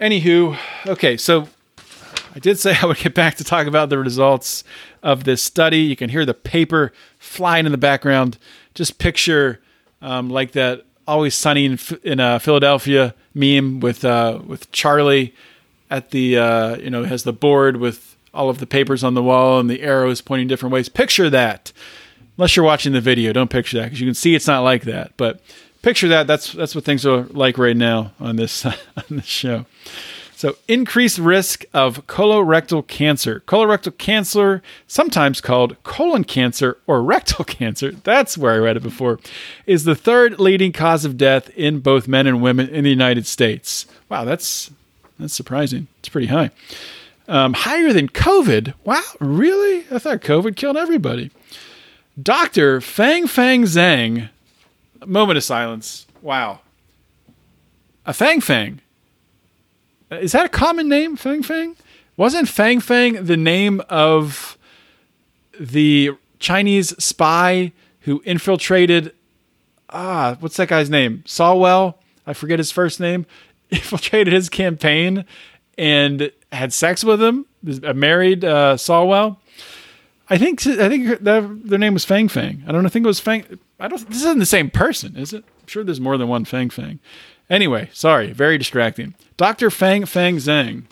anywho, 0.00 0.58
okay, 0.86 1.16
so 1.16 1.48
I 2.34 2.38
did 2.38 2.58
say 2.58 2.76
I 2.82 2.86
would 2.86 2.98
get 2.98 3.14
back 3.14 3.36
to 3.36 3.44
talk 3.44 3.66
about 3.66 3.88
the 3.88 3.98
results 3.98 4.64
of 5.02 5.24
this 5.24 5.42
study. 5.42 5.78
You 5.78 5.96
can 5.96 6.10
hear 6.10 6.24
the 6.24 6.34
paper 6.34 6.92
flying 7.18 7.66
in 7.66 7.72
the 7.72 7.78
background. 7.78 8.38
Just 8.74 8.98
picture 8.98 9.60
um, 10.02 10.30
like 10.30 10.52
that 10.52 10.84
always 11.06 11.34
sunny 11.34 11.64
in, 11.64 11.78
in 12.02 12.20
uh, 12.20 12.38
Philadelphia 12.38 13.14
meme 13.34 13.80
with 13.80 14.04
uh, 14.04 14.40
with 14.46 14.70
Charlie 14.72 15.34
at 15.90 16.10
the 16.10 16.38
uh, 16.38 16.76
you 16.76 16.90
know 16.90 17.04
has 17.04 17.22
the 17.22 17.32
board 17.32 17.78
with 17.78 18.16
all 18.34 18.50
of 18.50 18.58
the 18.58 18.66
papers 18.66 19.02
on 19.02 19.14
the 19.14 19.22
wall 19.22 19.58
and 19.58 19.70
the 19.70 19.82
arrows 19.82 20.20
pointing 20.20 20.46
different 20.46 20.72
ways. 20.72 20.88
Picture 20.88 21.30
that. 21.30 21.72
Unless 22.36 22.54
you're 22.54 22.66
watching 22.66 22.92
the 22.92 23.00
video, 23.00 23.32
don't 23.32 23.48
picture 23.48 23.78
that 23.78 23.84
because 23.84 23.98
you 23.98 24.06
can 24.06 24.14
see 24.14 24.34
it's 24.34 24.46
not 24.46 24.60
like 24.60 24.82
that. 24.82 25.12
But 25.16 25.40
picture 25.82 26.08
that. 26.08 26.26
That's 26.26 26.52
that's 26.52 26.74
what 26.74 26.84
things 26.84 27.06
are 27.06 27.24
like 27.24 27.58
right 27.58 27.76
now 27.76 28.12
on 28.20 28.36
this 28.36 28.64
on 28.66 28.74
this 29.10 29.26
show. 29.26 29.66
So, 30.36 30.56
increased 30.68 31.16
risk 31.16 31.64
of 31.72 32.06
colorectal 32.06 32.86
cancer. 32.86 33.42
Colorectal 33.46 33.96
cancer, 33.96 34.62
sometimes 34.86 35.40
called 35.40 35.82
colon 35.82 36.24
cancer 36.24 36.76
or 36.86 37.02
rectal 37.14 37.42
cancer, 37.46 37.92
that's 37.92 38.36
where 38.36 38.52
I 38.52 38.58
read 38.58 38.76
it 38.76 38.82
before, 38.82 39.18
is 39.64 39.84
the 39.84 39.94
third 39.94 40.38
leading 40.38 40.72
cause 40.72 41.06
of 41.06 41.16
death 41.16 41.48
in 41.56 41.80
both 41.80 42.06
men 42.06 42.26
and 42.26 42.42
women 42.42 42.68
in 42.68 42.84
the 42.84 42.90
United 42.90 43.26
States. 43.26 43.86
Wow, 44.10 44.24
that's 44.24 44.70
that's 45.18 45.32
surprising. 45.32 45.86
It's 46.00 46.10
pretty 46.10 46.26
high. 46.26 46.50
Um, 47.28 47.54
higher 47.54 47.94
than 47.94 48.10
COVID. 48.10 48.74
Wow, 48.84 49.02
really? 49.18 49.86
I 49.90 49.98
thought 49.98 50.20
COVID 50.20 50.54
killed 50.54 50.76
everybody. 50.76 51.30
Dr. 52.22 52.82
Fang 52.82 53.26
Fang 53.26 53.62
Zhang. 53.62 54.28
Moment 55.06 55.36
of 55.36 55.44
silence. 55.44 56.06
Wow. 56.22 56.60
A 58.04 58.12
Fang 58.12 58.40
Fang. 58.40 58.80
Is 60.10 60.32
that 60.32 60.46
a 60.46 60.50
common 60.50 60.88
name, 60.88 61.16
Fang 61.16 61.42
Fang? 61.42 61.76
Wasn't 62.16 62.48
Fang 62.48 62.80
Fang 62.80 63.24
the 63.24 63.36
name 63.36 63.82
of 63.88 64.56
the 65.58 66.12
Chinese 66.38 66.94
spy 67.02 67.72
who 68.00 68.22
infiltrated? 68.24 69.12
Ah, 69.90 70.36
what's 70.40 70.56
that 70.56 70.68
guy's 70.68 70.90
name? 70.90 71.22
Swalwell. 71.26 71.94
I 72.26 72.32
forget 72.32 72.58
his 72.58 72.70
first 72.70 73.00
name. 73.00 73.26
Infiltrated 73.70 74.32
his 74.32 74.48
campaign 74.48 75.24
and 75.76 76.30
had 76.52 76.72
sex 76.72 77.02
with 77.02 77.20
him. 77.20 77.46
A 77.82 77.92
married 77.92 78.44
uh, 78.44 78.76
Swalwell. 78.76 79.38
I 80.28 80.38
think 80.38 80.64
I 80.66 80.88
think 80.88 81.20
that, 81.22 81.60
their 81.64 81.78
name 81.78 81.94
was 81.94 82.04
Fang 82.04 82.28
Fang. 82.28 82.62
I 82.66 82.72
don't 82.72 82.88
think 82.90 83.04
it 83.04 83.08
was 83.08 83.20
Fang. 83.20 83.58
I 83.78 83.88
don't. 83.88 84.06
This 84.08 84.18
isn't 84.18 84.38
the 84.38 84.46
same 84.46 84.70
person, 84.70 85.16
is 85.16 85.32
it? 85.32 85.44
I'm 85.44 85.66
sure 85.66 85.84
there's 85.84 86.00
more 86.00 86.16
than 86.16 86.28
one 86.28 86.44
Fang 86.44 86.70
Fang. 86.70 86.98
Anyway, 87.48 87.90
sorry, 87.92 88.32
very 88.32 88.58
distracting. 88.58 89.14
Dr. 89.36 89.70
Fang 89.70 90.04
Fang 90.04 90.36
Zhang. 90.36 90.84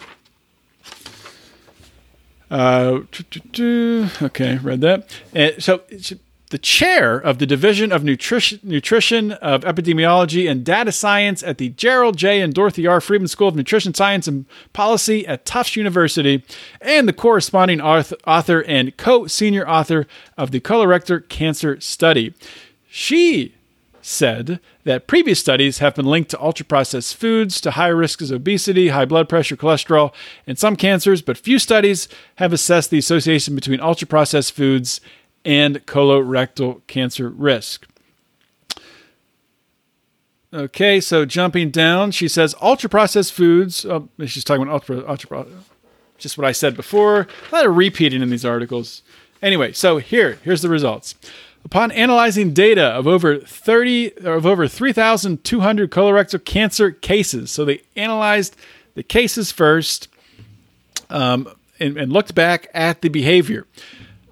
Uh, 2.51 3.01
okay, 4.23 4.59
read 4.59 4.81
that. 4.83 5.09
And 5.33 5.61
so 5.63 5.83
the 6.51 6.59
chair 6.59 7.17
of 7.17 7.39
the 7.39 7.47
Division 7.47 7.91
of 7.91 8.05
Nutrition, 8.05 8.61
Nutrition 8.63 9.33
of 9.33 9.63
Epidemiology 9.63 10.49
and 10.49 10.65
Data 10.65 10.93
Science 10.93 11.43
at 11.43 11.59
the 11.59 11.71
Gerald 11.71 12.17
J. 12.17 12.41
and 12.41 12.55
Dorothy 12.55 12.87
R. 12.87 13.01
Friedman 13.01 13.27
School 13.27 13.49
of 13.49 13.57
Nutrition 13.57 13.93
Science 13.93 14.29
and 14.29 14.47
Policy 14.73 15.27
at 15.27 15.45
Tufts 15.45 15.75
University, 15.75 16.45
and 16.81 17.09
the 17.09 17.13
corresponding 17.13 17.81
author 17.81 18.61
and 18.61 18.97
co 18.97 19.27
senior 19.27 19.69
author 19.69 20.07
of 20.39 20.53
the 20.53 20.61
colorectal 20.61 21.29
cancer 21.29 21.81
study. 21.81 22.35
She 22.97 23.57
said 24.03 24.61
that 24.85 25.09
previous 25.09 25.41
studies 25.41 25.79
have 25.79 25.97
been 25.97 26.05
linked 26.05 26.31
to 26.31 26.41
ultra 26.41 26.65
processed 26.65 27.17
foods, 27.17 27.61
to 27.63 27.73
high 27.73 27.89
risks 27.89 28.31
of 28.31 28.37
obesity, 28.37 28.91
high 28.91 29.05
blood 29.05 29.29
pressure, 29.29 29.57
cholesterol, 29.57 30.15
and 30.47 30.57
some 30.57 30.77
cancers, 30.77 31.21
but 31.21 31.37
few 31.37 31.59
studies 31.59 32.07
have 32.37 32.53
assessed 32.53 32.91
the 32.91 32.99
association 32.99 33.57
between 33.57 33.81
ultra 33.81 34.07
processed 34.07 34.53
foods 34.53 35.01
and 35.45 35.85
colorectal 35.87 36.87
cancer 36.87 37.31
risk. 37.31 37.89
Okay, 40.53 41.01
so 41.01 41.25
jumping 41.25 41.71
down, 41.71 42.13
she 42.13 42.29
says 42.29 42.55
ultra 42.63 42.89
processed 42.89 43.33
foods. 43.33 43.85
Oh, 43.85 44.09
she's 44.25 44.45
talking 44.45 44.63
about 44.63 44.75
ultra, 44.75 45.05
ultra, 45.05 45.47
just 46.17 46.39
what 46.39 46.47
I 46.47 46.53
said 46.53 46.77
before. 46.77 47.27
A 47.51 47.55
lot 47.57 47.67
of 47.67 47.77
repeating 47.77 48.23
in 48.23 48.31
these 48.31 48.45
articles. 48.45 49.03
Anyway, 49.43 49.73
so 49.73 49.99
here, 49.99 50.39
here's 50.45 50.63
the 50.63 50.69
results. 50.69 51.17
Upon 51.65 51.91
analyzing 51.93 52.53
data 52.53 52.85
of 52.85 53.07
over 53.07 53.39
30 53.39 54.19
of 54.19 54.45
over 54.45 54.69
3,200 54.69 55.91
colorectal 55.91 56.45
cancer 56.45 56.91
cases, 56.91 57.51
so 57.51 57.65
they 57.65 57.83
analyzed 57.97 58.55
the 58.95 59.03
cases 59.03 59.51
first 59.51 60.09
um, 61.11 61.49
and, 61.81 61.97
and 61.97 62.13
looked 62.13 62.35
back 62.35 62.69
at 62.75 63.01
the 63.01 63.09
behavior. 63.09 63.67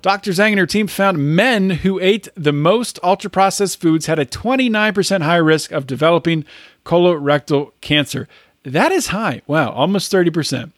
Dr. 0.02 0.32
Zhang 0.32 0.50
and 0.50 0.58
her 0.58 0.66
team 0.66 0.88
found 0.88 1.36
men 1.36 1.70
who 1.70 2.00
ate 2.00 2.28
the 2.34 2.52
most 2.52 2.98
ultra 3.04 3.30
processed 3.30 3.80
foods 3.80 4.06
had 4.06 4.18
a 4.18 4.26
29% 4.26 5.22
higher 5.22 5.44
risk 5.44 5.70
of 5.70 5.86
developing 5.86 6.44
colorectal 6.84 7.70
cancer. 7.80 8.28
That 8.64 8.90
is 8.90 9.08
high. 9.08 9.42
Wow, 9.46 9.70
almost 9.70 10.12
30%. 10.12 10.72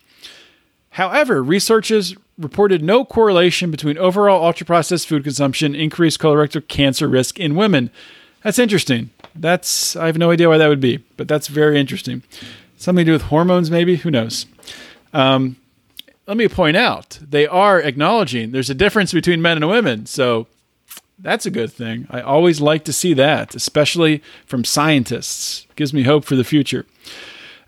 However, 0.91 1.43
researchers 1.43 2.15
reported 2.39 2.83
no 2.83 3.05
correlation 3.05 3.71
between 3.71 3.97
overall 3.99 4.45
ultra 4.45 4.67
processed 4.67 5.07
food 5.07 5.25
consumption 5.25 5.75
increased 5.75 6.21
colorectal 6.21 6.67
cancer 6.67 7.09
risk 7.09 7.39
in 7.39 7.55
women. 7.55 7.91
That's 8.43 8.59
interesting. 8.59 9.11
That's 9.35 9.97
I 9.97 10.07
have 10.07 10.19
no 10.19 10.31
idea 10.31 10.49
why 10.49 10.59
that 10.59 10.69
would 10.69 10.81
be, 10.81 10.99
but 11.17 11.29
that's 11.29 11.49
very 11.49 11.79
interesting. 11.79 12.23
Something 12.77 13.05
to 13.05 13.11
do 13.11 13.13
with 13.13 13.23
hormones, 13.23 13.71
maybe? 13.71 13.97
Who 13.97 14.11
knows? 14.11 14.47
Um, 15.13 15.57
let 16.27 16.37
me 16.37 16.49
point 16.49 16.77
out 16.77 17.19
they 17.23 17.47
are 17.47 17.81
acknowledging 17.81 18.51
there's 18.51 18.71
a 18.71 18.75
difference 18.75 19.13
between 19.13 19.43
men 19.43 19.57
and 19.57 19.69
women. 19.69 20.07
So 20.07 20.47
that's 21.19 21.47
a 21.47 21.51
good 21.51 21.73
thing. 21.73 22.07
I 22.11 22.21
always 22.21 22.61
like 22.61 22.85
to 22.85 22.93
see 22.93 23.15
that, 23.15 23.55
especially 23.55 24.23
from 24.47 24.65
scientists. 24.65 25.67
Gives 25.77 25.93
me 25.93 26.03
hope 26.03 26.25
for 26.25 26.37
the 26.37 26.45
future. 26.45 26.87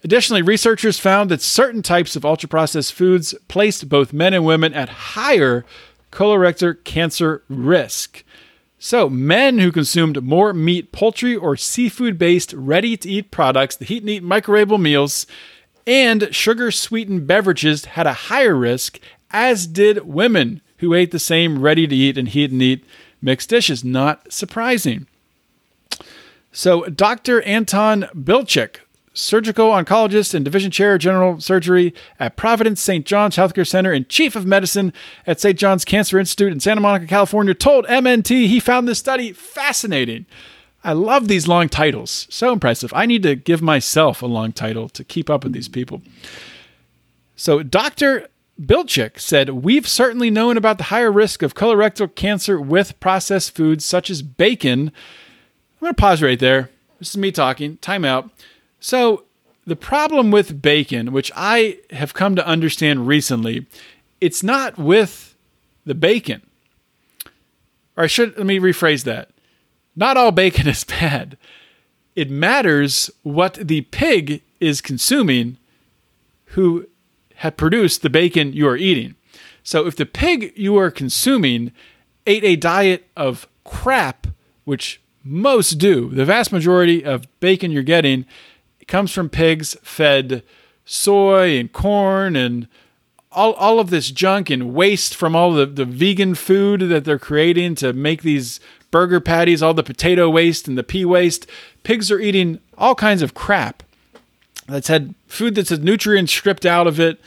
Additionally, 0.05 0.43
researchers 0.43 0.99
found 0.99 1.31
that 1.31 1.43
certain 1.43 1.83
types 1.83 2.17
of 2.17 2.25
ultra 2.25 2.49
processed 2.49 2.93
foods 2.93 3.35
placed 3.49 3.89
both 3.89 4.13
men 4.13 4.35
and 4.35 4.45
women 4.45 4.75
at 4.75 4.89
higher 4.89 5.65
colorectal 6.13 6.83
cancer 6.85 7.43
risk. 7.49 8.25
So, 8.79 9.09
men 9.09 9.59
who 9.59 9.73
consumed 9.73 10.23
more 10.23 10.53
meat, 10.53 10.93
poultry, 10.93 11.35
or 11.35 11.57
seafood 11.57 12.19
based 12.19 12.53
ready 12.53 12.97
to 12.99 13.09
eat 13.09 13.31
products, 13.31 13.77
the 13.77 13.87
heat 13.87 14.03
and 14.03 14.11
eat 14.11 14.23
microwavable 14.23 14.81
meals, 14.81 15.27
and 15.87 16.35
sugar 16.35 16.71
sweetened 16.71 17.27
beverages 17.27 17.87
had 17.87 18.07
a 18.07 18.13
higher 18.13 18.55
risk, 18.55 18.99
as 19.31 19.67
did 19.67 20.07
women 20.07 20.61
who 20.79 20.95
ate 20.95 21.11
the 21.11 21.19
same 21.19 21.63
ready 21.63 21.87
to 21.87 21.97
eat 21.97 22.19
and 22.19 22.29
heat 22.29 22.51
and 22.51 22.63
eat 22.63 22.85
mixed 23.23 23.49
dishes. 23.49 23.83
Not 23.83 24.33
surprising. 24.33 25.07
So, 26.53 26.85
Dr. 26.85 27.43
Anton 27.43 28.09
Bilchik, 28.15 28.79
surgical 29.17 29.71
oncologist 29.71 30.35
and 30.35 30.45
division 30.45 30.71
chair 30.71 30.95
of 30.95 31.01
general 31.01 31.41
surgery 31.41 31.95
at 32.21 32.37
Providence 32.37 32.81
St. 32.81 33.07
John's 33.07 33.37
Healthcare 33.37 33.67
Center 33.67 33.93
and 33.93 34.09
chief 34.09 34.37
of 34.37 34.47
medicine 34.47 34.93
at 35.27 35.41
St. 35.41 35.59
John's 35.59 35.85
Cancer 35.85 36.19
Institute 36.19 36.53
in 36.53 36.61
Santa 36.61 36.81
Monica, 36.81 37.07
California, 37.07 37.55
told 37.55 37.87
MNT 37.87 38.47
he 38.47 38.61
found 38.61 38.87
this 38.87 38.99
study 38.99 39.33
fascinating. 39.33 40.27
I 40.85 40.93
love 40.93 41.27
these 41.27 41.49
long 41.49 41.69
titles. 41.69 42.27
So 42.31 42.53
impressive. 42.53 42.93
I 42.95 43.07
need 43.07 43.23
to 43.25 43.35
give 43.35 43.63
myself 43.63 44.23
a 44.23 44.27
long 44.27 44.53
title 44.53 44.89
to 44.91 45.03
keep 45.03 45.29
up 45.29 45.43
with 45.43 45.53
these 45.53 45.69
people. 45.69 46.03
So, 47.35 47.63
Dr. 47.63 48.29
Bilchik 48.61 49.19
said, 49.19 49.51
We've 49.51 49.89
certainly 49.89 50.31
known 50.31 50.57
about 50.57 50.79
the 50.79 50.85
higher 50.85 51.11
risk 51.11 51.43
of 51.43 51.55
colorectal 51.55 52.15
cancer 52.15 52.61
with 52.61 52.99
processed 53.01 53.55
foods 53.55 53.85
such 53.85 54.11
as 54.11 54.23
bacon. 54.23 54.93
I'm 55.81 55.81
going 55.81 55.95
to 55.95 56.01
pause 56.01 56.23
right 56.23 56.39
there. 56.39 56.71
This 56.99 57.11
is 57.11 57.17
me 57.17 57.33
talking. 57.33 57.79
Time 57.79 58.05
out. 58.05 58.31
So, 58.87 59.25
the 59.67 59.75
problem 59.75 60.31
with 60.31 60.63
bacon, 60.63 61.11
which 61.11 61.33
I 61.35 61.81
have 61.91 62.15
come 62.15 62.37
to 62.37 62.47
understand 62.47 63.09
recently, 63.09 63.67
it's 64.21 64.45
not 64.45 64.79
with 64.79 65.35
the 65.85 65.97
bacon. 65.97 66.41
Or 67.97 68.05
I 68.05 68.07
should, 68.07 68.39
let 68.39 68.47
me 68.47 68.61
rephrase 68.61 69.03
that 69.03 69.31
not 69.97 70.17
all 70.17 70.31
bacon 70.31 70.69
is 70.75 70.85
bad. 70.85 71.37
It 72.15 72.31
matters 72.31 73.11
what 73.25 73.55
the 73.55 73.81
pig 73.81 74.41
is 74.61 74.81
consuming 74.81 75.57
who 76.55 76.87
had 77.35 77.57
produced 77.57 78.03
the 78.03 78.09
bacon 78.09 78.53
you 78.53 78.69
are 78.69 78.77
eating. 78.77 79.17
So 79.65 79.85
if 79.89 79.97
the 79.97 80.07
pig 80.07 80.53
you 80.55 80.77
are 80.77 80.93
consuming 80.93 81.73
ate 82.25 82.45
a 82.45 82.55
diet 82.55 83.09
of 83.17 83.49
crap, 83.65 84.29
which 84.63 85.01
most 85.25 85.73
do, 85.73 86.09
the 86.11 86.25
vast 86.25 86.53
majority 86.53 87.05
of 87.05 87.27
bacon 87.41 87.73
you're 87.73 87.83
getting 87.83 88.27
comes 88.87 89.13
from 89.13 89.29
pigs 89.29 89.77
fed 89.83 90.43
soy 90.85 91.59
and 91.59 91.73
corn 91.73 92.37
and 92.37 92.69
all, 93.33 93.53
all 93.55 93.79
of 93.79 93.91
this 93.91 94.11
junk 94.11 94.49
and 94.49 94.73
waste 94.73 95.15
from 95.15 95.37
all 95.37 95.53
the, 95.53 95.67
the 95.67 95.85
vegan 95.85 96.35
food 96.35 96.81
that 96.81 97.05
they're 97.05 97.19
creating 97.19 97.75
to 97.75 97.93
make 97.93 98.23
these 98.23 98.61
burger 98.91 99.21
patties, 99.21 99.63
all 99.63 99.75
the 99.75 99.83
potato 99.83 100.31
waste 100.31 100.67
and 100.67 100.79
the 100.79 100.83
pea 100.83 101.05
waste. 101.05 101.47
Pigs 101.83 102.11
are 102.11 102.19
eating 102.21 102.61
all 102.79 102.95
kinds 102.95 103.21
of 103.21 103.35
crap 103.35 103.83
that's 104.67 104.89
had 104.89 105.15
food 105.27 105.55
that's 105.55 105.71
had 105.71 105.85
nutrients 105.85 106.33
stripped 106.33 106.65
out 106.65 106.87
of 106.87 106.99
it, 106.99 107.21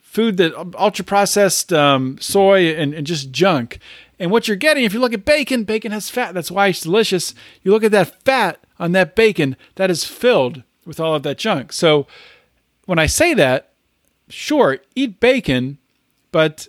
food 0.00 0.36
that 0.36 0.54
ultra 0.78 1.04
processed 1.04 1.72
um, 1.72 2.16
soy 2.20 2.68
and, 2.74 2.94
and 2.94 3.06
just 3.06 3.32
junk. 3.32 3.80
And 4.18 4.30
what 4.30 4.46
you're 4.46 4.56
getting, 4.56 4.84
if 4.84 4.92
you 4.92 5.00
look 5.00 5.14
at 5.14 5.24
bacon, 5.24 5.64
bacon 5.64 5.92
has 5.92 6.10
fat. 6.10 6.34
That's 6.34 6.50
why 6.50 6.68
it's 6.68 6.82
delicious. 6.82 7.34
You 7.62 7.72
look 7.72 7.84
at 7.84 7.90
that 7.92 8.22
fat 8.22 8.60
on 8.78 8.92
that 8.92 9.16
bacon, 9.16 9.56
that 9.76 9.90
is 9.90 10.04
filled 10.04 10.62
with 10.84 11.00
all 11.00 11.14
of 11.14 11.22
that 11.22 11.38
junk. 11.38 11.72
So 11.72 12.06
when 12.86 12.98
I 12.98 13.06
say 13.06 13.34
that, 13.34 13.72
sure, 14.28 14.78
eat 14.94 15.20
bacon, 15.20 15.78
but 16.32 16.68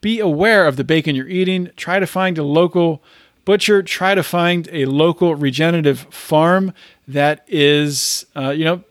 be 0.00 0.20
aware 0.20 0.66
of 0.66 0.76
the 0.76 0.84
bacon 0.84 1.16
you're 1.16 1.28
eating. 1.28 1.70
Try 1.76 1.98
to 1.98 2.06
find 2.06 2.38
a 2.38 2.44
local 2.44 3.02
butcher, 3.44 3.82
try 3.82 4.14
to 4.14 4.22
find 4.22 4.68
a 4.72 4.86
local 4.86 5.34
regenerative 5.34 6.00
farm 6.10 6.72
that 7.06 7.44
is, 7.48 8.26
uh, 8.36 8.50
you 8.50 8.64
know, 8.64 8.82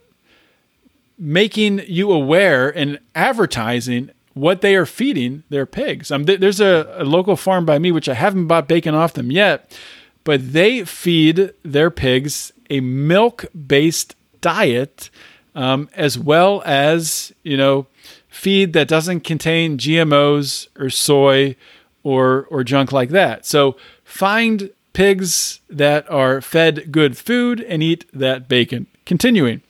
making 1.18 1.82
you 1.88 2.12
aware 2.12 2.70
and 2.70 2.99
advertising 3.16 4.10
what 4.34 4.62
they 4.62 4.76
are 4.76 4.86
feeding 4.86 5.43
their 5.49 5.66
pigs. 5.66 6.12
Um, 6.12 6.26
th- 6.26 6.39
there's 6.39 6.60
a, 6.60 6.95
a 6.97 7.06
local 7.06 7.36
farm 7.36 7.66
by 7.66 7.78
me, 7.80 7.91
which 7.91 8.10
I 8.10 8.16
haven't 8.16 8.47
bought 8.47 8.68
bacon 8.68 8.95
off 8.95 9.14
them 9.14 9.32
yet, 9.32 9.78
but 10.24 10.54
they 10.54 10.84
feed 10.84 11.51
their 11.64 11.91
pigs 11.91 12.51
a 12.70 12.80
milk 12.80 13.45
based 13.68 14.16
diet 14.44 15.10
um, 15.56 15.89
as 15.96 16.20
well 16.20 16.62
as, 16.66 17.34
you 17.41 17.58
know, 17.58 17.88
feed 18.30 18.74
that 18.74 18.88
doesn't 18.88 19.22
contain 19.22 19.80
GMOs 19.80 20.68
or 20.80 20.91
soy 20.91 21.56
or, 22.04 22.46
or 22.52 22.64
junk 22.64 22.91
like 22.91 23.10
that. 23.10 23.46
So 23.48 23.76
Find 24.14 24.70
pigs 24.94 25.60
that 25.72 26.08
are 26.08 26.39
fed 26.39 26.91
good 26.91 27.18
food 27.18 27.62
and 27.62 27.82
eat 27.82 28.06
that 28.14 28.48
bacon. 28.48 28.86
Continuing. 29.08 29.64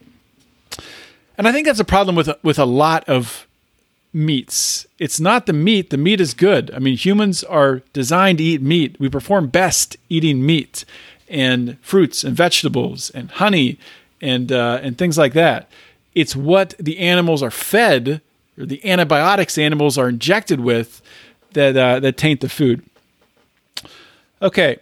And 1.38 1.48
I 1.48 1.54
think 1.54 1.66
that's 1.66 1.80
a 1.80 1.86
problem 1.86 2.18
with 2.18 2.30
with 2.44 2.60
a 2.60 2.66
lot 2.66 3.08
of 3.08 3.48
meats. 4.12 4.86
It's 5.00 5.22
not 5.22 5.46
the 5.46 5.54
meat, 5.54 5.92
the 5.92 5.98
meat 5.98 6.20
is 6.20 6.34
good. 6.34 6.72
I 6.72 6.80
mean, 6.80 6.98
humans 6.98 7.42
are 7.46 7.84
designed 7.94 8.40
to 8.40 8.44
eat 8.44 8.62
meat. 8.62 8.98
We 9.00 9.08
perform 9.08 9.48
best 9.48 9.96
eating 10.10 10.46
meat 10.46 10.84
and 11.30 11.78
fruits 11.80 12.26
and 12.26 12.36
vegetables 12.36 13.12
and 13.12 13.32
honey 13.32 13.80
and 14.24 14.52
uh, 14.52 14.80
and 14.82 14.98
things 14.98 15.18
like 15.18 15.34
that. 15.34 15.70
It's 16.16 16.36
what 16.36 16.74
the 16.80 16.98
animals 17.00 17.44
are 17.44 17.52
fed 17.52 18.22
or 18.58 18.66
the 18.66 18.84
antibiotics 18.90 19.58
animals 19.58 19.98
are 19.98 20.10
injected 20.10 20.62
with 20.62 21.02
that 21.52 21.76
uh, 21.76 22.00
that 22.00 22.18
taint 22.18 22.42
the 22.42 22.50
food. 22.50 22.84
Okay. 24.42 24.78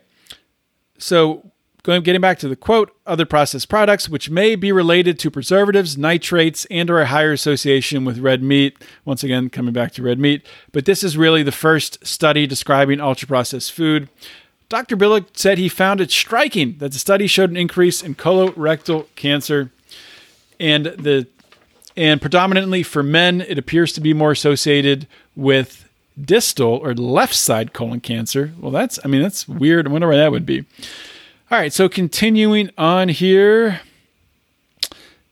So 0.97 1.51
going 1.83 2.03
getting 2.03 2.21
back 2.21 2.37
to 2.39 2.47
the 2.47 2.55
quote, 2.55 2.95
other 3.07 3.25
processed 3.25 3.67
products 3.67 4.07
which 4.07 4.29
may 4.29 4.55
be 4.55 4.71
related 4.71 5.17
to 5.19 5.31
preservatives, 5.31 5.97
nitrates, 5.97 6.65
and 6.69 6.91
or 6.91 6.99
a 6.99 7.07
higher 7.07 7.31
association 7.31 8.05
with 8.05 8.19
red 8.19 8.43
meat. 8.43 8.77
Once 9.05 9.23
again, 9.23 9.49
coming 9.49 9.73
back 9.73 9.91
to 9.93 10.03
red 10.03 10.19
meat, 10.19 10.45
but 10.71 10.85
this 10.85 11.03
is 11.03 11.17
really 11.17 11.41
the 11.41 11.51
first 11.51 12.05
study 12.05 12.45
describing 12.45 13.01
ultra 13.01 13.27
processed 13.27 13.71
food. 13.71 14.07
Dr. 14.71 14.95
Billick 14.95 15.25
said 15.33 15.57
he 15.57 15.67
found 15.67 15.99
it 15.99 16.11
striking 16.11 16.77
that 16.77 16.93
the 16.93 16.97
study 16.97 17.27
showed 17.27 17.49
an 17.49 17.57
increase 17.57 18.01
in 18.01 18.15
colorectal 18.15 19.05
cancer 19.17 19.69
and 20.61 20.85
the 20.85 21.27
and 21.97 22.21
predominantly 22.21 22.81
for 22.81 23.03
men 23.03 23.41
it 23.41 23.57
appears 23.57 23.91
to 23.91 23.99
be 23.99 24.13
more 24.13 24.31
associated 24.31 25.07
with 25.35 25.89
distal 26.17 26.75
or 26.77 26.93
left 26.93 27.35
side 27.35 27.73
colon 27.73 27.99
cancer. 27.99 28.53
Well, 28.61 28.71
that's 28.71 28.97
I 29.03 29.09
mean 29.09 29.21
that's 29.21 29.45
weird. 29.45 29.87
I 29.87 29.91
wonder 29.91 30.07
why 30.07 30.15
that 30.15 30.31
would 30.31 30.45
be. 30.45 30.61
All 31.51 31.57
right, 31.57 31.73
so 31.73 31.89
continuing 31.89 32.69
on 32.77 33.09
here. 33.09 33.81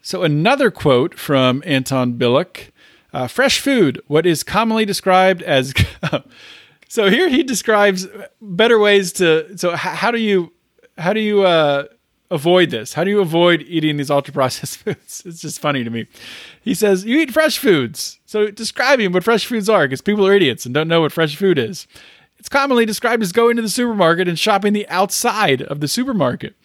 So 0.02 0.24
another 0.24 0.70
quote 0.70 1.18
from 1.18 1.64
Anton 1.66 2.16
Billick. 2.16 2.72
Uh, 3.14 3.28
fresh 3.28 3.62
food, 3.62 4.02
what 4.08 4.26
is 4.26 4.44
commonly 4.44 4.84
described 4.84 5.42
as 5.44 5.74
So 6.90 7.10
here 7.10 7.30
he 7.30 7.44
describes 7.44 8.08
better 8.42 8.80
ways 8.80 9.14
to. 9.14 9.58
So 9.58 9.76
how 9.76 10.12
do 10.12 10.18
you 10.18 10.52
how 10.98 11.14
do 11.14 11.22
you 11.22 11.44
uh, 11.44 11.86
avoid 12.32 12.72
this? 12.72 12.94
How 12.94 13.04
do 13.04 13.12
you 13.12 13.22
avoid 13.22 13.62
eating 13.62 13.98
these 13.98 14.10
ultra 14.10 14.34
processed 14.34 14.78
foods? 14.84 15.22
It's 15.24 15.40
just 15.40 15.62
funny 15.62 15.84
to 15.84 15.90
me. 15.92 16.08
He 16.62 16.74
says 16.74 17.06
you 17.06 17.20
eat 17.20 17.32
fresh 17.32 17.60
foods. 17.60 18.20
So 18.26 18.50
describing 18.50 19.12
what 19.12 19.24
fresh 19.24 19.46
foods 19.46 19.70
are, 19.70 19.86
because 19.86 20.02
people 20.02 20.26
are 20.26 20.34
idiots 20.34 20.66
and 20.66 20.74
don't 20.74 20.88
know 20.88 21.02
what 21.02 21.12
fresh 21.12 21.36
food 21.36 21.60
is. 21.60 21.88
It's 22.40 22.50
commonly 22.50 22.86
described 22.86 23.22
as 23.22 23.34
going 23.34 23.58
to 23.58 23.62
the 23.62 23.70
supermarket 23.70 24.28
and 24.28 24.40
shopping 24.40 24.74
the 24.74 24.88
outside 24.88 25.62
of 25.62 25.82
the 25.82 25.88
supermarket. 25.88 26.56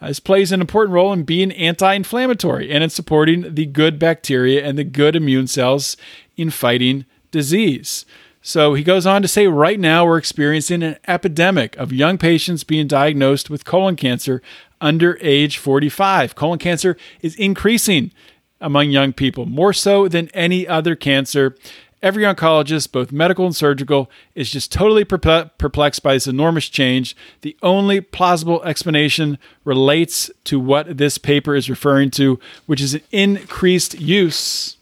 Uh, 0.00 0.08
this 0.08 0.20
plays 0.20 0.50
an 0.52 0.60
important 0.60 0.94
role 0.94 1.12
in 1.12 1.22
being 1.22 1.52
anti 1.52 1.94
inflammatory 1.94 2.70
and 2.72 2.82
in 2.82 2.90
supporting 2.90 3.54
the 3.54 3.66
good 3.66 3.98
bacteria 3.98 4.64
and 4.64 4.76
the 4.76 4.84
good 4.84 5.14
immune 5.14 5.46
cells 5.46 5.96
in 6.36 6.50
fighting 6.50 7.04
disease. 7.30 8.04
So 8.40 8.74
he 8.74 8.82
goes 8.82 9.06
on 9.06 9.22
to 9.22 9.28
say 9.28 9.46
right 9.46 9.80
now 9.80 10.06
we're 10.06 10.18
experiencing 10.18 10.82
an 10.82 10.96
epidemic 11.06 11.76
of 11.76 11.92
young 11.92 12.18
patients 12.18 12.64
being 12.64 12.86
diagnosed 12.86 13.50
with 13.50 13.64
colon 13.64 13.96
cancer 13.96 14.42
under 14.80 15.18
age 15.20 15.58
45. 15.58 16.34
Colon 16.34 16.58
cancer 16.58 16.96
is 17.20 17.34
increasing 17.36 18.12
among 18.60 18.90
young 18.90 19.12
people, 19.12 19.46
more 19.46 19.72
so 19.72 20.08
than 20.08 20.28
any 20.28 20.66
other 20.66 20.96
cancer. 20.96 21.56
Every 22.00 22.22
oncologist, 22.22 22.92
both 22.92 23.10
medical 23.10 23.44
and 23.44 23.54
surgical, 23.54 24.08
is 24.36 24.50
just 24.50 24.70
totally 24.70 25.04
perplexed 25.04 26.02
by 26.02 26.14
this 26.14 26.28
enormous 26.28 26.68
change. 26.68 27.16
The 27.40 27.56
only 27.60 28.00
plausible 28.00 28.62
explanation 28.62 29.36
relates 29.64 30.30
to 30.44 30.60
what 30.60 30.96
this 30.96 31.18
paper 31.18 31.56
is 31.56 31.68
referring 31.68 32.12
to, 32.12 32.38
which 32.66 32.80
is 32.80 32.94
an 32.94 33.02
increased 33.10 34.00
use 34.00 34.77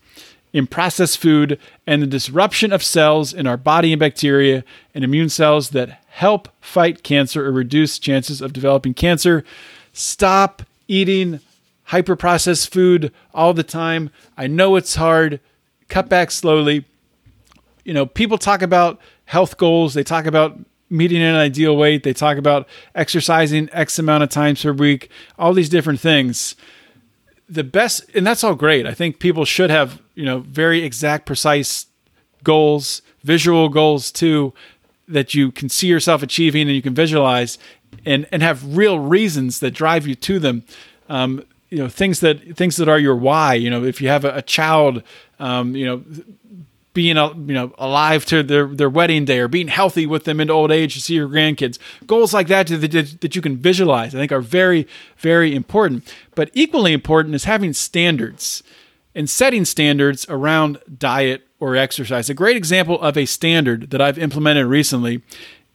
in 0.53 0.67
processed 0.67 1.19
food 1.19 1.59
and 1.87 2.03
the 2.03 2.07
disruption 2.07 2.73
of 2.73 2.83
cells 2.83 3.33
in 3.33 3.47
our 3.47 3.57
body 3.57 3.93
and 3.93 4.01
bacteria 4.01 4.65
and 4.95 5.05
immune 5.05 5.29
cells 5.29 5.71
that 5.71 6.01
help 6.09 6.49
fight 6.61 7.03
cancer 7.03 7.47
or 7.47 7.53
reduce 7.53 7.99
chances 7.99 8.41
of 8.41 8.53
developing 8.53 8.95
cancer. 8.95 9.45
Stop 9.93 10.63
eating 10.89 11.41
hyper 11.85 12.17
processed 12.17 12.73
food 12.73 13.13
all 13.35 13.53
the 13.53 13.63
time. 13.63 14.11
I 14.37 14.47
know 14.47 14.77
it's 14.77 14.97
hard. 14.97 15.41
Cut 15.89 16.09
back 16.09 16.31
slowly. 16.31 16.85
You 17.85 17.95
know, 17.95 18.07
people 18.07 18.39
talk 18.39 18.63
about 18.63 19.01
health 19.27 19.57
goals, 19.57 19.95
they 19.95 20.03
talk 20.03 20.27
about 20.27 20.59
meeting 20.89 21.21
an 21.21 21.35
ideal 21.35 21.77
weight, 21.77 22.03
they 22.03 22.13
talk 22.13 22.39
about 22.39 22.69
exercising 22.95 23.69
X 23.73 23.99
amount 23.99 24.23
of 24.23 24.29
times 24.31 24.63
per 24.63 24.73
week, 24.73 25.11
all 25.39 25.53
these 25.53 25.69
different 25.69 26.01
things 26.01 26.57
the 27.49 27.65
best, 27.65 28.05
and 28.15 28.27
that's 28.27 28.43
all 28.43 28.55
great. 28.55 28.87
I 28.87 28.95
think 28.95 29.19
people 29.19 29.45
should 29.45 29.71
have, 29.71 30.01
you 30.15 30.25
know, 30.25 30.41
very 30.41 30.83
exact, 30.83 31.27
precise 31.27 31.87
goals, 32.43 33.03
visual 33.23 33.69
goals 33.69 34.11
too, 34.11 34.53
that 35.09 35.35
you 35.35 35.53
can 35.53 35.69
see 35.69 35.87
yourself 35.87 36.23
achieving 36.23 36.63
and 36.63 36.73
you 36.73 36.83
can 36.83 36.95
visualize 36.95 37.59
and, 38.05 38.27
and 38.33 38.43
have 38.43 38.77
real 38.77 38.99
reasons 38.99 39.61
that 39.61 39.73
drive 39.73 40.07
you 40.07 40.15
to 40.15 40.39
them. 40.39 40.65
Um, 41.09 41.45
you 41.71 41.79
know, 41.79 41.89
things 41.89 42.21
that, 42.21 42.57
things 42.57 42.77
that 42.77 42.89
are 42.89 42.99
your 42.99 43.17
why, 43.17 43.55
you 43.55 43.71
know, 43.71 43.85
if 43.85 44.01
you 44.01 44.09
have 44.09 44.25
a, 44.25 44.37
a 44.37 44.43
child, 44.43 45.03
um, 45.39 45.75
you 45.75 45.85
know, 45.85 46.03
being 46.97 47.19
uh, 47.19 47.29
you 47.35 47.53
know 47.53 47.75
alive 47.77 48.25
to 48.25 48.43
their 48.43 48.67
their 48.67 48.89
wedding 48.89 49.27
day 49.27 49.39
or 49.39 49.49
being 49.49 49.69
healthy 49.69 50.07
with 50.07 50.25
them 50.25 50.41
into 50.41 50.53
old 50.55 50.73
age 50.73 50.95
to 50.95 51.01
see 51.01 51.15
your 51.15 51.29
grandkids. 51.29 51.79
Goals 52.07 52.33
like 52.33 52.49
that 52.49 52.69
that, 52.69 53.21
that 53.21 53.37
you 53.37 53.43
can 53.43 53.59
visualize 53.59 54.15
i 54.15 54.19
think 54.19 54.33
are 54.33 54.41
very 54.41 54.89
very 55.19 55.55
important. 55.55 56.11
But 56.35 56.51
equally 56.55 56.95
important 56.95 57.35
is 57.35 57.45
having 57.45 57.75
standards 57.75 58.63
and 59.15 59.29
setting 59.29 59.67
standards 59.67 60.27
around 60.31 60.79
diet 60.99 61.47
or 61.61 61.77
exercise. 61.77 62.31
A 62.31 62.35
great 62.35 62.57
example 62.57 62.99
of 63.03 63.19
a 63.19 63.27
standard 63.27 63.91
that 63.91 64.01
i've 64.01 64.19
implemented 64.19 64.65
recently 64.65 65.23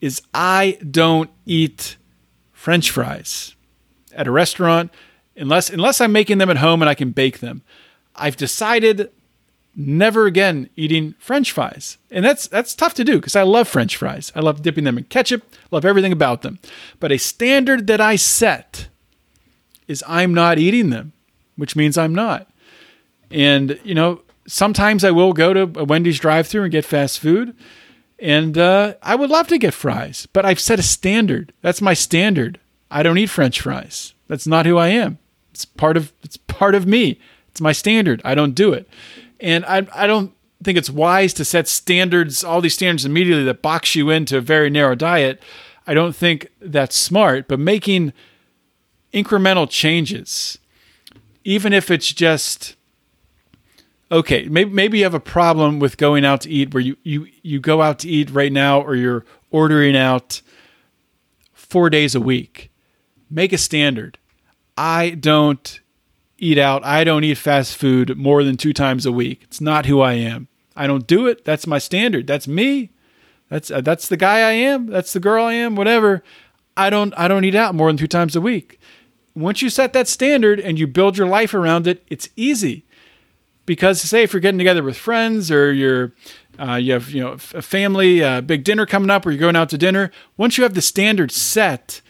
is 0.02 0.24
i 0.34 0.80
don't 0.90 1.30
eat 1.46 1.98
french 2.52 2.90
fries 2.90 3.56
at 4.14 4.28
a 4.28 4.32
restaurant 4.32 4.92
unless 5.38 5.70
unless 5.70 6.02
i'm 6.02 6.12
making 6.12 6.40
them 6.40 6.50
at 6.50 6.58
home 6.58 6.82
and 6.82 6.90
i 6.90 6.96
can 6.96 7.12
bake 7.12 7.40
them. 7.40 7.62
I've 8.16 8.36
decided 8.36 9.10
never 9.76 10.26
again 10.26 10.70
eating 10.76 11.16
french 11.20 11.52
fries. 11.52 11.98
And 12.10 12.26
that's 12.26 12.48
that's 12.48 12.76
tough 12.76 12.94
to 12.96 13.04
do 13.04 13.18
because 13.18 13.36
I 13.36 13.44
love 13.44 13.68
french 13.68 13.96
fries. 13.98 14.32
I 14.36 14.40
love 14.42 14.62
dipping 14.62 14.84
them 14.84 14.98
in 14.98 15.06
ketchup, 15.06 15.44
love 15.72 15.86
everything 15.86 16.12
about 16.12 16.42
them. 16.42 16.60
But 17.00 17.12
a 17.12 17.18
standard 17.18 17.88
that 17.88 18.02
I 18.02 18.16
set 18.16 18.88
is 19.88 20.04
I'm 20.08 20.34
not 20.34 20.60
eating 20.60 20.90
them, 20.90 21.14
which 21.56 21.76
means 21.76 21.98
I'm 21.98 22.16
not. 22.16 22.50
And 23.30 23.80
you 23.84 23.96
know, 23.96 24.22
sometimes 24.48 25.04
I 25.04 25.12
will 25.12 25.34
go 25.34 25.54
to 25.54 25.80
a 25.80 25.86
Wendy's 25.86 26.20
drive-through 26.20 26.64
and 26.64 26.72
get 26.72 26.86
fast 26.86 27.20
food. 27.20 27.56
And 28.20 28.56
uh, 28.56 28.94
I 29.02 29.16
would 29.16 29.32
love 29.32 29.48
to 29.48 29.58
get 29.58 29.74
fries, 29.74 30.28
but 30.32 30.46
I've 30.46 30.60
set 30.60 30.78
a 30.78 30.84
standard. 30.84 31.54
That's 31.62 31.82
my 31.82 31.96
standard. 31.96 32.60
I 32.92 33.02
don't 33.02 33.18
eat 33.18 33.32
French 33.32 33.62
fries. 33.62 34.14
That's 34.28 34.46
not 34.46 34.68
who 34.68 34.78
I 34.78 34.90
am. 34.90 35.18
It's 35.52 35.66
part 35.66 35.98
of 35.98 36.14
it's 36.24 36.38
part 36.38 36.76
of 36.76 36.86
me. 36.86 37.20
It's 37.50 37.62
my 37.62 37.72
standard. 37.72 38.22
I 38.24 38.36
don't 38.36 38.54
do 38.54 38.74
it. 38.74 38.88
And 39.42 39.66
I, 39.66 39.88
I 39.94 40.08
don't 40.08 40.34
think 40.64 40.78
it's 40.78 40.90
wise 40.90 41.34
to 41.34 41.44
set 41.46 41.68
standards, 41.68 42.44
all 42.44 42.62
these 42.62 42.76
standards 42.76 43.06
immediately 43.06 43.44
that 43.46 43.62
box 43.62 43.96
you 43.96 44.10
into 44.10 44.38
a 44.38 44.42
very 44.42 44.70
narrow 44.70 44.96
diet. 44.96 45.42
I 45.88 45.94
don't 45.94 46.16
think 46.16 46.48
that's 46.62 46.96
smart, 46.96 47.48
but 47.48 47.60
making 47.60 48.14
incremental 49.14 49.70
changes, 49.70 50.58
even 51.44 51.74
if 51.74 51.90
it's 51.92 52.14
just 52.14 52.76
okay, 54.12 54.48
maybe 54.48 54.70
maybe 54.70 55.00
you 55.00 55.04
have 55.06 55.14
a 55.14 55.20
problem 55.20 55.80
with 55.80 55.98
going 55.98 56.24
out 56.24 56.42
to 56.42 56.50
eat 56.50 56.74
where 56.74 56.82
you 56.82 56.98
you 57.04 57.28
you 57.42 57.60
go 57.60 57.82
out 57.82 58.00
to 58.00 58.10
eat 58.10 58.30
right 58.30 58.52
now 58.52 58.80
or 58.80 58.96
you're 58.96 59.26
ordering 59.50 59.98
out 59.98 60.42
4 61.54 61.90
days 61.90 62.14
a 62.16 62.22
week. 62.22 62.72
Make 63.30 63.52
a 63.52 63.58
standard. 63.58 64.18
I 64.78 65.12
don't 65.12 65.81
eat 66.42 66.58
out. 66.58 66.84
I 66.84 67.06
don't 67.06 67.24
eat 67.24 67.38
fast 67.38 67.78
food 67.78 68.18
more 68.18 68.44
than 68.44 68.58
two 68.58 68.74
times 68.74 69.06
a 69.06 69.12
week. 69.12 69.42
It's 69.44 69.62
not 69.62 69.86
who 69.86 70.02
I 70.02 70.14
am. 70.14 70.50
I 70.76 70.88
don't 70.88 71.08
do 71.08 71.28
it. 71.28 71.46
That's 71.46 71.68
my 71.68 71.78
standard. 71.78 72.28
That's 72.28 72.48
me. 72.48 72.90
That's 73.50 73.70
uh, 73.70 73.82
that's 73.82 74.08
the 74.08 74.18
guy 74.18 74.40
I 74.40 74.54
am. 74.54 74.88
That's 74.88 75.14
the 75.14 75.20
girl 75.20 75.46
I 75.46 75.54
am. 75.54 75.76
Whatever. 75.76 76.24
I 76.76 76.90
don't 76.90 77.14
I 77.18 77.28
don't 77.28 77.46
eat 77.46 77.56
out 77.56 77.76
more 77.76 77.88
than 77.88 77.98
two 77.98 78.08
times 78.08 78.36
a 78.36 78.42
week. 78.42 78.80
Once 79.36 79.62
you 79.62 79.70
set 79.70 79.94
that 79.94 80.08
standard 80.08 80.60
and 80.60 80.80
you 80.80 80.88
build 80.88 81.18
your 81.18 81.28
life 81.28 81.54
around 81.54 81.88
it, 81.88 82.04
it's 82.10 82.30
easy. 82.36 82.86
Because 83.66 84.02
say 84.02 84.24
if 84.24 84.34
you're 84.34 84.42
getting 84.42 84.58
together 84.58 84.84
with 84.84 84.98
friends 84.98 85.52
or 85.52 85.72
you're 85.72 86.14
uh, 86.58 86.76
you 86.76 86.94
have 86.94 87.12
you 87.12 87.22
know 87.22 87.34
a 87.54 87.62
family 87.62 88.24
uh, 88.24 88.42
big 88.42 88.64
dinner 88.64 88.86
coming 88.86 89.10
up 89.10 89.26
or 89.26 89.32
you're 89.32 89.40
going 89.40 89.56
out 89.56 89.70
to 89.70 89.78
dinner, 89.78 90.12
once 90.38 90.58
you 90.58 90.64
have 90.64 90.74
the 90.74 90.82
standard 90.82 91.32
set, 91.32 92.02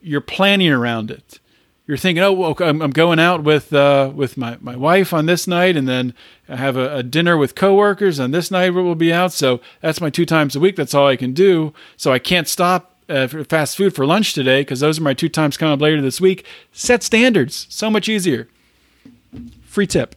you're 0.00 0.20
planning 0.20 0.70
around 0.70 1.10
it 1.10 1.38
you're 1.92 1.98
thinking, 1.98 2.22
oh, 2.22 2.32
well, 2.32 2.56
I'm, 2.58 2.90
going 2.90 3.18
out 3.18 3.42
with 3.44 3.70
uh, 3.70 4.10
with 4.14 4.38
my, 4.38 4.56
my 4.62 4.74
wife 4.74 5.12
on 5.12 5.26
this 5.26 5.46
night, 5.46 5.76
and 5.76 5.86
then 5.86 6.14
I 6.48 6.56
have 6.56 6.78
a, 6.78 6.96
a, 6.96 7.02
dinner 7.02 7.36
with 7.36 7.54
coworkers 7.54 8.18
on 8.18 8.30
this 8.30 8.50
night. 8.50 8.70
We'll 8.70 8.94
be 8.94 9.12
out, 9.12 9.30
so 9.34 9.60
that's 9.82 10.00
my 10.00 10.08
two 10.08 10.24
times 10.24 10.56
a 10.56 10.60
week. 10.60 10.74
That's 10.74 10.94
all 10.94 11.06
I 11.06 11.16
can 11.16 11.34
do. 11.34 11.74
So 11.98 12.10
I 12.10 12.18
can't 12.18 12.48
stop 12.48 12.96
uh, 13.10 13.28
fast 13.28 13.76
food 13.76 13.94
for 13.94 14.06
lunch 14.06 14.32
today 14.32 14.62
because 14.62 14.80
those 14.80 14.98
are 14.98 15.02
my 15.02 15.12
two 15.12 15.28
times 15.28 15.58
coming 15.58 15.74
up 15.74 15.82
later 15.82 16.00
this 16.00 16.18
week. 16.18 16.46
Set 16.72 17.02
standards, 17.02 17.66
so 17.68 17.90
much 17.90 18.08
easier. 18.08 18.48
Free 19.66 19.86
tip. 19.86 20.16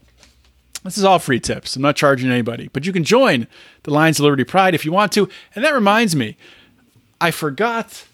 This 0.86 0.97
is 0.97 1.03
all 1.03 1.19
free 1.19 1.41
tips. 1.41 1.76
I'm 1.76 1.82
not 1.82 1.97
charging 1.97 2.32
anybody, 2.32 2.69
but 2.71 2.86
you 2.86 2.93
can 2.93 3.03
join 3.03 3.47
the 3.84 3.91
Lions 3.91 4.17
of 4.17 4.23
Liberty 4.23 4.45
Pride 4.45 4.76
if 4.76 4.86
you 4.86 4.93
want 4.93 5.11
to. 5.11 5.28
And 5.53 5.65
that 5.65 5.73
reminds 5.73 6.15
me, 6.15 6.38
I 7.19 7.32
forgot 7.32 8.05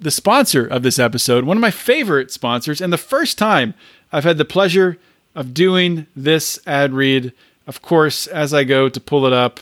the 0.00 0.10
sponsor 0.10 0.66
of 0.66 0.82
this 0.82 0.98
episode, 0.98 1.44
one 1.44 1.56
of 1.56 1.60
my 1.60 1.70
favorite 1.70 2.30
sponsors, 2.30 2.80
and 2.80 2.92
the 2.92 2.98
first 2.98 3.38
time 3.38 3.74
I've 4.12 4.24
had 4.24 4.38
the 4.38 4.44
pleasure 4.44 4.98
of 5.34 5.54
doing 5.54 6.06
this 6.14 6.58
ad 6.66 6.92
read. 6.92 7.32
Of 7.66 7.82
course, 7.82 8.26
as 8.26 8.54
I 8.54 8.64
go 8.64 8.88
to 8.88 9.00
pull 9.00 9.26
it 9.26 9.32
up, 9.32 9.60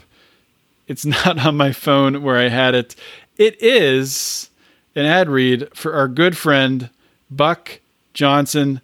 it's 0.87 1.05
not 1.25 1.45
on 1.45 1.57
my 1.57 1.73
phone 1.73 2.23
where 2.23 2.37
I 2.37 2.49
had 2.49 2.75
it. 2.75 2.95
It 3.37 3.61
is 3.61 4.51
an 4.95 5.07
ad 5.07 5.29
read 5.29 5.69
for 5.75 5.95
our 5.95 6.09
good 6.09 6.37
friend 6.37 6.91
Buck 7.31 7.81
Johnson 8.13 8.81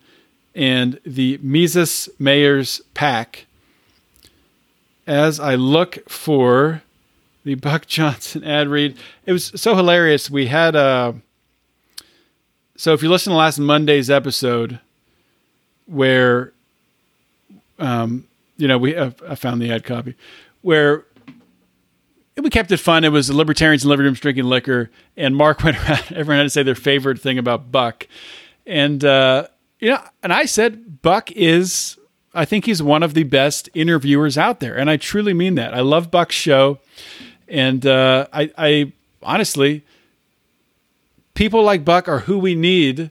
and 0.55 0.99
the 1.05 1.39
Mises 1.43 2.09
Mayors 2.19 2.81
PAC. 2.95 3.47
As 5.07 5.39
I 5.39 5.55
look 5.55 6.09
for 6.09 6.83
the 7.45 7.55
Buck 7.55 7.87
Johnson 7.87 8.45
ad 8.45 8.69
read, 8.69 8.97
it 9.27 9.33
was 9.33 9.53
so 9.55 9.77
hilarious. 9.77 10.31
We 10.31 10.47
had 10.47 10.75
a 10.75 11.15
so 12.81 12.95
if 12.95 13.03
you 13.03 13.11
listen 13.11 13.33
to 13.33 13.37
last 13.37 13.59
Monday's 13.59 14.09
episode, 14.09 14.81
where, 15.85 16.55
um, 17.79 18.27
you 18.57 18.67
know, 18.67 18.79
we 18.79 18.97
I 18.99 19.11
found 19.35 19.61
the 19.61 19.71
ad 19.71 19.85
copy, 19.85 20.15
where 20.63 21.05
we 22.39 22.49
kept 22.49 22.73
it 22.73 22.79
fun. 22.79 23.05
It 23.05 23.11
was 23.11 23.29
the 23.29 23.37
libertarians 23.37 23.83
and 23.83 23.91
libertarians 23.91 24.21
drinking 24.21 24.45
liquor, 24.45 24.91
and 25.15 25.37
Marc 25.37 25.63
went 25.63 25.77
around. 25.77 26.05
Everyone 26.13 26.39
had 26.39 26.45
to 26.45 26.49
say 26.49 26.63
their 26.63 26.75
favorite 26.75 27.21
thing 27.21 27.37
about 27.37 27.71
Buck, 27.71 28.09
and 28.67 29.05
uh, 29.05 29.49
you 29.79 29.91
know, 29.91 30.01
and 30.23 30.33
I 30.33 30.47
said 30.47 31.03
Buck 31.03 31.31
is. 31.33 31.99
I 32.33 32.47
think 32.47 32.65
he's 32.65 32.83
one 32.83 33.03
of 33.03 33.13
the 33.13 33.25
best 33.25 33.69
interviewers 33.75 34.39
out 34.39 34.61
there, 34.61 34.75
and 34.75 34.89
I 34.89 34.97
truly 34.97 35.35
mean 35.35 35.57
that. 35.57 35.75
I 35.75 35.81
love 35.81 36.11
Buck's 36.11 36.35
show, 36.35 36.79
and 37.47 37.85
uh, 37.85 38.27
I, 38.33 38.51
I 38.57 38.93
honestly, 39.23 39.85
people 41.35 41.63
like 41.63 41.85
Buck 41.85 42.09
are 42.09 42.21
who 42.21 42.39
we 42.39 42.55
need. 42.55 43.11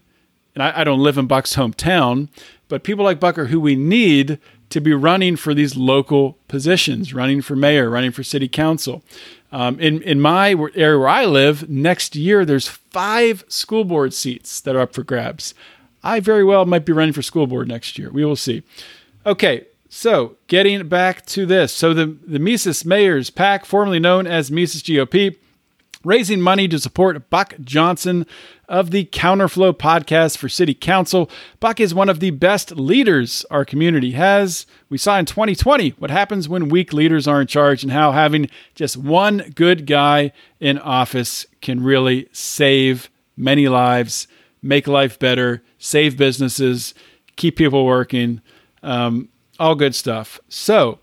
And 0.55 0.63
I, 0.63 0.81
I 0.81 0.83
don't 0.83 1.01
live 1.01 1.17
in 1.17 1.27
Buck's 1.27 1.55
hometown, 1.55 2.29
but 2.67 2.83
people 2.83 3.05
like 3.05 3.19
Buck 3.19 3.37
are 3.37 3.45
who 3.45 3.59
we 3.59 3.75
need 3.75 4.39
to 4.69 4.79
be 4.79 4.93
running 4.93 5.35
for 5.35 5.53
these 5.53 5.75
local 5.75 6.37
positions, 6.47 7.13
running 7.13 7.41
for 7.41 7.55
mayor, 7.55 7.89
running 7.89 8.11
for 8.11 8.23
city 8.23 8.47
council. 8.47 9.03
Um, 9.51 9.79
in 9.79 10.01
in 10.03 10.21
my 10.21 10.49
area 10.75 10.99
where 10.99 11.07
I 11.07 11.25
live, 11.25 11.69
next 11.69 12.15
year 12.15 12.45
there's 12.45 12.67
five 12.67 13.43
school 13.47 13.83
board 13.83 14.13
seats 14.13 14.61
that 14.61 14.75
are 14.75 14.81
up 14.81 14.93
for 14.93 15.03
grabs. 15.03 15.55
I 16.03 16.19
very 16.19 16.43
well 16.43 16.65
might 16.65 16.85
be 16.85 16.93
running 16.93 17.13
for 17.13 17.23
school 17.23 17.47
board 17.47 17.67
next 17.67 17.97
year. 17.97 18.11
We 18.11 18.23
will 18.23 18.35
see. 18.35 18.63
Okay, 19.25 19.65
so 19.89 20.37
getting 20.47 20.87
back 20.87 21.25
to 21.27 21.47
this, 21.47 21.73
so 21.73 21.93
the 21.93 22.05
the 22.05 22.39
Mises 22.39 22.85
Mayors 22.85 23.31
PAC, 23.31 23.65
formerly 23.65 23.99
known 23.99 24.27
as 24.27 24.51
Mises 24.51 24.83
GOP, 24.83 25.35
raising 26.03 26.39
money 26.39 26.67
to 26.67 26.79
support 26.79 27.29
Buck 27.29 27.55
Johnson 27.61 28.25
of 28.67 28.91
the 28.91 29.05
Counterflow 29.05 29.73
podcast 29.73 30.37
for 30.37 30.47
City 30.47 30.73
Council. 30.73 31.29
Buck 31.59 31.79
is 31.79 31.93
one 31.93 32.07
of 32.07 32.19
the 32.19 32.31
best 32.31 32.71
leaders 32.71 33.45
our 33.51 33.65
community 33.65 34.11
has. 34.11 34.65
We 34.89 34.97
saw 34.97 35.17
in 35.19 35.25
2020 35.25 35.89
what 35.97 36.11
happens 36.11 36.47
when 36.47 36.69
weak 36.69 36.93
leaders 36.93 37.27
are 37.27 37.41
in 37.41 37.47
charge 37.47 37.83
and 37.83 37.91
how 37.91 38.11
having 38.11 38.49
just 38.75 38.95
one 38.95 39.51
good 39.55 39.85
guy 39.85 40.31
in 40.59 40.77
office 40.79 41.45
can 41.61 41.83
really 41.83 42.29
save 42.31 43.09
many 43.35 43.67
lives, 43.67 44.27
make 44.61 44.87
life 44.87 45.19
better, 45.19 45.63
save 45.77 46.17
businesses, 46.17 46.93
keep 47.35 47.57
people 47.57 47.85
working, 47.85 48.41
um, 48.83 49.29
all 49.59 49.75
good 49.75 49.95
stuff. 49.95 50.39
So, 50.47 50.99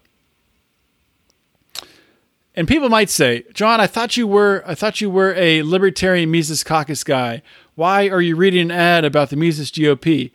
and 2.57 2.67
people 2.67 2.89
might 2.89 3.11
say, 3.11 3.45
John, 3.53 3.81
I 3.81 3.87
thought 3.87 4.17
you 4.17 4.27
were 4.27 4.65
I 4.67 4.75
thought 4.75 5.01
you 5.01 5.11
were 5.11 5.35
a 5.35 5.63
libertarian 5.63 6.31
Mises 6.31 6.65
Caucus 6.65 7.05
guy. 7.05 7.43
Why 7.75 8.09
are 8.09 8.23
you 8.23 8.35
reading 8.35 8.63
an 8.63 8.71
ad 8.71 9.05
about 9.05 9.31
the 9.31 9.37
Mises 9.37 9.71
GOP? 9.71 10.33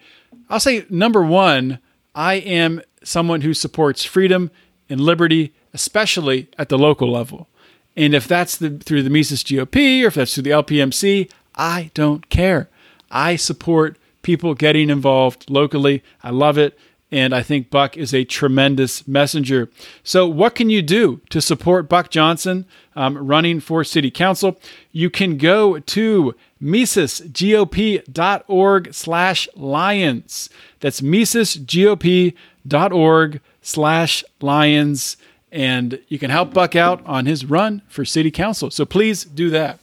I'll 0.49 0.59
say 0.59 0.85
number 0.89 1.23
one, 1.23 1.79
I 2.13 2.35
am 2.35 2.81
someone 3.03 3.41
who 3.41 3.53
supports 3.53 4.05
freedom 4.05 4.51
and 4.89 5.01
liberty, 5.01 5.53
especially 5.73 6.49
at 6.57 6.69
the 6.69 6.77
local 6.77 7.11
level. 7.11 7.47
And 7.95 8.13
if 8.13 8.27
that's 8.27 8.55
the, 8.55 8.77
through 8.77 9.03
the 9.03 9.09
Mises 9.09 9.43
GOP 9.43 10.03
or 10.03 10.07
if 10.07 10.13
that's 10.13 10.33
through 10.33 10.43
the 10.43 10.51
LPMC, 10.51 11.29
I 11.55 11.89
don't 11.93 12.29
care. 12.29 12.69
I 13.09 13.35
support 13.35 13.97
people 14.21 14.53
getting 14.53 14.89
involved 14.89 15.49
locally. 15.49 16.03
I 16.23 16.29
love 16.29 16.57
it. 16.57 16.77
And 17.11 17.35
I 17.35 17.43
think 17.43 17.69
Buck 17.69 17.97
is 17.97 18.13
a 18.13 18.23
tremendous 18.23 19.05
messenger. 19.05 19.69
So, 20.01 20.25
what 20.27 20.55
can 20.55 20.69
you 20.69 20.81
do 20.81 21.19
to 21.29 21.41
support 21.41 21.89
Buck 21.89 22.09
Johnson 22.09 22.65
um, 22.95 23.17
running 23.17 23.59
for 23.59 23.83
city 23.83 24.09
council? 24.09 24.57
You 24.93 25.09
can 25.09 25.37
go 25.37 25.79
to 25.79 26.33
misesgop.org 26.61 28.93
slash 28.93 29.49
lions. 29.55 30.49
That's 30.79 31.01
misesgop.org 31.01 33.41
slash 33.61 34.23
lions. 34.39 35.17
And 35.51 35.99
you 36.07 36.17
can 36.17 36.31
help 36.31 36.53
Buck 36.53 36.77
out 36.77 37.05
on 37.05 37.25
his 37.25 37.43
run 37.43 37.81
for 37.89 38.05
city 38.05 38.31
council. 38.31 38.71
So 38.71 38.85
please 38.85 39.25
do 39.25 39.49
that. 39.49 39.79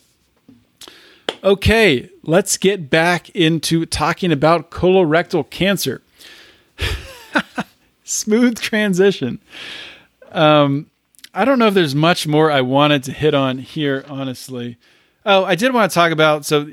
Okay, 1.45 2.09
let's 2.23 2.57
get 2.57 2.89
back 2.89 3.29
into 3.31 3.85
talking 3.85 4.33
about 4.33 4.71
colorectal 4.71 5.51
cancer. 5.51 6.01
Smooth 8.05 8.59
transition. 8.59 9.41
Um, 10.33 10.91
I 11.35 11.45
don't 11.45 11.59
know 11.59 11.69
if 11.69 11.75
there's 11.75 11.95
much 11.95 12.27
more 12.27 12.51
I 12.51 12.61
wanted 12.63 13.05
to 13.05 13.13
hit 13.13 13.35
on 13.35 13.59
here, 13.59 14.05
honestly. 14.09 14.79
Oh, 15.25 15.45
I 15.45 15.55
did 15.55 15.75
want 15.75 15.91
to 15.91 15.95
talk 15.95 16.11
about. 16.11 16.45
So 16.45 16.71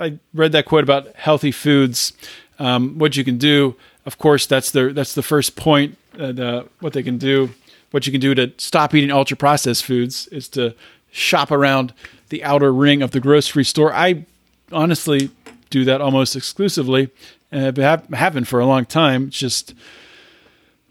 I 0.00 0.18
read 0.32 0.52
that 0.52 0.64
quote 0.64 0.82
about 0.82 1.14
healthy 1.14 1.52
foods, 1.52 2.12
um, 2.58 2.98
what 2.98 3.16
you 3.16 3.24
can 3.24 3.38
do. 3.38 3.76
Of 4.06 4.18
course, 4.18 4.46
that's 4.46 4.70
the 4.70 4.92
that's 4.92 5.14
the 5.14 5.22
first 5.22 5.56
point. 5.56 5.96
Uh, 6.18 6.32
the, 6.32 6.68
what 6.80 6.94
they 6.94 7.02
can 7.02 7.18
do, 7.18 7.50
what 7.90 8.06
you 8.06 8.12
can 8.12 8.20
do 8.20 8.34
to 8.34 8.52
stop 8.56 8.94
eating 8.94 9.10
ultra 9.10 9.36
processed 9.36 9.84
foods 9.84 10.26
is 10.28 10.48
to 10.48 10.74
shop 11.10 11.50
around 11.50 11.92
the 12.30 12.42
outer 12.42 12.72
ring 12.72 13.02
of 13.02 13.10
the 13.12 13.20
grocery 13.20 13.64
store. 13.64 13.92
I 13.92 14.24
honestly 14.72 15.30
do 15.70 15.84
that 15.84 16.00
almost 16.00 16.34
exclusively, 16.34 17.10
and 17.50 17.76
have 17.76 18.08
happened 18.12 18.48
for 18.48 18.60
a 18.60 18.66
long 18.66 18.84
time. 18.84 19.28
It's 19.28 19.38
just 19.38 19.74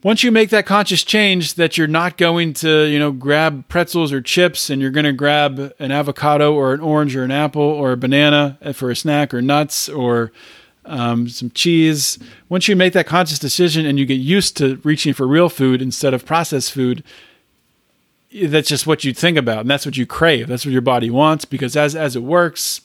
once 0.04 0.24
you 0.24 0.32
make 0.32 0.50
that 0.52 0.66
conscious 0.66 1.04
change 1.04 1.56
that 1.56 1.78
you're 1.78 1.88
not 1.88 2.18
going 2.18 2.54
to, 2.54 2.86
you 2.86 3.00
know, 3.00 3.12
grab 3.12 3.68
pretzels 3.68 4.14
or 4.14 4.22
chips 4.22 4.70
and 4.70 4.82
you're 4.82 4.92
going 4.92 5.06
to 5.06 5.14
grab 5.14 5.74
an 5.80 5.92
avocado 5.92 6.54
or 6.54 6.74
an 6.74 6.80
orange 6.80 7.16
or 7.16 7.24
an 7.24 7.32
apple 7.32 7.62
or 7.62 7.92
a 7.92 7.98
banana 7.98 8.58
for 8.74 8.92
a 8.92 8.96
snack 8.96 9.34
or 9.34 9.42
nuts 9.42 9.90
or 9.90 10.32
um, 10.86 11.28
some 11.28 11.50
cheese. 11.52 12.20
Once 12.48 12.68
you 12.68 12.76
make 12.76 12.94
that 12.94 13.08
conscious 13.08 13.40
decision 13.40 13.86
and 13.86 14.00
you 14.00 14.06
get 14.06 14.16
used 14.16 14.56
to 14.58 14.78
reaching 14.84 15.14
for 15.14 15.28
real 15.28 15.50
food 15.50 15.82
instead 15.82 16.14
of 16.14 16.26
processed 16.26 16.72
food, 16.72 17.04
that's 18.44 18.70
just 18.70 18.86
what 18.86 19.04
you 19.04 19.14
think 19.14 19.38
about 19.38 19.62
and 19.62 19.70
that's 19.70 19.86
what 19.86 19.98
you 19.98 20.06
crave. 20.06 20.48
That's 20.48 20.66
what 20.66 20.72
your 20.72 20.82
body 20.82 21.10
wants 21.10 21.44
because 21.46 21.76
as 21.76 21.96
as 21.96 22.16
it 22.16 22.24
works, 22.24 22.82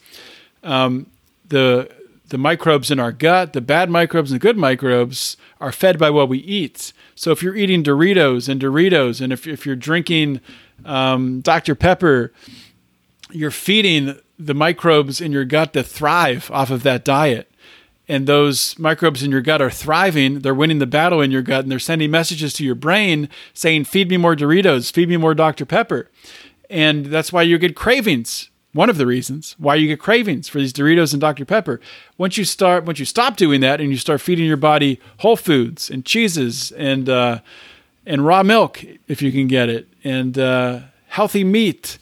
um, 0.63 1.07
the 1.49 1.91
the 2.33 2.39
microbes 2.39 2.91
in 2.91 2.99
our 2.99 3.13
gut, 3.13 3.53
the 3.53 3.61
bad 3.61 3.91
microbes 3.91 4.33
and 4.33 4.41
the 4.41 4.43
good 4.43 4.57
microbes, 4.57 5.37
are 5.61 5.71
fed 5.71 5.99
by 5.99 6.09
what 6.09 6.31
we 6.31 6.39
eat. 6.39 6.95
So 7.15 7.31
if 7.31 7.43
you're 7.43 7.55
eating 7.55 7.85
Doritos 7.85 8.49
and 8.49 8.59
Doritos, 8.59 9.21
and 9.21 9.35
if, 9.35 9.47
if 9.47 9.67
you're 9.67 9.77
drinking 9.77 10.41
um, 10.87 11.43
Dr. 11.43 11.75
Pepper, 11.75 12.33
you're 13.31 13.51
feeding 13.51 14.19
the 14.39 14.55
microbes 14.55 15.21
in 15.21 15.31
your 15.31 15.45
gut 15.45 15.75
to 15.75 15.83
thrive 15.83 16.51
off 16.51 16.71
of 16.71 16.83
that 16.85 17.05
diet. 17.05 17.53
And 18.09 18.27
those 18.27 18.79
microbes 18.79 19.23
in 19.23 19.31
your 19.31 19.43
gut 19.43 19.61
are 19.61 19.71
thriving. 19.71 20.41
They're 20.41 20.55
winning 20.55 20.79
the 20.79 20.87
battle 20.87 21.21
in 21.21 21.31
your 21.31 21.43
gut, 21.43 21.65
and 21.65 21.71
they're 21.71 21.79
sending 21.79 22.11
messages 22.11 22.55
to 22.55 22.65
your 22.65 22.75
brain 22.75 23.29
saying, 23.53 23.85
Feed 23.85 24.09
me 24.09 24.17
more 24.17 24.35
Doritos, 24.35 24.91
feed 24.91 25.11
me 25.11 25.19
more 25.19 25.35
Dr. 25.35 25.67
Pepper. 25.67 26.11
And 26.71 27.07
that's 27.07 27.31
why 27.31 27.43
you 27.43 27.59
get 27.59 27.77
cravings 27.77 28.49
one 28.73 28.89
of 28.89 28.97
the 28.97 29.07
reasons 29.07 29.55
why 29.59 29.75
you 29.75 29.87
get 29.87 30.01
cravings 30.01 30.49
for 30.49 30.59
these 30.59 30.73
Doritos 30.73 31.13
and 31.13 31.21
Dr. 31.21 31.45
Pepper. 31.45 31.81
Once 32.17 32.39
you 32.39 32.45
start, 32.45 32.85
once 32.85 32.99
you 32.99 33.05
stop 33.05 33.37
doing 33.37 33.61
that, 33.61 33.81
and 33.81 33.91
you 33.91 33.97
start 33.97 34.21
feeding 34.21 34.47
your 34.47 34.57
body 34.57 34.99
whole 35.19 35.37
foods 35.37 35.91
and 35.91 36.05
cheeses 36.05 36.73
and 36.73 37.09
uh, 37.09 37.41
and 38.07 38.27
raw 38.27 38.43
milk, 38.43 38.85
if 39.09 39.23
you 39.23 39.31
can 39.31 39.47
get 39.47 39.69
it, 39.69 39.89
and 40.03 40.39
uh, 40.39 40.81
healthy 41.09 41.45
meat. 41.45 41.99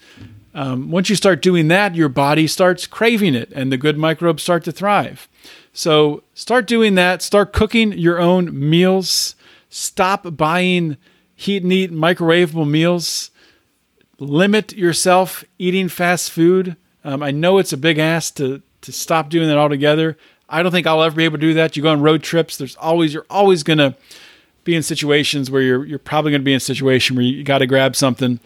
Um, 0.52 0.90
once 0.90 1.08
you 1.08 1.14
start 1.14 1.42
doing 1.42 1.68
that, 1.68 1.94
your 1.94 2.08
body 2.08 2.48
starts 2.48 2.86
craving 2.86 3.34
it, 3.34 3.52
and 3.52 3.70
the 3.70 3.76
good 3.76 3.96
microbes 3.96 4.42
start 4.42 4.64
to 4.64 4.72
thrive. 4.72 5.28
So 5.72 6.24
start 6.34 6.66
doing 6.66 6.96
that. 6.96 7.22
Start 7.22 7.52
cooking 7.52 7.92
your 7.92 8.18
own 8.18 8.68
meals. 8.68 9.36
Stop 9.68 10.36
buying 10.36 10.96
heat 11.36 11.62
and 11.62 11.72
eat 11.72 11.92
microwavable 11.92 12.68
meals 12.68 13.30
limit 14.20 14.72
yourself 14.74 15.44
eating 15.58 15.88
fast 15.88 16.30
food. 16.30 16.76
Um, 17.02 17.22
I 17.22 17.30
know 17.30 17.58
it's 17.58 17.72
a 17.72 17.76
big 17.76 17.98
ask 17.98 18.36
to 18.36 18.62
to 18.82 18.92
stop 18.92 19.28
doing 19.28 19.48
that 19.48 19.58
altogether. 19.58 20.16
I 20.48 20.62
don't 20.62 20.72
think 20.72 20.86
I'll 20.86 21.02
ever 21.02 21.16
be 21.16 21.24
able 21.24 21.38
to 21.38 21.42
do 21.42 21.54
that. 21.54 21.76
You 21.76 21.82
go 21.82 21.90
on 21.90 22.00
road 22.00 22.22
trips. 22.22 22.56
There's 22.56 22.76
always 22.76 23.12
you're 23.12 23.26
always 23.28 23.62
gonna 23.62 23.96
be 24.64 24.74
in 24.74 24.82
situations 24.82 25.50
where 25.50 25.62
you're 25.62 25.84
you're 25.84 25.98
probably 25.98 26.30
going 26.30 26.42
to 26.42 26.44
be 26.44 26.52
in 26.52 26.58
a 26.58 26.60
situation 26.60 27.16
where 27.16 27.24
you 27.24 27.42
got 27.42 27.58
to 27.58 27.66
grab 27.66 27.96
something 27.96 28.40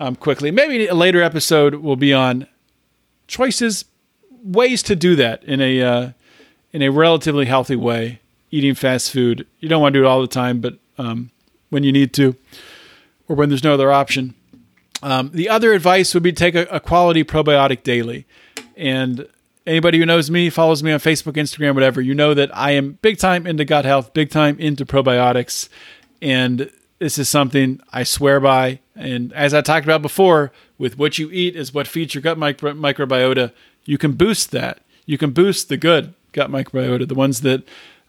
um, 0.00 0.16
quickly. 0.16 0.50
Maybe 0.50 0.86
a 0.86 0.94
later 0.94 1.22
episode 1.22 1.76
will 1.76 1.96
be 1.96 2.12
on 2.12 2.46
choices, 3.26 3.84
ways 4.42 4.82
to 4.84 4.96
do 4.96 5.16
that 5.16 5.42
in 5.44 5.60
a 5.60 5.82
uh, 5.82 6.10
in 6.72 6.82
a 6.82 6.90
relatively 6.90 7.46
healthy 7.46 7.76
way. 7.76 8.20
Eating 8.50 8.74
fast 8.74 9.10
food, 9.10 9.46
you 9.60 9.68
don't 9.68 9.80
want 9.80 9.94
to 9.94 10.00
do 10.00 10.04
it 10.04 10.08
all 10.08 10.20
the 10.20 10.26
time, 10.26 10.60
but 10.60 10.74
um, 10.98 11.30
when 11.70 11.84
you 11.84 11.92
need 11.92 12.12
to, 12.12 12.36
or 13.26 13.34
when 13.34 13.48
there's 13.48 13.64
no 13.64 13.72
other 13.72 13.90
option. 13.90 14.34
Um, 15.02 15.30
the 15.32 15.48
other 15.48 15.72
advice 15.72 16.14
would 16.14 16.22
be 16.22 16.32
take 16.32 16.54
a, 16.54 16.62
a, 16.66 16.78
quality 16.78 17.24
probiotic 17.24 17.82
daily. 17.82 18.24
And 18.76 19.26
anybody 19.66 19.98
who 19.98 20.06
knows 20.06 20.30
me, 20.30 20.48
follows 20.48 20.82
me 20.82 20.92
on 20.92 21.00
Facebook, 21.00 21.32
Instagram, 21.32 21.74
whatever, 21.74 22.00
you 22.00 22.14
know 22.14 22.34
that 22.34 22.56
I 22.56 22.72
am 22.72 22.98
big 23.02 23.18
time 23.18 23.46
into 23.46 23.64
gut 23.64 23.84
health, 23.84 24.14
big 24.14 24.30
time 24.30 24.58
into 24.60 24.86
probiotics. 24.86 25.68
And 26.20 26.70
this 27.00 27.18
is 27.18 27.28
something 27.28 27.80
I 27.92 28.04
swear 28.04 28.38
by. 28.38 28.78
And 28.94 29.32
as 29.32 29.54
I 29.54 29.60
talked 29.60 29.84
about 29.84 30.02
before, 30.02 30.52
with 30.82 30.98
what 30.98 31.16
you 31.16 31.30
eat 31.30 31.54
is 31.54 31.72
what 31.72 31.86
feeds 31.86 32.12
your 32.12 32.22
gut 32.22 32.36
micro- 32.36 32.74
microbiota. 32.74 33.52
You 33.84 33.98
can 33.98 34.14
boost 34.14 34.50
that. 34.50 34.80
You 35.06 35.16
can 35.16 35.30
boost 35.30 35.68
the 35.68 35.76
good 35.76 36.12
gut 36.32 36.50
microbiota, 36.50 37.06
the 37.06 37.14
ones 37.14 37.42
that 37.42 37.62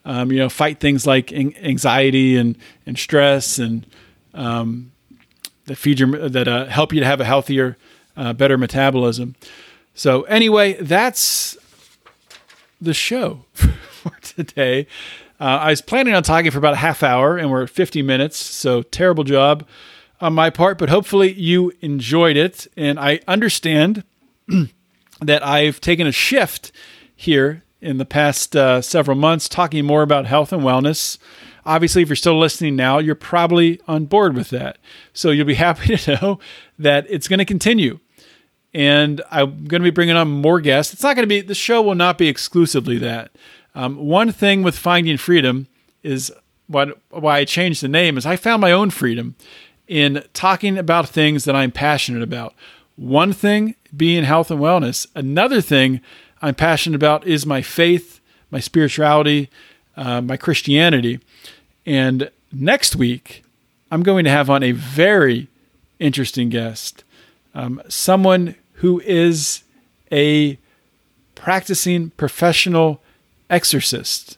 um, 0.05 0.31
you 0.31 0.39
know 0.39 0.49
fight 0.49 0.79
things 0.79 1.05
like 1.05 1.31
anxiety 1.31 2.35
and 2.35 2.57
and 2.87 2.97
stress 2.97 3.59
and 3.59 3.85
um, 4.33 4.91
that 5.65 5.75
feed 5.75 5.99
your 5.99 6.29
that 6.29 6.47
uh, 6.47 6.65
help 6.65 6.93
you 6.93 6.99
to 6.99 7.05
have 7.05 7.21
a 7.21 7.25
healthier, 7.25 7.77
uh, 8.15 8.33
better 8.33 8.57
metabolism. 8.57 9.35
So 9.93 10.23
anyway, 10.23 10.73
that's 10.73 11.57
the 12.81 12.93
show 12.93 13.45
for 13.53 14.13
today. 14.21 14.87
Uh, 15.39 15.59
I 15.61 15.69
was 15.71 15.81
planning 15.81 16.13
on 16.13 16.23
talking 16.23 16.51
for 16.51 16.57
about 16.57 16.73
a 16.73 16.77
half 16.77 17.03
hour, 17.03 17.37
and 17.37 17.49
we're 17.51 17.63
at 17.63 17.69
50 17.69 18.01
minutes. 18.01 18.37
So 18.37 18.81
terrible 18.81 19.23
job 19.23 19.67
on 20.21 20.33
my 20.33 20.49
part, 20.49 20.77
but 20.77 20.89
hopefully 20.89 21.33
you 21.33 21.73
enjoyed 21.81 22.37
it. 22.37 22.67
And 22.77 22.99
I 22.99 23.19
understand 23.27 24.03
that 25.21 25.45
I've 25.45 25.81
taken 25.81 26.07
a 26.07 26.11
shift 26.11 26.71
here 27.15 27.63
in 27.81 27.97
the 27.97 28.05
past 28.05 28.55
uh, 28.55 28.81
several 28.81 29.17
months, 29.17 29.49
talking 29.49 29.85
more 29.85 30.01
about 30.01 30.25
health 30.25 30.53
and 30.53 30.63
wellness. 30.63 31.17
Obviously, 31.65 32.01
if 32.01 32.09
you're 32.09 32.15
still 32.15 32.37
listening 32.37 32.75
now, 32.75 32.97
you're 32.99 33.15
probably 33.15 33.79
on 33.87 34.05
board 34.05 34.35
with 34.35 34.49
that. 34.49 34.77
So 35.13 35.31
you'll 35.31 35.45
be 35.45 35.53
happy 35.55 35.95
to 35.97 36.19
know 36.21 36.39
that 36.79 37.05
it's 37.09 37.27
going 37.27 37.39
to 37.39 37.45
continue. 37.45 37.99
And 38.73 39.21
I'm 39.29 39.65
going 39.65 39.81
to 39.81 39.87
be 39.87 39.91
bringing 39.91 40.15
on 40.15 40.29
more 40.29 40.59
guests. 40.59 40.93
It's 40.93 41.03
not 41.03 41.15
going 41.15 41.23
to 41.23 41.27
be, 41.27 41.41
the 41.41 41.55
show 41.55 41.81
will 41.81 41.95
not 41.95 42.17
be 42.17 42.27
exclusively 42.27 42.97
that. 42.99 43.31
Um, 43.75 43.97
one 43.97 44.31
thing 44.31 44.63
with 44.63 44.77
Finding 44.77 45.17
Freedom 45.17 45.67
is 46.01 46.31
what, 46.67 46.97
why 47.09 47.39
I 47.39 47.45
changed 47.45 47.81
the 47.81 47.87
name 47.87 48.17
is 48.17 48.25
I 48.25 48.35
found 48.35 48.61
my 48.61 48.71
own 48.71 48.89
freedom 48.89 49.35
in 49.87 50.23
talking 50.33 50.77
about 50.77 51.09
things 51.09 51.45
that 51.45 51.55
I'm 51.55 51.71
passionate 51.71 52.23
about. 52.23 52.55
One 52.95 53.33
thing 53.33 53.75
being 53.95 54.23
health 54.23 54.51
and 54.51 54.59
wellness. 54.59 55.07
Another 55.15 55.61
thing 55.61 56.01
I'm 56.41 56.55
passionate 56.55 56.95
about 56.95 57.25
is 57.25 57.45
my 57.45 57.61
faith, 57.61 58.19
my 58.51 58.59
spirituality, 58.59 59.49
uh, 59.95 60.21
my 60.21 60.37
Christianity. 60.37 61.19
And 61.85 62.29
next 62.51 62.95
week, 62.95 63.43
I'm 63.91 64.03
going 64.03 64.23
to 64.25 64.31
have 64.31 64.49
on 64.49 64.63
a 64.63 64.71
very 64.71 65.47
interesting 65.99 66.49
guest, 66.49 67.03
um, 67.53 67.81
someone 67.87 68.55
who 68.75 68.99
is 69.01 69.63
a 70.11 70.57
practicing 71.35 72.11
professional 72.11 73.01
exorcist 73.49 74.37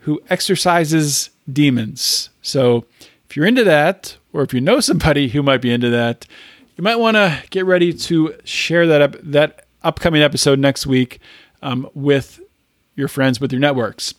who 0.00 0.22
exorcises 0.28 1.30
demons. 1.50 2.28
So 2.42 2.84
if 3.28 3.36
you're 3.36 3.46
into 3.46 3.64
that, 3.64 4.16
or 4.32 4.42
if 4.42 4.52
you 4.52 4.60
know 4.60 4.80
somebody 4.80 5.28
who 5.28 5.42
might 5.42 5.62
be 5.62 5.72
into 5.72 5.90
that, 5.90 6.26
you 6.76 6.84
might 6.84 6.96
want 6.96 7.16
to 7.16 7.42
get 7.50 7.64
ready 7.64 7.92
to 7.92 8.34
share 8.44 8.86
that 8.86 9.00
up, 9.00 9.16
that 9.22 9.66
upcoming 9.82 10.22
episode 10.22 10.58
next 10.58 10.86
week 10.86 11.20
um, 11.62 11.88
with 11.94 12.40
your 12.96 13.08
friends, 13.08 13.40
with 13.40 13.52
your 13.52 13.60
networks. 13.60 14.14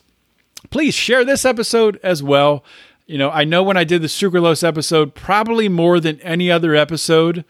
Please 0.70 0.94
share 0.94 1.24
this 1.24 1.44
episode 1.44 2.00
as 2.02 2.22
well. 2.22 2.64
You 3.06 3.18
know, 3.18 3.30
I 3.30 3.44
know 3.44 3.62
when 3.62 3.76
I 3.76 3.84
did 3.84 4.02
the 4.02 4.08
sucralose 4.08 4.66
episode, 4.66 5.14
probably 5.14 5.68
more 5.68 6.00
than 6.00 6.20
any 6.20 6.50
other 6.50 6.74
episode, 6.74 7.44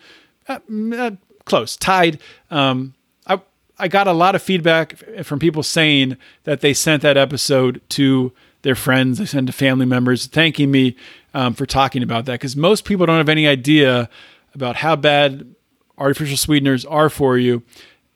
uh, 0.49 0.59
uh, 0.95 1.13
close, 1.45 1.77
tied. 1.77 2.21
Um, 2.51 2.95
I 3.27 3.41
I 3.79 3.89
got 3.89 4.07
a 4.07 4.13
lot 4.13 4.35
of 4.35 4.43
feedback 4.43 4.99
from 5.25 5.39
people 5.39 5.63
saying 5.63 6.19
that 6.45 6.61
they 6.61 6.75
sent 6.75 7.03
that 7.03 7.17
episode 7.17 7.81
to 7.91 8.33
their 8.63 8.75
friends, 8.75 9.19
they 9.19 9.27
sent 9.27 9.47
to 9.47 9.53
family 9.53 9.87
members, 9.87 10.27
thanking 10.27 10.71
me 10.71 10.97
um, 11.33 11.55
for 11.55 11.67
talking 11.67 12.03
about 12.03 12.25
that 12.27 12.33
because 12.33 12.57
most 12.57 12.85
people 12.85 13.07
don't 13.07 13.19
have 13.19 13.29
any 13.29 13.47
idea 13.47 14.11
about 14.55 14.77
how 14.77 14.97
bad 14.97 15.55
artificial 15.97 16.37
sweeteners 16.37 16.85
are 16.85 17.09
for 17.09 17.39
you, 17.39 17.63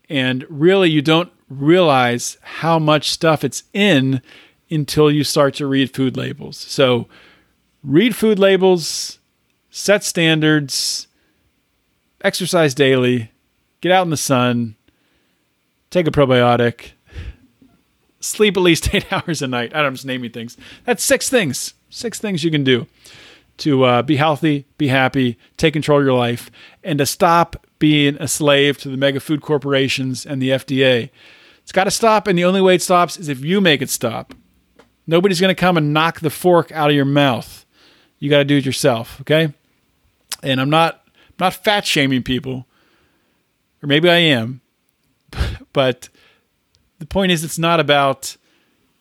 and 0.08 0.44
really 0.50 0.90
you 0.90 1.00
don't 1.00 1.30
realize 1.48 2.36
how 2.42 2.78
much 2.78 3.10
stuff 3.10 3.44
it's 3.44 3.62
in 3.72 4.20
until 4.70 5.10
you 5.10 5.24
start 5.24 5.54
to 5.54 5.66
read 5.66 5.94
food 5.94 6.16
labels. 6.16 6.56
So, 6.56 7.08
read 7.82 8.14
food 8.14 8.38
labels, 8.38 9.18
set 9.70 10.04
standards, 10.04 11.06
exercise 12.22 12.74
daily, 12.74 13.30
get 13.80 13.92
out 13.92 14.02
in 14.02 14.10
the 14.10 14.16
sun, 14.16 14.76
take 15.90 16.06
a 16.06 16.10
probiotic, 16.10 16.92
sleep 18.20 18.56
at 18.56 18.62
least 18.62 18.94
eight 18.94 19.12
hours 19.12 19.42
a 19.42 19.46
night. 19.46 19.74
I 19.74 19.82
don't 19.82 19.92
know, 19.92 19.96
just 19.96 20.06
naming 20.06 20.30
things. 20.30 20.56
That's 20.84 21.02
six 21.02 21.28
things. 21.28 21.74
Six 21.88 22.20
things 22.20 22.44
you 22.44 22.52
can 22.52 22.62
do 22.62 22.86
to 23.60 23.84
uh, 23.84 24.02
be 24.02 24.16
healthy, 24.16 24.66
be 24.78 24.88
happy, 24.88 25.38
take 25.56 25.74
control 25.74 25.98
of 25.98 26.04
your 26.04 26.14
life, 26.14 26.50
and 26.82 26.98
to 26.98 27.06
stop 27.06 27.66
being 27.78 28.16
a 28.18 28.26
slave 28.26 28.78
to 28.78 28.88
the 28.88 28.96
mega 28.96 29.20
food 29.20 29.42
corporations 29.42 30.24
and 30.24 30.40
the 30.40 30.50
FDA. 30.50 31.10
It's 31.62 31.72
got 31.72 31.84
to 31.84 31.90
stop, 31.90 32.26
and 32.26 32.38
the 32.38 32.44
only 32.44 32.60
way 32.60 32.74
it 32.74 32.82
stops 32.82 33.18
is 33.18 33.28
if 33.28 33.44
you 33.44 33.60
make 33.60 33.82
it 33.82 33.90
stop. 33.90 34.34
Nobody's 35.06 35.40
going 35.40 35.54
to 35.54 35.60
come 35.60 35.76
and 35.76 35.92
knock 35.92 36.20
the 36.20 36.30
fork 36.30 36.70
out 36.72 36.90
of 36.90 36.96
your 36.96 37.04
mouth. 37.04 37.64
You 38.18 38.30
got 38.30 38.38
to 38.38 38.44
do 38.44 38.58
it 38.58 38.66
yourself, 38.66 39.20
okay? 39.22 39.52
And 40.42 40.60
I'm 40.60 40.70
not 40.70 41.02
not 41.38 41.54
fat 41.54 41.86
shaming 41.86 42.22
people, 42.22 42.66
or 43.82 43.86
maybe 43.86 44.10
I 44.10 44.16
am, 44.16 44.60
but 45.72 46.08
the 46.98 47.06
point 47.06 47.32
is, 47.32 47.42
it's 47.42 47.58
not 47.58 47.80
about 47.80 48.36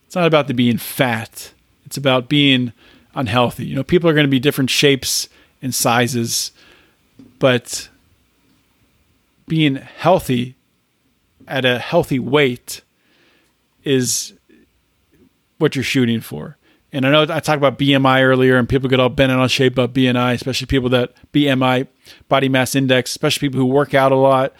it's 0.05 0.15
not 0.15 0.25
about 0.25 0.47
the 0.47 0.53
being 0.53 0.77
fat. 0.77 1.53
It's 1.85 1.97
about 1.97 2.29
being 2.29 2.73
unhealthy. 3.13 3.65
You 3.65 3.75
know, 3.75 3.83
people 3.83 4.09
are 4.09 4.13
going 4.13 4.25
to 4.25 4.31
be 4.31 4.39
different 4.39 4.69
shapes 4.69 5.29
and 5.61 5.75
sizes, 5.75 6.51
but 7.37 7.89
being 9.47 9.75
healthy 9.75 10.55
at 11.47 11.65
a 11.65 11.79
healthy 11.79 12.19
weight 12.19 12.81
is 13.83 14.33
what 15.59 15.75
you're 15.75 15.83
shooting 15.83 16.21
for. 16.21 16.57
And 16.91 17.05
I 17.05 17.11
know 17.11 17.21
I 17.21 17.39
talked 17.39 17.57
about 17.57 17.77
BMI 17.77 18.23
earlier, 18.23 18.57
and 18.57 18.67
people 18.67 18.89
get 18.89 18.99
all 18.99 19.09
bent 19.09 19.31
out 19.31 19.43
of 19.43 19.51
shape 19.51 19.73
about 19.73 19.93
BMI, 19.93 20.33
especially 20.33 20.65
people 20.65 20.89
that 20.89 21.13
BMI, 21.31 21.87
body 22.27 22.49
mass 22.49 22.73
index, 22.73 23.11
especially 23.11 23.47
people 23.47 23.59
who 23.59 23.67
work 23.67 23.93
out 23.93 24.11
a 24.11 24.15
lot, 24.15 24.53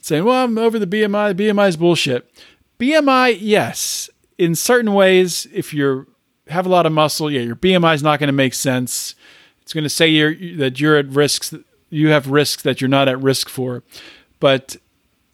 saying, 0.00 0.24
"Well, 0.24 0.44
I'm 0.44 0.58
over 0.58 0.80
the 0.80 0.86
BMI. 0.86 1.34
BMI 1.34 1.68
is 1.68 1.76
bullshit." 1.76 2.28
BMI, 2.80 3.38
yes, 3.40 4.10
in 4.36 4.56
certain 4.56 4.92
ways, 4.94 5.46
if 5.52 5.72
you 5.72 6.08
have 6.48 6.66
a 6.66 6.68
lot 6.68 6.86
of 6.86 6.92
muscle, 6.92 7.30
yeah, 7.30 7.40
your 7.40 7.56
BMI 7.56 7.94
is 7.94 8.02
not 8.02 8.18
going 8.18 8.28
to 8.28 8.32
make 8.32 8.54
sense. 8.54 9.14
It's 9.62 9.72
going 9.72 9.84
to 9.84 9.90
say 9.90 10.08
you're, 10.08 10.34
that 10.56 10.80
you're 10.80 10.96
at 10.96 11.06
risks. 11.08 11.54
You 11.88 12.08
have 12.08 12.28
risks 12.28 12.62
that 12.64 12.80
you're 12.80 12.88
not 12.88 13.08
at 13.08 13.20
risk 13.20 13.48
for. 13.48 13.82
But 14.40 14.76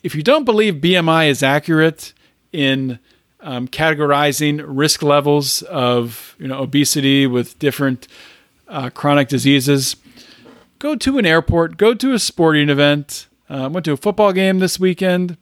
if 0.02 0.14
you 0.14 0.22
don't 0.22 0.44
believe 0.44 0.74
BMI 0.74 1.28
is 1.28 1.42
accurate 1.42 2.12
in 2.52 2.98
um, 3.42 3.68
categorizing 3.68 4.62
risk 4.64 5.02
levels 5.02 5.62
of 5.62 6.36
you 6.38 6.48
know 6.48 6.60
obesity 6.60 7.26
with 7.26 7.58
different 7.58 8.08
uh, 8.68 8.90
chronic 8.90 9.28
diseases, 9.28 9.96
go 10.78 10.96
to 10.96 11.18
an 11.18 11.26
airport, 11.26 11.76
go 11.76 11.94
to 11.94 12.12
a 12.12 12.18
sporting 12.18 12.68
event. 12.68 13.26
Uh, 13.48 13.68
went 13.68 13.84
to 13.84 13.92
a 13.92 13.98
football 13.98 14.32
game 14.32 14.60
this 14.60 14.80
weekend. 14.80 15.36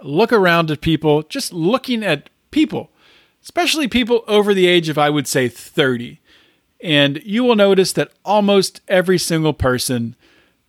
Look 0.00 0.32
around 0.32 0.70
at 0.70 0.80
people, 0.80 1.24
just 1.24 1.52
looking 1.52 2.04
at 2.04 2.30
people, 2.52 2.92
especially 3.42 3.88
people 3.88 4.22
over 4.28 4.54
the 4.54 4.68
age 4.68 4.88
of 4.88 4.96
I 4.96 5.10
would 5.10 5.26
say 5.26 5.48
30. 5.48 6.20
And 6.80 7.20
you 7.24 7.42
will 7.42 7.56
notice 7.56 7.92
that 7.94 8.12
almost 8.24 8.80
every 8.86 9.18
single 9.18 9.54
person 9.54 10.14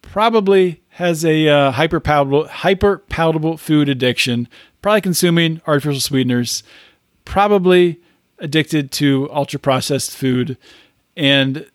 probably 0.01 0.81
has 0.91 1.23
a 1.23 1.47
uh, 1.47 1.71
hyper 1.71 1.99
palatable 1.99 2.47
hyper 2.47 2.97
palatable 2.97 3.57
food 3.57 3.87
addiction, 3.87 4.47
probably 4.87 5.01
consuming 5.01 5.59
artificial 5.67 5.99
sweeteners, 5.99 6.63
probably 7.25 7.99
addicted 8.39 8.89
to 8.89 9.29
ultra 9.33 9.59
processed 9.59 10.15
food, 10.15 10.57
and 11.17 11.69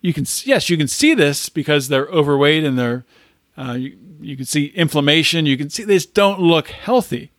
you 0.00 0.14
can 0.14 0.24
yes 0.46 0.70
you 0.70 0.78
can 0.78 0.88
see 0.88 1.12
this 1.12 1.50
because 1.50 1.88
they're 1.88 2.06
overweight 2.06 2.64
and 2.64 2.78
they're 2.78 3.04
uh, 3.58 3.74
you, 3.74 3.98
you 4.18 4.34
can 4.34 4.46
see 4.46 4.68
inflammation. 4.68 5.44
You 5.44 5.58
can 5.58 5.68
see 5.68 5.84
they 5.84 5.98
don't 5.98 6.40
look 6.40 6.68
healthy. 6.68 7.30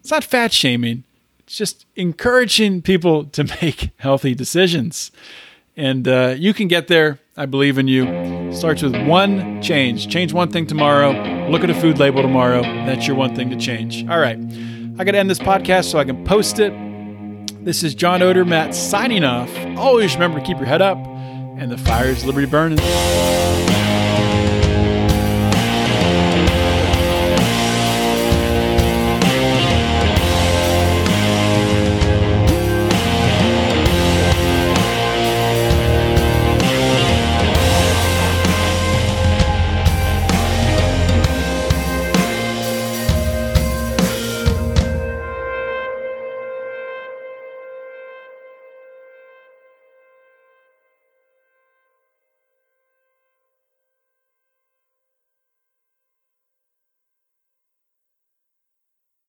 It's 0.00 0.10
not 0.10 0.24
fat 0.24 0.50
shaming. 0.50 1.04
It's 1.40 1.58
just 1.58 1.84
encouraging 1.94 2.80
people 2.80 3.26
to 3.26 3.44
make 3.60 3.90
healthy 3.98 4.34
decisions. 4.34 5.10
And 5.76 6.06
uh, 6.06 6.34
you 6.38 6.54
can 6.54 6.68
get 6.68 6.88
there. 6.88 7.18
I 7.36 7.46
believe 7.46 7.78
in 7.78 7.88
you. 7.88 8.52
Starts 8.52 8.82
with 8.82 8.94
one 9.06 9.60
change. 9.60 10.08
Change 10.08 10.32
one 10.32 10.50
thing 10.50 10.66
tomorrow. 10.66 11.10
Look 11.50 11.64
at 11.64 11.70
a 11.70 11.74
food 11.74 11.98
label 11.98 12.22
tomorrow. 12.22 12.62
That's 12.62 13.06
your 13.08 13.16
one 13.16 13.34
thing 13.34 13.50
to 13.50 13.56
change. 13.56 14.08
All 14.08 14.18
right. 14.20 14.38
I 14.98 15.04
got 15.04 15.12
to 15.12 15.18
end 15.18 15.28
this 15.28 15.40
podcast 15.40 15.86
so 15.86 15.98
I 15.98 16.04
can 16.04 16.24
post 16.24 16.60
it. 16.60 16.72
This 17.64 17.82
is 17.82 17.94
John 17.94 18.20
Odermatt 18.20 18.72
signing 18.74 19.24
off. 19.24 19.50
Always 19.76 20.14
remember 20.14 20.38
to 20.38 20.46
keep 20.46 20.58
your 20.58 20.66
head 20.66 20.82
up 20.82 20.98
and 20.98 21.72
the 21.72 21.78
fires 21.78 22.24
liberty 22.24 22.46
burning. 22.46 22.78